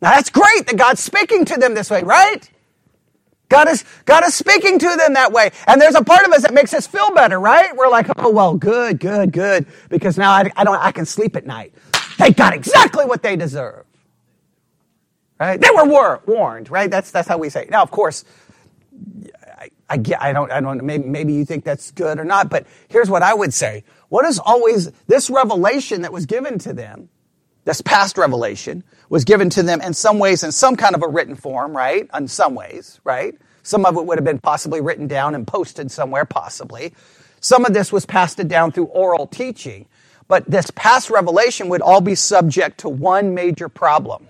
Now 0.00 0.12
that's 0.12 0.30
great 0.30 0.66
that 0.68 0.76
God's 0.78 1.02
speaking 1.02 1.44
to 1.46 1.58
them 1.58 1.74
this 1.74 1.90
way, 1.90 2.02
right? 2.02 2.50
God 3.48 3.68
is, 3.68 3.84
God 4.04 4.24
is 4.26 4.34
speaking 4.34 4.78
to 4.78 4.96
them 4.96 5.14
that 5.14 5.32
way. 5.32 5.50
And 5.66 5.80
there's 5.80 5.94
a 5.94 6.02
part 6.02 6.26
of 6.26 6.32
us 6.32 6.42
that 6.42 6.52
makes 6.52 6.74
us 6.74 6.86
feel 6.86 7.12
better, 7.14 7.38
right? 7.38 7.76
We're 7.76 7.88
like, 7.88 8.08
oh, 8.16 8.30
well, 8.30 8.54
good, 8.54 8.98
good, 8.98 9.32
good. 9.32 9.66
Because 9.88 10.18
now 10.18 10.32
I, 10.32 10.50
I 10.56 10.64
don't, 10.64 10.76
I 10.76 10.90
can 10.92 11.06
sleep 11.06 11.36
at 11.36 11.46
night. 11.46 11.72
They 12.18 12.30
got 12.32 12.54
exactly 12.54 13.04
what 13.04 13.22
they 13.22 13.36
deserve. 13.36 13.84
Right? 15.38 15.60
They 15.60 15.68
were 15.74 15.84
war- 15.84 16.22
warned, 16.26 16.70
right? 16.70 16.90
That's, 16.90 17.10
that's 17.10 17.28
how 17.28 17.38
we 17.38 17.50
say 17.50 17.62
it. 17.62 17.70
Now, 17.70 17.82
of 17.82 17.90
course, 17.90 18.24
I, 19.58 19.70
I, 19.88 20.02
I 20.18 20.32
don't, 20.32 20.50
I 20.50 20.60
don't, 20.60 20.82
maybe, 20.82 21.04
maybe 21.06 21.34
you 21.34 21.44
think 21.44 21.62
that's 21.64 21.90
good 21.90 22.18
or 22.18 22.24
not, 22.24 22.48
but 22.48 22.66
here's 22.88 23.10
what 23.10 23.22
I 23.22 23.34
would 23.34 23.52
say. 23.52 23.84
What 24.08 24.24
is 24.24 24.38
always, 24.38 24.90
this 25.06 25.28
revelation 25.28 26.02
that 26.02 26.12
was 26.12 26.26
given 26.26 26.58
to 26.60 26.72
them, 26.72 27.10
this 27.66 27.82
past 27.82 28.16
revelation, 28.16 28.84
was 29.10 29.24
given 29.24 29.50
to 29.50 29.62
them 29.62 29.82
in 29.82 29.92
some 29.92 30.18
ways 30.18 30.44
in 30.44 30.52
some 30.52 30.76
kind 30.76 30.94
of 30.94 31.02
a 31.02 31.08
written 31.08 31.34
form, 31.34 31.76
right? 31.76 32.08
In 32.16 32.28
some 32.28 32.54
ways, 32.54 33.00
right? 33.04 33.36
Some 33.62 33.84
of 33.84 33.96
it 33.96 34.06
would 34.06 34.18
have 34.18 34.24
been 34.24 34.38
possibly 34.38 34.80
written 34.80 35.08
down 35.08 35.34
and 35.34 35.46
posted 35.46 35.90
somewhere, 35.90 36.24
possibly. 36.24 36.94
Some 37.40 37.66
of 37.66 37.74
this 37.74 37.92
was 37.92 38.06
passed 38.06 38.46
down 38.48 38.72
through 38.72 38.86
oral 38.86 39.26
teaching. 39.26 39.86
But 40.28 40.50
this 40.50 40.70
past 40.72 41.10
revelation 41.10 41.68
would 41.68 41.82
all 41.82 42.00
be 42.00 42.14
subject 42.14 42.78
to 42.78 42.88
one 42.88 43.34
major 43.34 43.68
problem. 43.68 44.28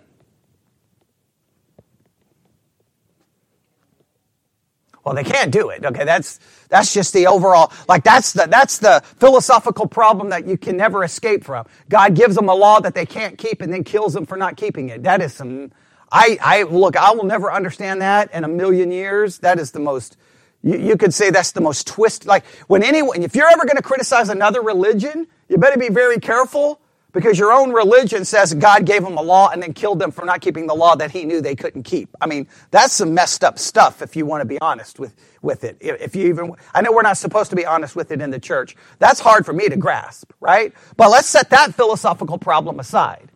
Well, 5.07 5.15
they 5.15 5.25
can't 5.25 5.53
do 5.53 5.71
it. 5.71 5.85
Okay, 5.85 6.05
that's 6.05 6.41
that's 6.69 6.93
just 6.93 7.13
the 7.13 7.29
overall, 7.29 7.73
like 7.89 8.03
that's 8.03 8.33
the, 8.33 8.47
that's 8.47 8.79
the 8.79 9.05
philosophical 9.21 9.87
problem 9.87 10.31
that 10.31 10.49
you 10.49 10.59
can 10.59 10.77
never 10.77 11.05
escape 11.05 11.45
from. 11.45 11.65
God 11.89 12.17
gives 12.17 12.35
them 12.35 12.49
a 12.49 12.55
law 12.57 12.81
that 12.81 12.97
they 12.97 13.07
can't 13.07 13.39
keep 13.39 13.63
and 13.63 13.73
then 13.73 13.85
kills 13.85 14.15
them 14.15 14.27
for 14.27 14.37
not 14.37 14.57
keeping 14.57 14.89
it. 14.89 15.05
That 15.05 15.23
is 15.23 15.33
some, 15.33 15.71
I, 16.11 16.39
I, 16.43 16.63
look, 16.65 16.97
I 16.97 17.13
will 17.13 17.25
never 17.25 17.53
understand 17.53 18.03
that 18.03 18.35
in 18.35 18.43
a 18.43 18.49
million 18.49 18.91
years. 18.91 19.39
That 19.39 19.61
is 19.61 19.71
the 19.71 19.79
most, 19.79 20.17
you, 20.65 20.77
you 20.77 20.97
could 20.97 21.15
say 21.15 21.31
that's 21.31 21.53
the 21.53 21.61
most 21.61 21.87
twist, 21.87 22.27
like 22.27 22.45
when 22.67 22.83
anyone, 22.83 23.23
if 23.23 23.37
you're 23.37 23.49
ever 23.49 23.65
going 23.65 23.77
to 23.77 23.85
criticize 23.85 24.29
another 24.29 24.61
religion, 24.61 25.29
you 25.49 25.57
better 25.57 25.79
be 25.79 25.89
very 25.89 26.19
careful 26.19 26.81
because 27.17 27.39
your 27.39 27.51
own 27.51 27.73
religion 27.73 28.27
says 28.27 28.53
God 28.53 28.85
gave 28.85 29.03
them 29.03 29.17
a 29.17 29.23
law 29.23 29.49
and 29.49 29.63
then 29.63 29.73
killed 29.73 29.99
them 29.99 30.11
for 30.11 30.27
not 30.27 30.43
keeping 30.43 30.67
the 30.67 30.75
law 30.75 30.95
that 30.97 31.11
he 31.11 31.25
knew 31.25 31.41
they 31.41 31.55
couldn't 31.57 31.85
keep. 31.85 32.15
I 32.21 32.27
mean, 32.27 32.47
that's 32.71 32.93
some 32.93 33.15
messed 33.15 33.43
up 33.43 33.59
stuff 33.59 34.03
if 34.03 34.17
you 34.17 34.27
want 34.27 34.43
to 34.43 34.45
be 34.45 34.61
honest 34.61 34.99
with, 34.99 35.15
with 35.41 35.65
it. 35.65 35.79
If 35.81 36.15
you 36.15 36.29
even, 36.29 36.53
I 36.75 36.83
know 36.83 36.93
we're 36.93 37.01
not 37.01 37.17
supposed 37.17 37.49
to 37.49 37.57
be 37.57 37.65
honest 37.65 37.97
with 37.97 38.13
it 38.13 38.21
in 38.21 38.31
the 38.31 38.39
church. 38.39 38.77
That's 38.99 39.19
hard 39.19 39.47
for 39.47 39.55
me 39.55 39.67
to 39.71 39.79
grasp, 39.79 40.31
right? 40.41 40.75
But 40.99 41.09
let's 41.09 41.27
set 41.27 41.49
that 41.49 41.75
philosophical 41.75 42.37
problem 42.37 42.79
aside. 42.79 43.33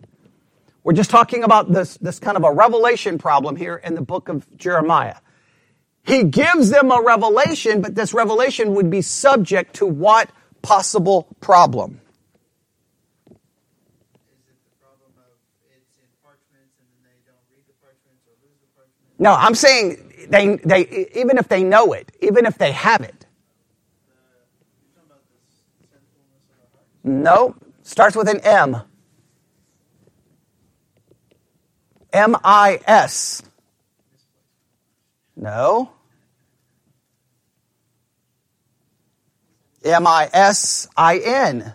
We're 0.85 0.93
just 0.93 1.09
talking 1.09 1.43
about 1.43 1.73
this, 1.73 1.97
this 1.97 2.19
kind 2.19 2.37
of 2.37 2.45
a 2.45 2.53
revelation 2.53 3.17
problem 3.17 3.57
here 3.57 3.77
in 3.77 3.95
the 3.95 4.03
book 4.03 4.29
of 4.29 4.47
Jeremiah. 4.59 5.17
He 6.03 6.25
gives 6.25 6.69
them 6.69 6.91
a 6.91 7.01
revelation, 7.01 7.81
but 7.81 7.95
this 7.95 8.13
revelation 8.13 8.75
would 8.75 8.91
be 8.91 9.01
subject 9.01 9.77
to 9.77 9.87
what 9.87 10.29
possible 10.61 11.35
problem? 11.41 12.03
No, 19.21 19.35
I'm 19.35 19.55
saying 19.55 20.29
they, 20.31 20.57
they, 20.57 21.09
even 21.15 21.37
if 21.37 21.47
they 21.47 21.63
know 21.63 21.93
it, 21.93 22.11
even 22.23 22.47
if 22.47 22.57
they 22.57 22.73
have 22.73 23.03
it. 23.03 23.27
No, 27.05 27.55
starts 27.83 28.17
with 28.17 28.29
an 28.29 28.41
M. 28.41 28.79
M 32.15 32.37
I 32.43 32.81
S. 32.87 33.43
No. 35.37 35.91
M 39.85 40.07
I 40.07 40.31
S 40.33 40.89
I 40.97 41.19
N. 41.19 41.75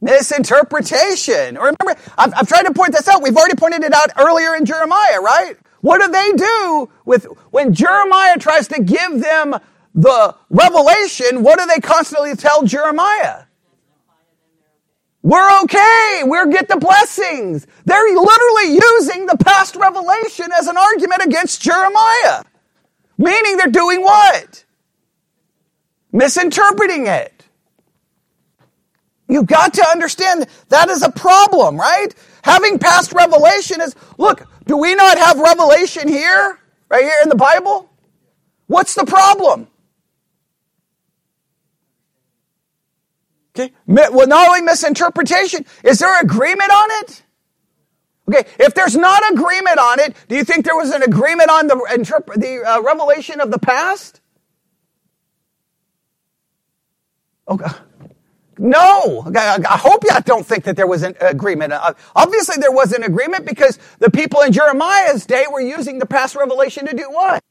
Misinterpretation. 0.00 1.56
Remember, 1.56 1.96
I've, 2.18 2.32
I've, 2.34 2.48
tried 2.48 2.64
to 2.64 2.72
point 2.72 2.92
this 2.92 3.08
out. 3.08 3.22
We've 3.22 3.36
already 3.36 3.56
pointed 3.56 3.82
it 3.82 3.92
out 3.92 4.10
earlier 4.18 4.54
in 4.54 4.64
Jeremiah, 4.64 5.20
right? 5.20 5.56
What 5.80 6.00
do 6.00 6.10
they 6.10 6.32
do 6.32 6.90
with, 7.04 7.24
when 7.50 7.72
Jeremiah 7.72 8.38
tries 8.38 8.68
to 8.68 8.82
give 8.82 9.22
them 9.22 9.56
the 9.94 10.34
revelation, 10.50 11.42
what 11.42 11.58
do 11.58 11.66
they 11.66 11.80
constantly 11.80 12.34
tell 12.36 12.62
Jeremiah? 12.62 13.44
We're 15.22 15.60
okay. 15.62 16.22
We'll 16.24 16.52
get 16.52 16.68
the 16.68 16.76
blessings. 16.76 17.66
They're 17.84 18.14
literally 18.14 18.74
using 18.74 19.26
the 19.26 19.36
past 19.36 19.74
revelation 19.74 20.46
as 20.56 20.68
an 20.68 20.76
argument 20.76 21.24
against 21.24 21.60
Jeremiah. 21.60 22.44
Meaning 23.18 23.56
they're 23.56 23.66
doing 23.66 24.02
what? 24.02 24.64
Misinterpreting 26.12 27.08
it. 27.08 27.35
You've 29.28 29.46
got 29.46 29.74
to 29.74 29.86
understand 29.88 30.46
that 30.68 30.88
is 30.88 31.02
a 31.02 31.10
problem, 31.10 31.76
right? 31.78 32.08
Having 32.44 32.78
past 32.78 33.12
revelation 33.12 33.80
is, 33.80 33.94
look, 34.18 34.46
do 34.66 34.76
we 34.76 34.94
not 34.94 35.18
have 35.18 35.38
revelation 35.38 36.08
here? 36.08 36.58
Right 36.88 37.02
here 37.02 37.18
in 37.22 37.28
the 37.28 37.36
Bible? 37.36 37.90
What's 38.68 38.94
the 38.94 39.04
problem? 39.04 39.66
Okay. 43.58 43.72
Well, 43.86 44.26
not 44.26 44.48
only 44.48 44.62
misinterpretation, 44.62 45.66
is 45.82 45.98
there 45.98 46.20
agreement 46.20 46.70
on 46.70 46.90
it? 47.02 47.22
Okay. 48.28 48.48
If 48.58 48.74
there's 48.74 48.96
not 48.96 49.22
agreement 49.32 49.78
on 49.78 50.00
it, 50.00 50.16
do 50.28 50.36
you 50.36 50.44
think 50.44 50.64
there 50.64 50.76
was 50.76 50.90
an 50.90 51.02
agreement 51.02 51.50
on 51.50 51.66
the, 51.68 51.76
the 52.36 52.62
uh, 52.64 52.82
revelation 52.82 53.40
of 53.40 53.50
the 53.50 53.58
past? 53.58 54.20
Okay. 57.48 57.66
No, 58.58 59.24
I 59.36 59.78
hope 59.78 60.04
you 60.04 60.10
don't 60.24 60.46
think 60.46 60.64
that 60.64 60.76
there 60.76 60.86
was 60.86 61.02
an 61.02 61.14
agreement. 61.20 61.72
Uh, 61.74 61.94
obviously, 62.16 62.56
there 62.58 62.72
was 62.72 62.92
an 62.92 63.04
agreement 63.04 63.46
because 63.46 63.78
the 64.00 64.10
people 64.10 64.42
in 64.42 64.52
Jeremiah's 64.52 65.26
day 65.26 65.46
were 65.52 65.60
using 65.60 65.98
the 66.00 66.06
past 66.06 66.36
revelation 66.36 66.86
to 66.86 66.96
do 66.96 67.04
what? 67.10 67.42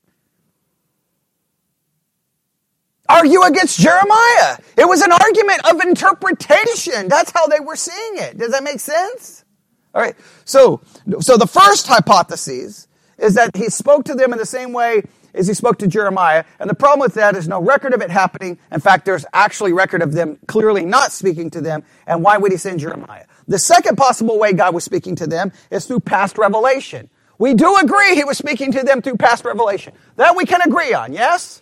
Argue 3.10 3.42
against 3.44 3.80
Jeremiah. 3.80 4.58
It 4.78 4.88
was 4.88 5.02
an 5.02 5.12
argument 5.12 5.66
of 5.72 5.82
interpretation. 5.82 7.08
That's 7.08 7.32
how 7.32 7.48
they 7.48 7.60
were 7.62 7.76
seeing 7.78 8.18
it. 8.18 8.38
Does 8.38 8.52
that 8.52 8.64
make 8.64 8.80
sense? 8.80 9.46
All 9.94 10.02
right. 10.02 10.16
So, 10.46 10.82
so 11.22 11.38
the 11.38 11.48
first 11.48 11.88
hypothesis 11.88 12.88
is 13.20 13.36
that 13.36 13.56
he 13.56 13.70
spoke 13.70 14.06
to 14.06 14.16
them 14.16 14.34
in 14.34 14.40
the 14.40 14.46
same 14.46 14.74
way 14.74 15.04
is 15.36 15.48
he 15.48 15.54
spoke 15.54 15.78
to 15.80 15.88
Jeremiah. 15.88 16.44
And 16.60 16.70
the 16.70 16.76
problem 16.76 17.00
with 17.00 17.14
that 17.16 17.36
is 17.36 17.48
no 17.48 17.62
record 17.62 17.94
of 17.94 18.02
it 18.02 18.10
happening. 18.10 18.58
In 18.72 18.80
fact, 18.80 19.06
there's 19.06 19.26
actually 19.34 19.74
record 19.74 20.02
of 20.02 20.14
them 20.14 20.40
clearly 20.48 20.86
not 20.86 21.12
speaking 21.12 21.50
to 21.52 21.62
them. 21.62 21.84
And 22.08 22.24
why 22.24 22.38
would 22.38 22.52
he 22.52 22.58
send 22.58 22.80
Jeremiah? 22.80 23.26
The 23.48 23.60
second 23.60 23.98
possible 23.98 24.40
way 24.40 24.54
God 24.54 24.74
was 24.74 24.84
speaking 24.84 25.16
to 25.18 25.28
them 25.28 25.52
is 25.70 25.86
through 25.86 26.02
past 26.02 26.38
revelation. 26.38 27.10
We 27.38 27.54
do 27.54 27.76
agree 27.78 28.16
he 28.16 28.24
was 28.24 28.38
speaking 28.38 28.72
to 28.72 28.84
them 28.84 29.02
through 29.02 29.18
past 29.18 29.44
revelation. 29.46 29.94
That 30.16 30.36
we 30.36 30.46
can 30.46 30.62
agree 30.62 30.94
on, 30.94 31.14
yes? 31.14 31.62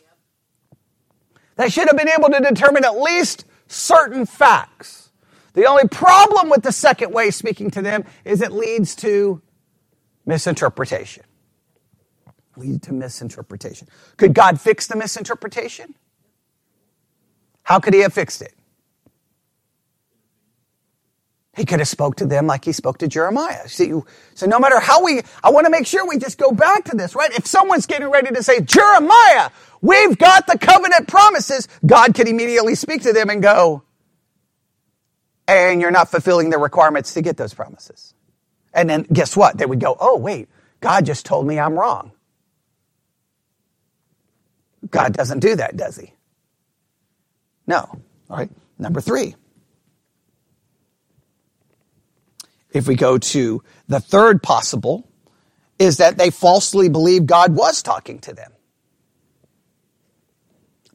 They 1.56 1.70
should 1.70 1.88
have 1.88 1.98
been 1.98 2.10
able 2.10 2.30
to 2.30 2.40
determine 2.40 2.86
at 2.86 2.98
least 2.98 3.46
certain 3.68 4.26
facts. 4.26 5.12
The 5.54 5.66
only 5.66 5.88
problem 5.88 6.50
with 6.50 6.64
the 6.64 6.72
second 6.72 7.12
way 7.14 7.32
speaking 7.32 7.72
to 7.72 7.82
them 7.82 8.06
is 8.26 8.42
it 8.42 8.52
leads 8.52 8.96
to 8.98 9.42
misinterpretation 10.26 11.24
lead 12.58 12.84
to 12.84 12.94
misinterpretation. 12.94 13.88
Could 14.18 14.34
God 14.34 14.62
fix 14.62 14.88
the 14.88 14.96
misinterpretation? 14.98 15.96
How 17.64 17.80
could 17.80 17.94
he 17.94 18.02
have 18.02 18.14
fixed 18.14 18.42
it? 18.42 18.54
He 21.56 21.66
could 21.66 21.80
have 21.80 21.90
spoke 21.90 22.18
to 22.18 22.26
them 22.26 22.48
like 22.48 22.66
he 22.66 22.72
spoke 22.74 23.00
to 23.00 23.10
Jeremiah. 23.10 23.68
See, 23.68 23.94
so 24.36 24.48
no 24.48 24.60
matter 24.60 24.80
how 24.80 25.04
we, 25.04 25.22
I 25.44 25.52
want 25.52 25.66
to 25.68 25.72
make 25.72 25.88
sure 25.88 26.08
we 26.08 26.18
just 26.18 26.40
go 26.40 26.52
back 26.52 26.86
to 26.86 26.98
this, 26.98 27.16
right? 27.16 27.32
If 27.38 27.46
someone's 27.48 27.86
getting 27.86 28.10
ready 28.10 28.32
to 28.32 28.44
say, 28.44 28.62
Jeremiah, 28.62 29.52
we've 29.82 30.18
got 30.18 30.48
the 30.48 30.58
covenant 30.58 31.10
promises, 31.10 31.68
God 31.86 32.16
could 32.16 32.28
immediately 32.30 32.76
speak 32.76 33.04
to 33.04 33.14
them 33.14 33.30
and 33.30 33.44
go, 33.44 33.84
and 35.48 35.82
you're 35.82 35.92
not 35.92 36.12
fulfilling 36.12 36.52
the 36.52 36.60
requirements 36.60 37.16
to 37.16 37.24
get 37.24 37.38
those 37.38 37.54
promises. 37.54 38.16
And 38.74 38.90
then 38.90 39.04
guess 39.14 39.38
what? 39.38 39.58
They 39.60 39.68
would 39.68 39.82
go, 39.82 39.98
oh, 40.00 40.18
wait, 40.18 40.50
God 40.82 41.06
just 41.06 41.28
told 41.28 41.48
me 41.48 41.60
I'm 41.60 41.76
wrong. 41.80 42.13
God 44.94 45.14
doesn't 45.14 45.42
do 45.42 45.58
that, 45.58 45.78
does 45.78 45.98
he? 45.98 46.14
No. 47.68 47.80
All 48.30 48.38
right. 48.38 48.52
Number 48.80 49.02
three. 49.02 49.36
If 52.72 52.88
we 52.88 52.96
go 52.96 53.18
to 53.20 53.64
the 53.88 54.00
third 54.02 54.44
possible, 54.44 55.08
is 55.80 55.98
that 55.98 56.18
they 56.18 56.30
falsely 56.32 56.90
believe 56.90 57.26
God 57.28 57.56
was 57.56 57.84
talking 57.84 58.20
to 58.22 58.34
them. 58.34 58.52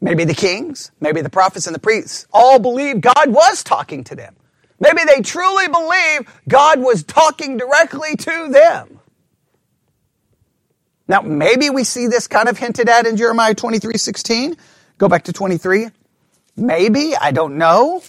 Maybe 0.01 0.25
the 0.25 0.35
kings, 0.35 0.93
maybe 1.01 1.23
the 1.23 1.31
prophets 1.31 1.67
and 1.67 1.75
the 1.75 1.81
priests 1.81 2.27
all 2.33 2.59
believe 2.59 3.01
God 3.01 3.29
was 3.29 3.65
talking 3.65 4.05
to 4.05 4.17
them. 4.17 4.37
Maybe 4.81 5.03
they 5.07 5.23
truly 5.23 5.69
believe 5.69 6.29
God 6.49 6.81
was 6.81 7.05
talking 7.05 7.57
directly 7.59 8.17
to 8.17 8.49
them. 8.51 8.98
Now, 11.09 11.23
maybe 11.23 11.71
we 11.71 11.85
see 11.85 12.07
this 12.07 12.29
kind 12.29 12.49
of 12.49 12.59
hinted 12.59 12.89
at 12.89 13.07
in 13.07 13.17
Jeremiah 13.17 13.55
23 13.55 13.97
16. 13.97 14.57
Go 14.99 15.09
back 15.09 15.25
to 15.25 15.33
23. 15.33 15.89
Maybe, 16.57 17.17
I 17.17 17.31
don't 17.31 17.57
know. 17.57 18.03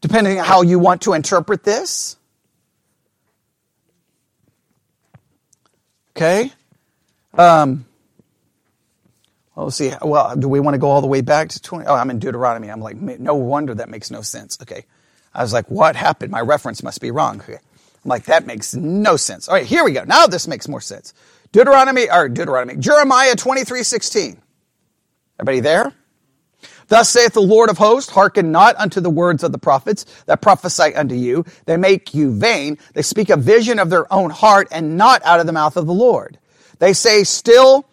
Depending 0.00 0.38
on 0.38 0.44
how 0.44 0.62
you 0.62 0.78
want 0.78 1.02
to 1.02 1.12
interpret 1.12 1.62
this. 1.62 2.16
Okay. 6.16 6.52
Um, 7.34 7.84
well, 9.54 9.66
let's 9.66 9.76
see. 9.76 9.92
Well, 10.00 10.36
do 10.36 10.48
we 10.48 10.60
want 10.60 10.74
to 10.74 10.78
go 10.78 10.88
all 10.90 11.00
the 11.00 11.06
way 11.06 11.20
back 11.20 11.50
to 11.50 11.60
20? 11.60 11.86
Oh, 11.86 11.94
I'm 11.94 12.10
in 12.10 12.18
Deuteronomy. 12.18 12.70
I'm 12.70 12.80
like, 12.80 12.96
no 12.96 13.34
wonder 13.34 13.74
that 13.74 13.88
makes 13.90 14.10
no 14.10 14.22
sense. 14.22 14.58
Okay. 14.62 14.84
I 15.34 15.42
was 15.42 15.52
like, 15.52 15.70
what 15.70 15.96
happened? 15.96 16.30
My 16.32 16.40
reference 16.40 16.82
must 16.82 17.00
be 17.00 17.10
wrong. 17.10 17.40
Okay. 17.40 17.54
I'm 17.54 18.08
like, 18.08 18.24
that 18.24 18.46
makes 18.46 18.74
no 18.74 19.16
sense. 19.16 19.48
All 19.48 19.54
right, 19.54 19.66
here 19.66 19.84
we 19.84 19.92
go. 19.92 20.04
Now 20.04 20.26
this 20.26 20.48
makes 20.48 20.68
more 20.68 20.80
sense. 20.80 21.12
Deuteronomy, 21.52 22.10
or 22.10 22.28
Deuteronomy, 22.28 22.76
Jeremiah 22.76 23.34
23, 23.34 23.82
16. 23.82 24.40
Everybody 25.40 25.60
there? 25.60 25.92
Thus 26.88 27.08
saith 27.08 27.34
the 27.34 27.40
Lord 27.40 27.70
of 27.70 27.78
hosts, 27.78 28.10
hearken 28.10 28.50
not 28.52 28.76
unto 28.76 29.00
the 29.00 29.10
words 29.10 29.42
of 29.42 29.52
the 29.52 29.58
prophets 29.58 30.04
that 30.26 30.42
prophesy 30.42 30.94
unto 30.94 31.14
you. 31.14 31.44
They 31.64 31.76
make 31.76 32.14
you 32.14 32.32
vain. 32.32 32.78
They 32.94 33.02
speak 33.02 33.30
a 33.30 33.36
vision 33.36 33.78
of 33.78 33.90
their 33.90 34.12
own 34.12 34.30
heart 34.30 34.68
and 34.70 34.96
not 34.96 35.24
out 35.24 35.40
of 35.40 35.46
the 35.46 35.52
mouth 35.52 35.76
of 35.76 35.86
the 35.86 35.94
Lord. 35.94 36.38
They 36.80 36.92
say 36.92 37.24
still, 37.24 37.86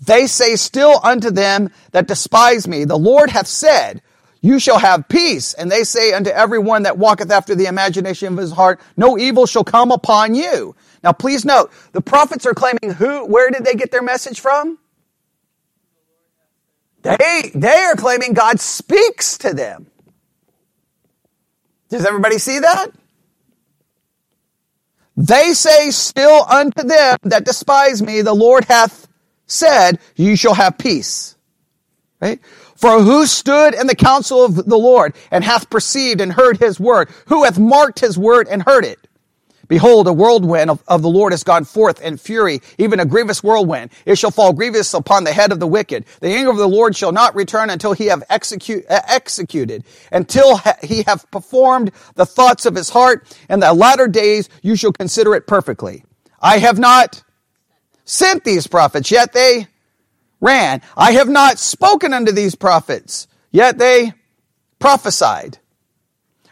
they 0.00 0.26
say 0.26 0.56
still 0.56 1.00
unto 1.02 1.30
them 1.30 1.70
that 1.92 2.08
despise 2.08 2.66
me, 2.66 2.84
the 2.84 2.98
Lord 2.98 3.30
hath 3.30 3.46
said, 3.46 4.02
you 4.42 4.58
shall 4.58 4.78
have 4.78 5.08
peace. 5.08 5.54
And 5.54 5.70
they 5.70 5.84
say 5.84 6.12
unto 6.12 6.30
everyone 6.30 6.84
that 6.84 6.98
walketh 6.98 7.30
after 7.30 7.54
the 7.54 7.66
imagination 7.66 8.32
of 8.32 8.38
his 8.38 8.52
heart, 8.52 8.80
no 8.96 9.18
evil 9.18 9.46
shall 9.46 9.64
come 9.64 9.92
upon 9.92 10.34
you. 10.34 10.74
Now 11.02 11.12
please 11.12 11.44
note, 11.44 11.72
the 11.92 12.00
prophets 12.00 12.46
are 12.46 12.54
claiming 12.54 12.94
who, 12.96 13.24
where 13.26 13.50
did 13.50 13.64
they 13.64 13.74
get 13.74 13.90
their 13.90 14.02
message 14.02 14.40
from? 14.40 14.78
They, 17.02 17.50
they 17.54 17.84
are 17.84 17.96
claiming 17.96 18.34
God 18.34 18.60
speaks 18.60 19.38
to 19.38 19.54
them. 19.54 19.86
Does 21.88 22.04
everybody 22.04 22.38
see 22.38 22.58
that? 22.58 22.88
They 25.16 25.52
say 25.52 25.90
still 25.90 26.44
unto 26.48 26.82
them 26.82 27.18
that 27.22 27.44
despise 27.44 28.02
me, 28.02 28.22
the 28.22 28.34
Lord 28.34 28.64
hath 28.64 29.08
said, 29.46 29.98
you 30.16 30.36
shall 30.36 30.54
have 30.54 30.78
peace. 30.78 31.36
Right? 32.20 32.40
For 32.76 33.02
who 33.02 33.26
stood 33.26 33.74
in 33.74 33.86
the 33.86 33.94
counsel 33.94 34.44
of 34.44 34.54
the 34.54 34.78
Lord 34.78 35.14
and 35.30 35.44
hath 35.44 35.68
perceived 35.68 36.20
and 36.20 36.32
heard 36.32 36.58
his 36.58 36.78
word? 36.78 37.10
Who 37.26 37.44
hath 37.44 37.58
marked 37.58 38.00
his 38.00 38.16
word 38.16 38.48
and 38.48 38.62
heard 38.62 38.84
it? 38.84 39.06
Behold, 39.70 40.08
a 40.08 40.12
whirlwind 40.12 40.68
of, 40.68 40.82
of, 40.88 41.00
the 41.00 41.08
Lord 41.08 41.32
has 41.32 41.44
gone 41.44 41.64
forth 41.64 42.02
in 42.02 42.16
fury, 42.16 42.60
even 42.76 42.98
a 42.98 43.04
grievous 43.04 43.40
whirlwind. 43.40 43.92
It 44.04 44.18
shall 44.18 44.32
fall 44.32 44.52
grievous 44.52 44.92
upon 44.94 45.22
the 45.22 45.32
head 45.32 45.52
of 45.52 45.60
the 45.60 45.66
wicked. 45.68 46.06
The 46.18 46.26
anger 46.26 46.50
of 46.50 46.56
the 46.56 46.68
Lord 46.68 46.96
shall 46.96 47.12
not 47.12 47.36
return 47.36 47.70
until 47.70 47.92
he 47.92 48.06
have 48.06 48.24
execute, 48.28 48.84
uh, 48.90 49.00
executed, 49.06 49.84
until 50.10 50.56
ha- 50.56 50.74
he 50.82 51.04
have 51.04 51.30
performed 51.30 51.92
the 52.16 52.26
thoughts 52.26 52.66
of 52.66 52.74
his 52.74 52.90
heart. 52.90 53.32
In 53.48 53.60
the 53.60 53.72
latter 53.72 54.08
days 54.08 54.48
you 54.60 54.74
shall 54.74 54.90
consider 54.90 55.36
it 55.36 55.46
perfectly. 55.46 56.02
I 56.42 56.58
have 56.58 56.80
not 56.80 57.22
sent 58.04 58.42
these 58.42 58.66
prophets, 58.66 59.12
yet 59.12 59.32
they 59.32 59.68
ran. 60.40 60.82
I 60.96 61.12
have 61.12 61.28
not 61.28 61.60
spoken 61.60 62.12
unto 62.12 62.32
these 62.32 62.56
prophets, 62.56 63.28
yet 63.52 63.78
they 63.78 64.14
prophesied. 64.80 65.59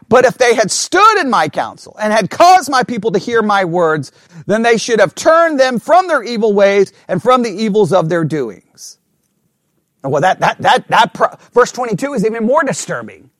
But 0.08 0.24
if 0.24 0.38
they 0.38 0.54
had 0.54 0.70
stood 0.70 1.18
in 1.20 1.30
my 1.30 1.48
counsel 1.48 1.96
and 2.00 2.12
had 2.12 2.30
caused 2.30 2.70
my 2.70 2.82
people 2.82 3.12
to 3.12 3.18
hear 3.18 3.42
my 3.42 3.64
words, 3.64 4.12
then 4.46 4.62
they 4.62 4.78
should 4.78 5.00
have 5.00 5.14
turned 5.14 5.60
them 5.60 5.78
from 5.78 6.08
their 6.08 6.22
evil 6.22 6.54
ways 6.54 6.92
and 7.08 7.22
from 7.22 7.42
the 7.42 7.50
evils 7.50 7.92
of 7.92 8.08
their 8.08 8.24
doings. 8.24 8.98
Well, 10.02 10.22
that, 10.22 10.40
that, 10.40 10.58
that, 10.62 10.88
that, 10.88 11.14
pro- 11.14 11.36
verse 11.52 11.72
22 11.72 12.14
is 12.14 12.24
even 12.24 12.44
more 12.44 12.64
disturbing. 12.64 13.30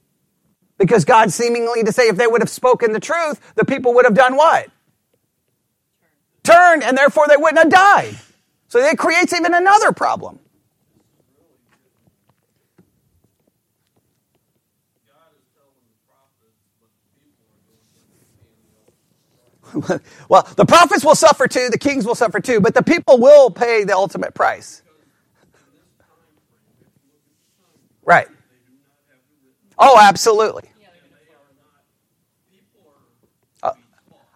Because 0.78 1.04
God 1.04 1.32
seemingly 1.32 1.82
to 1.84 1.92
say 1.92 2.08
if 2.08 2.16
they 2.16 2.26
would 2.26 2.42
have 2.42 2.50
spoken 2.50 2.92
the 2.92 3.00
truth, 3.00 3.40
the 3.56 3.64
people 3.64 3.94
would 3.94 4.04
have 4.04 4.14
done 4.14 4.36
what? 4.36 4.68
Turned, 6.44 6.82
and 6.82 6.96
therefore 6.96 7.26
they 7.28 7.36
wouldn't 7.36 7.58
have 7.58 7.70
died. 7.70 8.16
So 8.68 8.78
it 8.78 8.98
creates 8.98 9.32
even 9.32 9.54
another 9.54 9.92
problem. 9.92 10.38
well, 20.28 20.48
the 20.56 20.66
prophets 20.66 21.04
will 21.04 21.14
suffer 21.14 21.48
too, 21.48 21.68
the 21.70 21.78
kings 21.78 22.06
will 22.06 22.14
suffer 22.14 22.40
too, 22.40 22.60
but 22.60 22.74
the 22.74 22.82
people 22.82 23.18
will 23.18 23.50
pay 23.50 23.84
the 23.84 23.94
ultimate 23.94 24.34
price. 24.34 24.82
Right. 28.04 28.28
Oh, 29.78 29.98
absolutely. 30.00 30.70
Uh, 33.62 33.72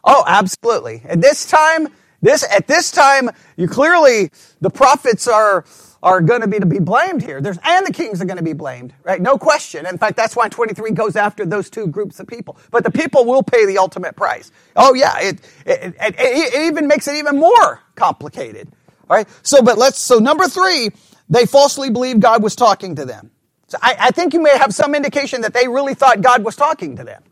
oh, 0.04 0.24
absolutely. 0.26 1.02
At 1.06 1.20
this 1.20 1.46
time, 1.46 1.88
this 2.22 2.44
at 2.50 2.68
this 2.68 2.90
time, 2.90 3.30
you 3.56 3.68
clearly 3.68 4.30
the 4.60 4.70
prophets 4.70 5.28
are 5.28 5.64
are 6.02 6.20
going 6.20 6.40
to 6.40 6.48
be 6.48 6.58
to 6.58 6.66
be 6.66 6.80
blamed 6.80 7.22
here. 7.22 7.40
There's, 7.40 7.58
and 7.64 7.86
the 7.86 7.92
kings 7.92 8.20
are 8.20 8.24
going 8.24 8.38
to 8.38 8.42
be 8.42 8.54
blamed, 8.54 8.92
right? 9.04 9.20
No 9.20 9.38
question. 9.38 9.86
In 9.86 9.98
fact, 9.98 10.16
that's 10.16 10.34
why 10.34 10.48
23 10.48 10.90
goes 10.92 11.16
after 11.16 11.46
those 11.46 11.70
two 11.70 11.86
groups 11.86 12.20
of 12.20 12.26
people. 12.26 12.56
But 12.70 12.84
the 12.84 12.90
people 12.90 13.24
will 13.24 13.42
pay 13.42 13.66
the 13.66 13.78
ultimate 13.78 14.16
price. 14.16 14.50
Oh 14.76 14.94
yeah, 14.94 15.18
it, 15.20 15.40
it, 15.66 15.94
it, 16.00 16.14
it 16.18 16.66
even 16.66 16.88
makes 16.88 17.08
it 17.08 17.16
even 17.16 17.38
more 17.38 17.80
complicated. 17.94 18.68
All 19.08 19.16
right. 19.16 19.28
So, 19.42 19.62
but 19.62 19.78
let's, 19.78 19.98
so 20.00 20.18
number 20.18 20.48
three, 20.48 20.90
they 21.28 21.46
falsely 21.46 21.90
believed 21.90 22.20
God 22.20 22.42
was 22.42 22.56
talking 22.56 22.96
to 22.96 23.04
them. 23.04 23.30
So 23.68 23.78
I, 23.80 23.96
I 23.98 24.10
think 24.10 24.34
you 24.34 24.42
may 24.42 24.56
have 24.58 24.74
some 24.74 24.94
indication 24.94 25.42
that 25.42 25.54
they 25.54 25.68
really 25.68 25.94
thought 25.94 26.20
God 26.20 26.44
was 26.44 26.56
talking 26.56 26.96
to 26.96 27.04
them. 27.04 27.22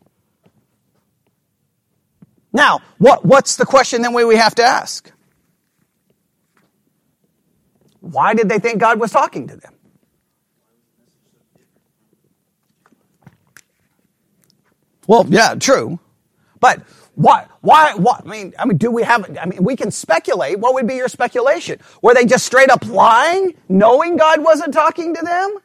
Now, 2.52 2.80
what, 2.98 3.24
what's 3.24 3.56
the 3.56 3.66
question 3.66 4.02
then 4.02 4.12
we 4.12 4.36
have 4.36 4.54
to 4.56 4.62
ask? 4.64 5.10
Why 8.00 8.34
did 8.34 8.48
they 8.48 8.58
think 8.58 8.80
God 8.80 9.00
was 9.00 9.12
talking 9.12 9.48
to 9.48 9.56
them? 9.56 9.74
Well, 15.06 15.26
yeah, 15.28 15.54
true. 15.56 16.00
But 16.60 16.82
why, 17.16 17.46
why, 17.62 17.94
why, 17.96 18.20
I 18.24 18.28
mean, 18.28 18.54
I 18.58 18.64
mean, 18.64 18.78
do 18.78 18.90
we 18.90 19.02
have, 19.02 19.36
I 19.38 19.46
mean, 19.46 19.62
we 19.64 19.76
can 19.76 19.90
speculate. 19.90 20.58
What 20.58 20.74
would 20.74 20.86
be 20.86 20.96
your 20.96 21.08
speculation? 21.08 21.80
Were 22.02 22.14
they 22.14 22.26
just 22.26 22.46
straight 22.46 22.70
up 22.70 22.86
lying, 22.86 23.54
knowing 23.68 24.16
God 24.16 24.42
wasn't 24.44 24.74
talking 24.74 25.14
to 25.14 25.22
them? 25.22 25.58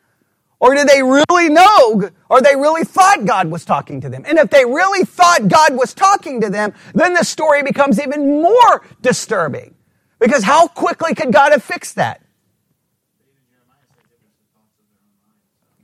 Or 0.60 0.74
did 0.76 0.88
they 0.90 1.04
really 1.04 1.50
know, 1.50 2.10
or 2.30 2.42
they 2.42 2.56
really 2.56 2.84
thought 2.86 3.26
God 3.26 3.52
was 3.52 3.66
talking 3.66 4.02
to 4.02 4.10
them? 4.10 4.24
And 4.28 4.40
if 4.40 4.50
they 4.50 4.66
really 4.66 5.06
thought 5.06 5.48
God 5.48 5.76
was 5.78 5.94
talking 5.94 6.42
to 6.42 6.50
them, 6.50 6.74
then 6.96 7.14
the 7.14 7.24
story 7.24 7.64
becomes 7.64 8.00
even 8.02 8.42
more 8.42 8.86
disturbing. 9.02 9.76
Because 10.20 10.44
how 10.44 10.68
quickly 10.68 11.16
could 11.16 11.34
God 11.34 11.52
have 11.52 11.64
fixed 11.64 11.96
that? 11.98 12.22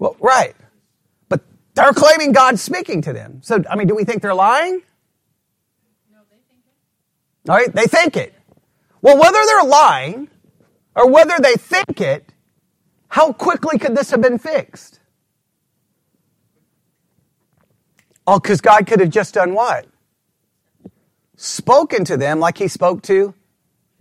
Well, 0.01 0.17
right. 0.19 0.55
But 1.29 1.41
they're 1.75 1.93
claiming 1.93 2.31
God's 2.31 2.59
speaking 2.59 3.03
to 3.03 3.13
them. 3.13 3.41
So, 3.43 3.61
I 3.69 3.75
mean, 3.75 3.85
do 3.85 3.93
we 3.93 4.03
think 4.03 4.23
they're 4.23 4.33
lying? 4.33 4.81
No, 6.11 6.17
they 6.27 6.37
think 6.49 6.63
it. 6.65 7.49
All 7.51 7.55
right, 7.55 7.71
they 7.71 7.85
think 7.85 8.17
it. 8.17 8.33
Well, 9.03 9.19
whether 9.19 9.37
they're 9.45 9.69
lying 9.69 10.27
or 10.95 11.07
whether 11.07 11.37
they 11.39 11.53
think 11.53 12.01
it, 12.01 12.33
how 13.09 13.31
quickly 13.31 13.77
could 13.77 13.95
this 13.95 14.09
have 14.09 14.23
been 14.23 14.39
fixed? 14.39 14.99
Oh, 18.25 18.39
because 18.39 18.59
God 18.59 18.87
could 18.87 19.01
have 19.01 19.11
just 19.11 19.35
done 19.35 19.53
what? 19.53 19.85
Spoken 21.35 22.05
to 22.05 22.17
them 22.17 22.39
like 22.39 22.57
he 22.57 22.67
spoke 22.67 23.03
to 23.03 23.35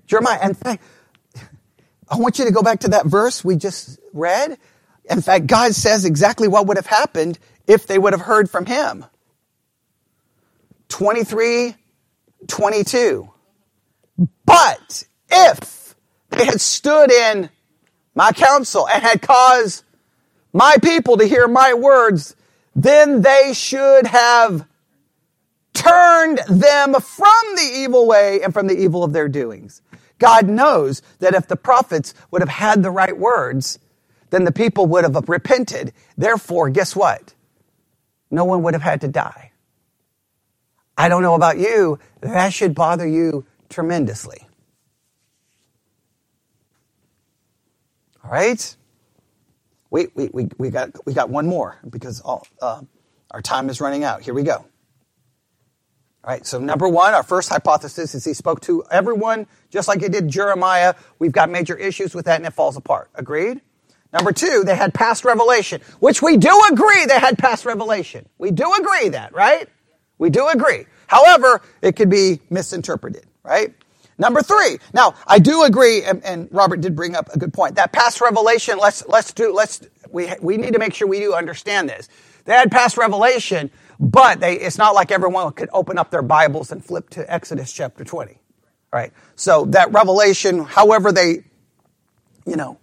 Jeremiah. 0.07 0.39
And 0.41 0.57
I 0.65 2.17
want 2.17 2.39
you 2.39 2.47
to 2.47 2.53
go 2.53 2.63
back 2.63 2.81
to 2.81 2.89
that 2.89 3.05
verse 3.05 3.45
we 3.45 3.57
just 3.57 3.99
read. 4.15 4.57
In 5.09 5.23
fact, 5.23 5.47
God 5.47 5.75
says 5.75 6.05
exactly 6.05 6.49
what 6.49 6.67
would 6.67 6.77
have 6.77 6.87
happened 6.87 7.39
if 7.67 7.87
they 7.87 7.99
would 7.99 8.13
have 8.13 8.23
heard 8.23 8.51
from 8.51 8.67
him. 8.67 9.05
23, 10.89 11.75
22. 12.49 13.31
But 14.45 15.05
if 15.31 15.95
they 16.31 16.45
had 16.45 16.61
stood 16.61 17.11
in 17.11 17.51
my 18.15 18.33
counsel 18.33 18.89
and 18.89 19.03
had 19.03 19.23
caused 19.23 19.85
my 20.53 20.77
people 20.83 21.17
to 21.19 21.27
hear 21.27 21.49
my 21.49 21.75
words, 21.75 22.37
then 22.75 23.23
they 23.23 23.53
should 23.55 24.07
have 24.07 24.67
turned 25.75 26.39
them 26.49 26.95
from 26.95 27.57
the 27.57 27.71
evil 27.77 28.07
way 28.07 28.43
and 28.43 28.53
from 28.53 28.67
the 28.67 28.79
evil 28.79 29.05
of 29.05 29.13
their 29.13 29.29
doings. 29.29 29.83
God 30.19 30.49
knows 30.49 31.03
that 31.21 31.35
if 31.35 31.47
the 31.47 31.57
prophets 31.57 32.15
would 32.31 32.43
have 32.43 32.49
had 32.49 32.83
the 32.83 32.91
right 32.91 33.17
words, 33.17 33.79
then 34.31 34.45
the 34.45 34.53
people 34.53 34.87
would 34.87 35.05
have 35.05 35.29
repented. 35.29 35.93
Therefore, 36.19 36.71
guess 36.71 36.97
what? 36.97 37.35
No 38.31 38.45
one 38.45 38.63
would 38.65 38.75
have 38.75 38.83
had 38.83 39.03
to 39.03 39.09
die. 39.09 39.53
I 40.99 41.09
don't 41.09 41.23
know 41.23 41.35
about 41.35 41.59
you, 41.59 41.99
that 42.23 42.53
should 42.53 42.75
bother 42.75 43.07
you 43.07 43.47
tremendously. 43.71 44.47
All 48.25 48.31
right? 48.31 48.77
We, 49.91 50.09
we, 50.15 50.31
we, 50.33 50.49
we, 50.59 50.71
got, 50.71 50.93
we 51.07 51.15
got 51.15 51.31
one 51.31 51.47
more 51.47 51.79
because 51.89 52.21
all, 52.21 52.47
uh, 52.63 52.83
our 53.33 53.43
time 53.43 53.71
is 53.71 53.81
running 53.81 54.05
out. 54.05 54.23
Here 54.23 54.35
we 54.35 54.45
go. 54.45 54.67
All 56.25 56.33
right, 56.35 56.47
so 56.47 56.59
number 56.61 56.89
one, 56.89 57.15
our 57.15 57.25
first 57.25 57.49
hypothesis 57.51 58.15
is 58.15 58.25
he 58.25 58.35
spoke 58.35 58.61
to 58.63 58.85
everyone 58.91 59.47
just 59.71 59.89
like 59.89 60.03
he 60.03 60.09
did 60.09 60.29
Jeremiah. 60.29 60.95
We've 61.19 61.33
got 61.33 61.51
major 61.51 61.77
issues 61.77 62.15
with 62.15 62.27
that 62.27 62.37
and 62.37 62.47
it 62.47 62.53
falls 62.53 62.77
apart. 62.77 63.11
Agreed? 63.15 63.61
Number 64.13 64.33
two, 64.33 64.65
they 64.65 64.75
had 64.75 64.93
past 64.93 65.25
revelation, 65.25 65.81
which 66.01 66.21
we 66.21 66.37
do 66.37 66.63
agree 66.71 67.07
they 67.07 67.19
had 67.19 67.39
past 67.39 67.65
revelation. 67.65 68.29
We 68.39 68.51
do 68.51 68.73
agree 68.75 69.11
that, 69.11 69.33
right? 69.33 69.69
We 70.19 70.31
do 70.31 70.49
agree. 70.49 70.87
However, 71.07 71.63
it 71.81 71.97
could 71.97 72.11
be 72.11 72.41
misinterpreted, 72.51 73.27
right? 73.43 73.73
Number 74.19 74.43
three. 74.43 74.79
Now, 74.93 75.15
I 75.27 75.39
do 75.39 75.63
agree, 75.63 76.03
and, 76.05 76.23
and, 76.25 76.49
Robert 76.53 76.83
did 76.83 76.95
bring 76.95 77.17
up 77.17 77.31
a 77.33 77.39
good 77.39 77.55
point. 77.55 77.77
That 77.77 77.91
past 77.93 78.21
revelation, 78.21 78.79
let's, 78.79 79.07
let's 79.09 79.33
do, 79.33 79.53
let's, 79.53 79.81
we, 80.11 80.31
we 80.43 80.59
need 80.59 80.75
to 80.75 80.79
make 80.79 80.93
sure 80.93 81.09
we 81.09 81.21
do 81.21 81.33
understand 81.33 81.89
this. 81.89 82.09
They 82.45 82.53
had 82.53 82.71
past 82.71 82.99
revelation, 82.99 83.71
but 83.99 84.41
they, 84.41 84.57
it's 84.59 84.77
not 84.77 84.95
like 84.95 85.11
everyone 85.11 85.51
could 85.53 85.71
open 85.73 85.99
up 85.99 86.11
their 86.11 86.23
Bibles 86.23 86.71
and 86.71 86.85
flip 86.85 87.09
to 87.11 87.33
Exodus 87.33 87.73
chapter 87.73 88.05
20. 88.05 88.39
Right? 88.93 89.13
So 89.37 89.65
that 89.67 89.93
revelation, 89.93 90.65
however 90.65 91.13
they, 91.13 91.45
you 92.45 92.57
know, 92.57 92.79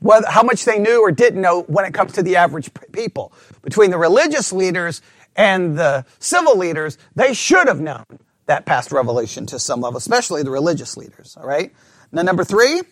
whether, 0.00 0.26
how 0.28 0.42
much 0.42 0.64
they 0.64 0.78
knew 0.78 1.02
or 1.02 1.10
didn't 1.10 1.40
know 1.40 1.62
when 1.62 1.84
it 1.84 1.94
comes 1.94 2.12
to 2.12 2.22
the 2.22 2.36
average 2.36 2.70
people. 2.92 3.32
Between 3.62 3.90
the 3.90 3.98
religious 3.98 4.52
leaders 4.52 5.02
and 5.36 5.78
the 5.78 6.04
civil 6.18 6.56
leaders, 6.56 6.98
they 7.14 7.34
should 7.34 7.68
have 7.68 7.80
known 7.80 8.04
that 8.46 8.64
past 8.64 8.92
revelation 8.92 9.46
to 9.46 9.58
some 9.58 9.80
level, 9.80 9.98
especially 9.98 10.42
the 10.42 10.50
religious 10.50 10.96
leaders. 10.96 11.36
All 11.36 11.46
right. 11.46 11.72
Now, 12.12 12.22
number 12.22 12.44
three, 12.44 12.82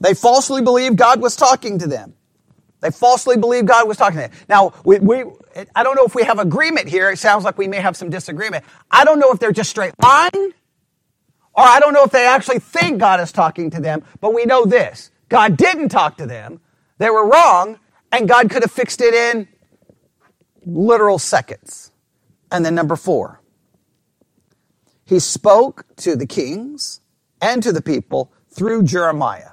they 0.00 0.14
falsely 0.14 0.62
believed 0.62 0.96
God 0.96 1.20
was 1.20 1.36
talking 1.36 1.78
to 1.78 1.86
them. 1.86 2.14
They 2.80 2.90
falsely 2.90 3.36
believed 3.36 3.68
God 3.68 3.86
was 3.86 3.96
talking 3.96 4.20
to 4.20 4.28
them. 4.28 4.38
Now, 4.48 4.74
we, 4.84 4.98
we, 4.98 5.24
I 5.74 5.84
don't 5.84 5.94
know 5.94 6.04
if 6.04 6.16
we 6.16 6.24
have 6.24 6.40
agreement 6.40 6.88
here. 6.88 7.10
It 7.10 7.18
sounds 7.18 7.44
like 7.44 7.56
we 7.56 7.68
may 7.68 7.76
have 7.76 7.96
some 7.96 8.10
disagreement. 8.10 8.64
I 8.90 9.04
don't 9.04 9.20
know 9.20 9.30
if 9.30 9.38
they're 9.38 9.52
just 9.52 9.70
straight 9.70 9.92
lying, 10.02 10.52
or 11.54 11.62
I 11.62 11.78
don't 11.78 11.92
know 11.92 12.02
if 12.02 12.10
they 12.10 12.26
actually 12.26 12.58
think 12.58 12.98
God 12.98 13.20
is 13.20 13.30
talking 13.30 13.70
to 13.70 13.80
them, 13.80 14.02
but 14.20 14.34
we 14.34 14.46
know 14.46 14.64
this. 14.64 15.11
God 15.32 15.56
didn't 15.56 15.88
talk 15.88 16.18
to 16.18 16.26
them. 16.26 16.60
They 16.98 17.08
were 17.08 17.26
wrong, 17.26 17.78
and 18.12 18.28
God 18.28 18.50
could 18.50 18.62
have 18.62 18.70
fixed 18.70 19.00
it 19.00 19.14
in 19.14 19.48
literal 20.66 21.18
seconds. 21.18 21.90
And 22.50 22.66
then 22.66 22.74
number 22.74 22.96
four, 22.96 23.40
he 25.06 25.18
spoke 25.18 25.86
to 25.96 26.16
the 26.16 26.26
kings 26.26 27.00
and 27.40 27.62
to 27.62 27.72
the 27.72 27.80
people 27.80 28.30
through 28.50 28.82
Jeremiah. 28.82 29.52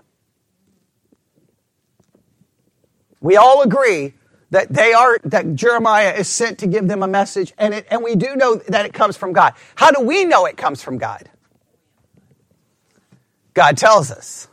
We 3.21 3.37
all 3.37 3.61
agree 3.61 4.15
that 4.49 4.73
they 4.73 4.91
are 4.91 5.17
that 5.23 5.55
Jeremiah 5.55 6.11
is 6.11 6.27
sent 6.27 6.59
to 6.59 6.67
give 6.67 6.89
them 6.89 7.03
a 7.03 7.07
message 7.07 7.53
and 7.57 7.73
it, 7.73 7.87
and 7.89 8.03
we 8.03 8.15
do 8.15 8.35
know 8.35 8.55
that 8.67 8.85
it 8.85 8.91
comes 8.91 9.15
from 9.15 9.31
God. 9.31 9.53
How 9.75 9.91
do 9.91 10.01
we 10.01 10.25
know 10.25 10.45
it 10.45 10.57
comes 10.57 10.83
from 10.83 10.97
God? 10.97 11.29
God 13.53 13.77
tells 13.77 14.11
us. 14.11 14.49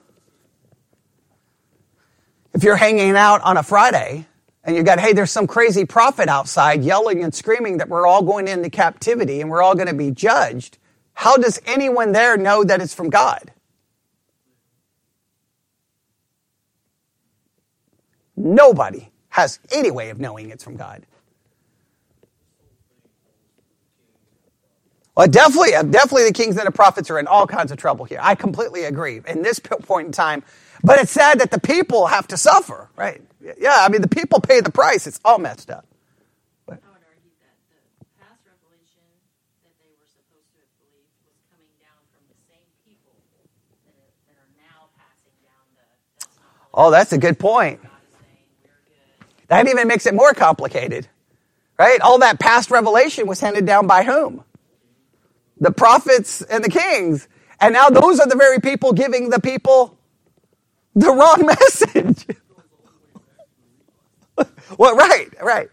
If 2.57 2.65
you're 2.65 2.77
hanging 2.77 3.11
out 3.19 3.43
on 3.43 3.59
a 3.59 3.63
Friday 3.63 4.27
and 4.65 4.75
you 4.75 4.83
got, 4.83 4.99
hey, 4.99 5.13
there's 5.13 5.31
some 5.31 5.47
crazy 5.47 5.85
prophet 5.85 6.27
outside 6.27 6.83
yelling 6.83 7.23
and 7.23 7.35
screaming 7.35 7.77
that 7.77 7.91
we're 7.91 8.07
all 8.07 8.23
going 8.23 8.49
into 8.49 8.71
captivity 8.71 9.43
and 9.43 9.51
we're 9.51 9.61
all 9.61 9.75
going 9.75 9.89
to 9.89 9.95
be 9.95 10.11
judged, 10.11 10.79
how 11.13 11.37
does 11.37 11.61
anyone 11.67 12.13
there 12.13 12.39
know 12.39 12.65
that 12.65 12.81
it's 12.81 12.95
from 12.95 13.11
God? 13.11 13.53
Nobody 18.35 19.11
has 19.29 19.61
any 19.71 19.91
way 19.91 20.09
of 20.09 20.19
knowing 20.19 20.49
it's 20.49 20.65
from 20.65 20.77
God. 20.77 21.05
Well, 25.15 25.29
definitely, 25.29 25.75
uh, 25.75 25.83
definitely 25.83 26.25
the 26.25 26.33
kings 26.33 26.57
and 26.57 26.67
the 26.67 26.73
prophets 26.73 27.11
are 27.11 27.19
in 27.19 27.27
all 27.27 27.47
kinds 27.47 27.71
of 27.71 27.77
trouble 27.77 28.07
here. 28.07 28.19
I 28.23 28.35
completely 28.35 28.85
agree 28.85 29.21
in 29.27 29.43
this 29.43 29.59
point 29.83 30.07
in 30.07 30.13
time. 30.13 30.43
But 30.83 31.01
it's 31.01 31.12
sad 31.12 31.41
that 31.41 31.51
the 31.51 31.61
people 31.61 32.07
have 32.07 32.29
to 32.29 32.37
suffer, 32.37 32.89
right? 32.97 33.22
Yeah, 33.59 33.79
I 33.81 33.89
mean, 33.89 34.03
the 34.03 34.09
people 34.09 34.41
pay 34.41 34.61
the 34.61 34.72
price. 34.72 35.07
It's 35.07 35.20
all 35.24 35.39
messed 35.39 35.70
up. 35.70 35.87
But. 36.66 36.81
I 36.85 36.89
would 36.93 37.03
argue 37.07 37.31
that 37.41 37.57
the 38.01 38.07
past 38.20 38.43
revelation 38.47 39.03
that 39.64 39.74
they 39.81 39.91
were 39.99 40.07
supposed 40.07 40.51
to 40.55 40.59
have 40.62 40.72
believed 40.83 41.14
was 41.27 41.39
coming 41.51 41.72
down 41.81 41.99
from 42.11 42.22
the 42.29 42.39
same 42.51 42.66
people 42.87 43.14
that, 43.35 44.11
that 44.29 44.37
are 44.39 44.53
now 44.59 44.91
passing 44.99 45.35
down 45.43 45.64
the. 45.74 45.87
That's 46.20 46.39
oh, 46.74 46.91
that's 46.91 47.12
a 47.12 47.18
good 47.18 47.39
point. 47.39 47.81
That 49.49 49.68
even 49.68 49.89
makes 49.89 50.07
it 50.07 50.14
more 50.14 50.35
complicated, 50.35 51.09
right? 51.79 52.01
All 52.01 52.18
that 52.18 52.41
past 52.41 52.70
revelation 52.70 53.27
was 53.27 53.41
handed 53.41 53.66
down 53.66 53.87
by 53.87 54.03
whom? 54.05 54.45
The 55.61 55.72
prophets 55.72 56.43
and 56.43 56.64
the 56.64 56.70
kings. 56.70 57.29
And 57.61 57.72
now 57.72 57.89
those 57.89 58.20
are 58.20 58.27
the 58.29 58.37
very 58.37 58.61
people 58.61 58.93
giving 58.93 59.31
the 59.31 59.41
people 59.41 59.95
the 60.97 61.12
wrong 61.12 61.47
message. 61.47 62.26
well, 64.78 64.97
right, 64.97 65.28
right. 65.42 65.68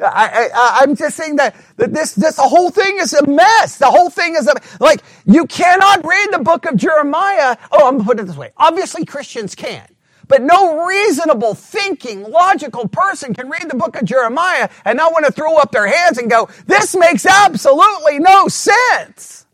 I, 0.00 0.80
I'm 0.82 0.96
just 0.96 1.16
saying 1.16 1.36
that, 1.36 1.54
that 1.76 1.94
this, 1.94 2.14
this, 2.14 2.36
whole 2.36 2.70
thing 2.70 2.98
is 2.98 3.12
a 3.12 3.24
mess. 3.26 3.78
The 3.78 3.90
whole 3.90 4.10
thing 4.10 4.34
is 4.34 4.48
a, 4.48 4.54
like, 4.80 5.00
you 5.24 5.46
cannot 5.46 6.04
read 6.04 6.28
the 6.32 6.40
book 6.40 6.66
of 6.66 6.76
Jeremiah. 6.76 7.56
Oh, 7.70 7.88
I'm 7.88 7.98
to 7.98 8.04
put 8.04 8.18
it 8.18 8.26
this 8.26 8.36
way. 8.36 8.52
Obviously 8.56 9.04
Christians 9.04 9.54
can. 9.54 9.86
But 10.26 10.42
no 10.42 10.84
reasonable 10.86 11.54
thinking, 11.54 12.22
logical 12.24 12.88
person 12.88 13.34
can 13.34 13.48
read 13.48 13.70
the 13.70 13.76
book 13.76 13.96
of 13.96 14.04
Jeremiah 14.04 14.68
and 14.84 14.96
not 14.96 15.12
want 15.12 15.26
to 15.26 15.32
throw 15.32 15.56
up 15.58 15.70
their 15.70 15.86
hands 15.86 16.18
and 16.18 16.28
go, 16.30 16.48
this 16.66 16.96
makes 16.96 17.24
absolutely 17.26 18.18
no 18.18 18.48
sense. 18.48 19.46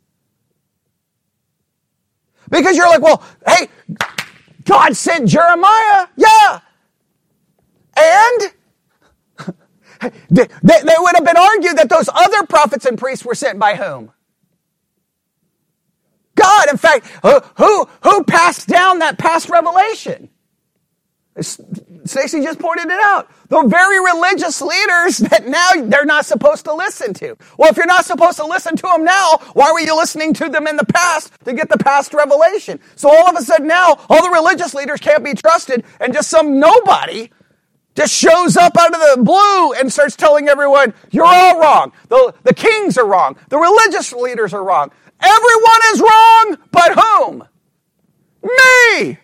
Because 2.48 2.76
you're 2.76 2.88
like, 2.88 3.02
well, 3.02 3.22
hey, 3.46 3.68
God 4.70 4.96
sent 4.96 5.28
Jeremiah. 5.28 6.06
Yeah. 6.16 6.60
And 7.96 8.52
they, 10.30 10.46
they 10.62 10.94
would 10.96 11.16
have 11.16 11.24
been 11.24 11.36
argued 11.36 11.76
that 11.78 11.88
those 11.88 12.08
other 12.14 12.46
prophets 12.46 12.84
and 12.86 12.96
priests 12.96 13.24
were 13.24 13.34
sent 13.34 13.58
by 13.58 13.74
whom? 13.74 14.12
God. 16.36 16.68
In 16.70 16.76
fact, 16.76 17.04
who, 17.24 17.40
who, 17.56 17.88
who 18.04 18.22
passed 18.24 18.68
down 18.68 19.00
that 19.00 19.18
past 19.18 19.48
revelation? 19.48 20.28
Stacy 22.05 22.42
just 22.42 22.59
pointed 22.59 22.86
it 22.86 23.01
out. 23.01 23.30
The 23.48 23.62
very 23.64 23.98
religious 24.01 24.61
leaders 24.61 25.18
that 25.18 25.46
now 25.46 25.70
they're 25.84 26.05
not 26.05 26.26
supposed 26.26 26.64
to 26.64 26.74
listen 26.74 27.14
to. 27.14 27.36
Well, 27.59 27.70
if 27.70 27.76
you're 27.76 27.86
not 27.86 28.05
supposed 28.05 28.38
to 28.38 28.46
listen 28.46 28.76
to 28.76 28.82
them 28.82 29.05
now, 29.05 29.38
why 29.55 29.72
were 29.72 29.80
you 29.80 29.96
listening 29.96 30.34
to 30.34 30.48
them 30.48 30.66
in 30.66 30.76
the 30.76 30.86
past 30.86 31.32
to 31.44 31.53
get 31.53 31.68
the 31.68 31.78
past 31.78 32.14
revelation? 32.14 32.80
So 32.96 33.09
all 33.09 33.28
of 33.28 33.36
a 33.36 33.42
sudden 33.42 33.66
now, 33.66 33.98
all 34.09 34.22
the 34.22 34.30
religious 34.30 34.74
leaders 34.74 35.01
can't 35.01 35.24
be 35.24 35.34
trusted 35.34 35.84
and 36.01 36.12
just 36.12 36.30
some 36.30 36.59
nobody 36.59 37.30
just 37.94 38.14
shows 38.14 38.57
up 38.57 38.76
out 38.78 38.94
of 38.94 39.01
the 39.01 39.22
blue 39.22 39.72
and 39.74 39.92
starts 39.92 40.16
telling 40.16 40.48
everyone, 40.48 40.94
you're 41.11 41.24
all 41.26 41.59
wrong. 41.61 41.92
The, 42.09 42.34
the 42.44 42.55
kings 42.55 42.96
are 42.96 43.07
wrong. 43.07 43.36
The 43.48 43.59
religious 43.59 44.12
leaders 44.12 44.55
are 44.55 44.64
wrong. 44.64 44.90
Everyone 45.20 45.80
is 45.92 46.01
wrong, 46.01 46.57
but 46.70 46.98
whom? 46.98 47.44
Me! 48.42 49.18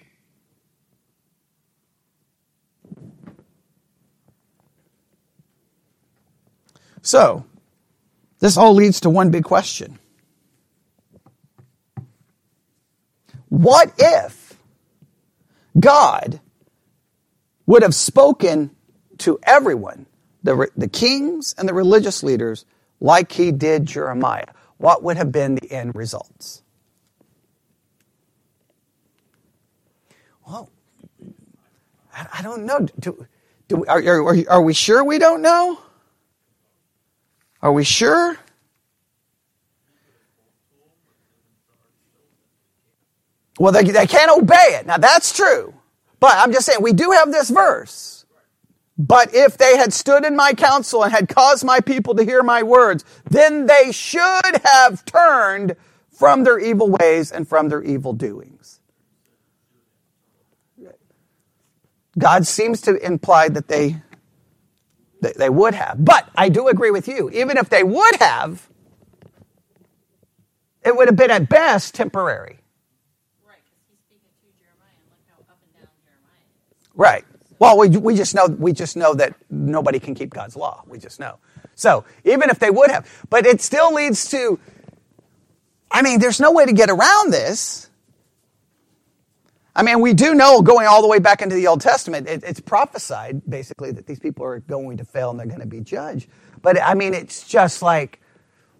So, 7.06 7.44
this 8.40 8.56
all 8.56 8.74
leads 8.74 8.98
to 9.02 9.10
one 9.10 9.30
big 9.30 9.44
question. 9.44 10.00
What 13.48 13.92
if 13.96 14.58
God 15.78 16.40
would 17.64 17.82
have 17.82 17.94
spoken 17.94 18.72
to 19.18 19.38
everyone, 19.44 20.06
the, 20.42 20.68
the 20.76 20.88
kings 20.88 21.54
and 21.56 21.68
the 21.68 21.74
religious 21.74 22.24
leaders, 22.24 22.64
like 22.98 23.30
he 23.30 23.52
did 23.52 23.86
Jeremiah? 23.86 24.48
What 24.78 25.04
would 25.04 25.16
have 25.16 25.30
been 25.30 25.54
the 25.54 25.70
end 25.70 25.94
results? 25.94 26.64
Well, 30.44 30.70
I, 32.12 32.26
I 32.38 32.42
don't 32.42 32.64
know. 32.66 32.80
Do, 32.98 33.26
do, 33.68 33.84
are, 33.86 34.02
are, 34.02 34.36
are 34.50 34.62
we 34.62 34.74
sure 34.74 35.04
we 35.04 35.20
don't 35.20 35.40
know? 35.40 35.78
Are 37.62 37.72
we 37.72 37.84
sure? 37.84 38.36
Well, 43.58 43.72
they, 43.72 43.84
they 43.84 44.06
can't 44.06 44.30
obey 44.30 44.78
it. 44.78 44.86
Now, 44.86 44.98
that's 44.98 45.34
true. 45.34 45.74
But 46.20 46.34
I'm 46.34 46.52
just 46.52 46.66
saying, 46.66 46.82
we 46.82 46.92
do 46.92 47.10
have 47.12 47.32
this 47.32 47.50
verse. 47.50 48.26
But 48.98 49.34
if 49.34 49.58
they 49.58 49.76
had 49.76 49.92
stood 49.92 50.24
in 50.24 50.36
my 50.36 50.52
counsel 50.54 51.02
and 51.02 51.12
had 51.12 51.28
caused 51.28 51.64
my 51.64 51.80
people 51.80 52.14
to 52.14 52.24
hear 52.24 52.42
my 52.42 52.62
words, 52.62 53.04
then 53.28 53.66
they 53.66 53.92
should 53.92 54.60
have 54.64 55.04
turned 55.04 55.76
from 56.10 56.44
their 56.44 56.58
evil 56.58 56.88
ways 56.88 57.30
and 57.30 57.46
from 57.46 57.68
their 57.68 57.82
evil 57.82 58.14
doings. 58.14 58.80
God 62.18 62.46
seems 62.46 62.80
to 62.82 62.96
imply 63.04 63.50
that 63.50 63.68
they 63.68 63.96
they 65.34 65.50
would 65.50 65.74
have. 65.74 66.04
But 66.04 66.28
I 66.36 66.48
do 66.48 66.68
agree 66.68 66.90
with 66.90 67.08
you. 67.08 67.30
Even 67.30 67.56
if 67.56 67.68
they 67.68 67.82
would 67.82 68.16
have, 68.16 68.68
it 70.84 70.96
would 70.96 71.08
have 71.08 71.16
been 71.16 71.30
at 71.30 71.48
best 71.48 71.94
temporary. 71.94 72.60
Right. 76.94 77.24
Well, 77.58 77.78
we, 77.78 77.88
we 77.88 78.16
just 78.16 78.34
know 78.34 78.46
we 78.46 78.72
just 78.72 78.96
know 78.96 79.14
that 79.14 79.34
nobody 79.50 79.98
can 79.98 80.14
keep 80.14 80.30
God's 80.30 80.56
law. 80.56 80.82
We 80.86 80.98
just 80.98 81.20
know. 81.20 81.38
So 81.74 82.04
even 82.24 82.50
if 82.50 82.58
they 82.58 82.70
would 82.70 82.90
have, 82.90 83.08
but 83.30 83.46
it 83.46 83.60
still 83.60 83.94
leads 83.94 84.30
to. 84.30 84.58
I 85.90 86.02
mean, 86.02 86.20
there's 86.20 86.40
no 86.40 86.52
way 86.52 86.66
to 86.66 86.72
get 86.72 86.90
around 86.90 87.32
this. 87.32 87.90
I 89.76 89.82
mean, 89.82 90.00
we 90.00 90.14
do 90.14 90.34
know 90.34 90.62
going 90.62 90.86
all 90.86 91.02
the 91.02 91.08
way 91.08 91.18
back 91.18 91.42
into 91.42 91.54
the 91.54 91.66
Old 91.66 91.82
Testament, 91.82 92.26
it, 92.26 92.42
it's 92.42 92.60
prophesied 92.60 93.42
basically 93.48 93.92
that 93.92 94.06
these 94.06 94.18
people 94.18 94.42
are 94.46 94.60
going 94.60 94.96
to 94.96 95.04
fail 95.04 95.28
and 95.30 95.38
they're 95.38 95.46
going 95.46 95.60
to 95.60 95.66
be 95.66 95.80
judged. 95.80 96.28
But 96.62 96.80
I 96.80 96.94
mean, 96.94 97.12
it's 97.12 97.46
just 97.46 97.82
like, 97.82 98.20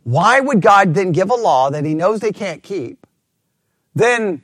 why 0.04 0.40
would 0.40 0.62
God 0.62 0.94
then 0.94 1.12
give 1.12 1.30
a 1.30 1.34
law 1.34 1.68
that 1.68 1.84
he 1.84 1.92
knows 1.92 2.20
they 2.20 2.32
can't 2.32 2.62
keep, 2.62 3.06
then 3.94 4.42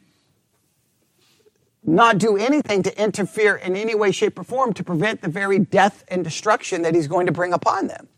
not 1.84 2.18
do 2.18 2.36
anything 2.36 2.82
to 2.82 3.02
interfere 3.02 3.56
in 3.56 3.74
any 3.74 3.94
way, 3.94 4.12
shape, 4.12 4.38
or 4.38 4.44
form 4.44 4.74
to 4.74 4.84
prevent 4.84 5.22
the 5.22 5.28
very 5.28 5.58
death 5.58 6.04
and 6.08 6.22
destruction 6.22 6.82
that 6.82 6.94
he's 6.94 7.08
going 7.08 7.26
to 7.26 7.32
bring 7.32 7.54
upon 7.54 7.86
them? 7.86 8.08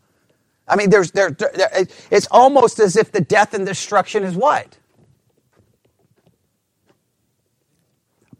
I 0.67 0.75
mean, 0.75 0.89
there's, 0.89 1.11
there, 1.11 1.31
there 1.31 1.69
it's 2.11 2.27
almost 2.31 2.79
as 2.79 2.97
if 2.97 3.13
the 3.13 3.21
death 3.21 3.53
and 3.53 3.65
destruction 3.65 4.23
is 4.23 4.35
what? 4.35 4.77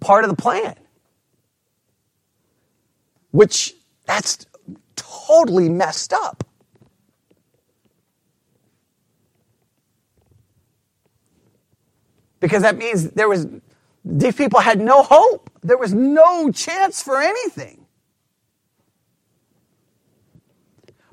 Part 0.06 0.24
of 0.24 0.30
the 0.30 0.36
plan. 0.36 0.76
Which, 3.32 3.74
that's 4.06 4.46
totally 4.96 5.68
messed 5.68 6.14
up. 6.14 6.44
Because 12.40 12.62
that 12.62 12.78
means 12.78 13.10
there 13.12 13.28
was, 13.28 13.48
these 14.04 14.36
people 14.36 14.60
had 14.60 14.80
no 14.80 15.02
hope. 15.02 15.50
There 15.64 15.78
was 15.78 15.94
no 15.94 16.52
chance 16.52 17.02
for 17.02 17.20
anything. 17.20 17.88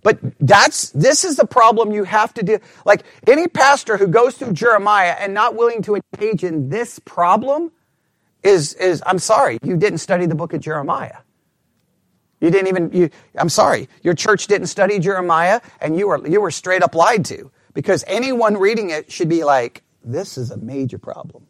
But 0.02 0.18
that's, 0.38 0.90
this 0.90 1.24
is 1.24 1.36
the 1.36 1.46
problem 1.46 1.92
you 1.92 2.04
have 2.04 2.34
to 2.34 2.42
do. 2.42 2.58
Like 2.84 3.04
any 3.26 3.48
pastor 3.48 3.96
who 3.96 4.08
goes 4.08 4.34
through 4.34 4.52
Jeremiah 4.52 5.16
and 5.18 5.32
not 5.32 5.54
willing 5.54 5.80
to 5.82 5.96
engage 5.96 6.44
in 6.44 6.68
this 6.68 6.98
problem 6.98 7.72
is, 8.42 8.74
is 8.74 9.02
I'm 9.06 9.18
sorry, 9.18 9.58
you 9.62 9.76
didn't 9.76 9.98
study 9.98 10.26
the 10.26 10.34
book 10.34 10.52
of 10.52 10.60
Jeremiah. 10.60 11.18
You 12.40 12.50
didn't 12.50 12.68
even, 12.68 12.92
you, 12.92 13.10
I'm 13.36 13.48
sorry, 13.48 13.88
your 14.02 14.14
church 14.14 14.48
didn't 14.48 14.66
study 14.66 14.98
Jeremiah 14.98 15.60
and 15.80 15.96
you 15.96 16.08
were, 16.08 16.26
you 16.26 16.40
were 16.40 16.50
straight 16.50 16.82
up 16.82 16.94
lied 16.94 17.24
to 17.26 17.52
because 17.72 18.04
anyone 18.06 18.56
reading 18.56 18.90
it 18.90 19.12
should 19.12 19.28
be 19.28 19.44
like, 19.44 19.82
this 20.04 20.36
is 20.36 20.50
a 20.50 20.56
major 20.56 20.98
problem. 20.98 21.46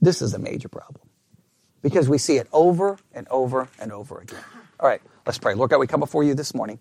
This 0.00 0.22
is 0.22 0.34
a 0.34 0.38
major 0.38 0.68
problem 0.68 1.08
because 1.82 2.08
we 2.08 2.18
see 2.18 2.36
it 2.36 2.48
over 2.52 2.98
and 3.12 3.26
over 3.28 3.68
and 3.80 3.92
over 3.92 4.20
again. 4.20 4.44
All 4.78 4.88
right, 4.88 5.02
let's 5.26 5.38
pray. 5.38 5.54
Lord 5.54 5.70
God, 5.70 5.78
we 5.78 5.88
come 5.88 6.00
before 6.00 6.22
you 6.22 6.34
this 6.34 6.54
morning. 6.54 6.78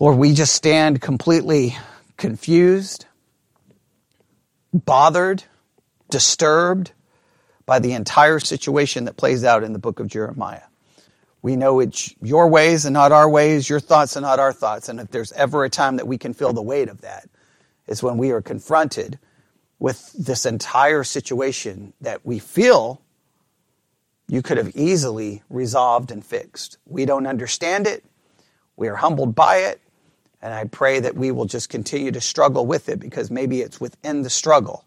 Lord, 0.00 0.16
we 0.16 0.32
just 0.32 0.54
stand 0.54 1.00
completely 1.00 1.76
confused, 2.16 3.06
bothered, 4.72 5.44
disturbed, 6.10 6.92
by 7.66 7.78
the 7.78 7.92
entire 7.92 8.38
situation 8.38 9.04
that 9.04 9.16
plays 9.16 9.44
out 9.44 9.62
in 9.62 9.72
the 9.72 9.78
book 9.78 10.00
of 10.00 10.06
Jeremiah. 10.06 10.62
We 11.42 11.56
know 11.56 11.80
it's 11.80 12.14
your 12.22 12.48
ways 12.48 12.84
and 12.84 12.94
not 12.94 13.12
our 13.12 13.28
ways, 13.28 13.68
your 13.68 13.80
thoughts 13.80 14.16
and 14.16 14.24
not 14.24 14.38
our 14.38 14.52
thoughts. 14.52 14.88
And 14.88 14.98
if 14.98 15.10
there's 15.10 15.32
ever 15.32 15.64
a 15.64 15.70
time 15.70 15.96
that 15.96 16.06
we 16.06 16.16
can 16.16 16.32
feel 16.32 16.52
the 16.52 16.62
weight 16.62 16.88
of 16.88 17.02
that, 17.02 17.28
it's 17.86 18.02
when 18.02 18.16
we 18.16 18.30
are 18.30 18.40
confronted 18.40 19.18
with 19.78 20.12
this 20.12 20.46
entire 20.46 21.04
situation 21.04 21.92
that 22.00 22.24
we 22.24 22.38
feel 22.38 23.02
you 24.28 24.40
could 24.40 24.56
have 24.56 24.74
easily 24.74 25.42
resolved 25.50 26.10
and 26.10 26.24
fixed. 26.24 26.78
We 26.86 27.04
don't 27.04 27.26
understand 27.26 27.86
it. 27.86 28.04
We 28.76 28.88
are 28.88 28.96
humbled 28.96 29.34
by 29.34 29.58
it. 29.58 29.80
And 30.40 30.52
I 30.52 30.64
pray 30.64 31.00
that 31.00 31.14
we 31.14 31.30
will 31.30 31.44
just 31.44 31.68
continue 31.68 32.10
to 32.12 32.20
struggle 32.20 32.66
with 32.66 32.88
it 32.88 33.00
because 33.00 33.30
maybe 33.30 33.60
it's 33.60 33.80
within 33.80 34.22
the 34.22 34.30
struggle 34.30 34.84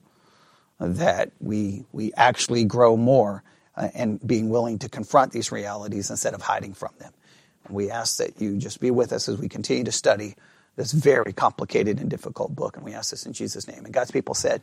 that 0.80 1.32
we, 1.40 1.86
we 1.92 2.14
actually 2.16 2.66
grow 2.66 2.98
more 2.98 3.44
uh, 3.76 3.90
and 3.94 4.26
being 4.26 4.50
willing 4.50 4.80
to 4.80 4.90
confront 4.90 5.32
these 5.32 5.52
realities 5.52 6.10
instead 6.10 6.34
of 6.34 6.42
hiding 6.42 6.74
from 6.74 6.92
them. 7.00 7.14
We 7.70 7.92
ask 7.92 8.18
that 8.18 8.42
you 8.42 8.58
just 8.58 8.80
be 8.80 8.92
with 8.92 9.12
us 9.14 9.30
as 9.30 9.38
we 9.38 9.50
continue 9.50 9.84
to 9.86 9.92
study 9.92 10.36
this 10.76 10.92
very 10.92 11.34
complicated 11.34 12.00
and 12.00 12.10
difficult 12.10 12.56
book. 12.56 12.78
And 12.78 12.86
we 12.86 12.94
ask 12.94 13.12
this 13.12 13.26
in 13.26 13.34
Jesus' 13.34 13.68
name. 13.68 13.86
And 13.86 13.94
God's 13.94 14.12
people 14.12 14.36
said, 14.36 14.62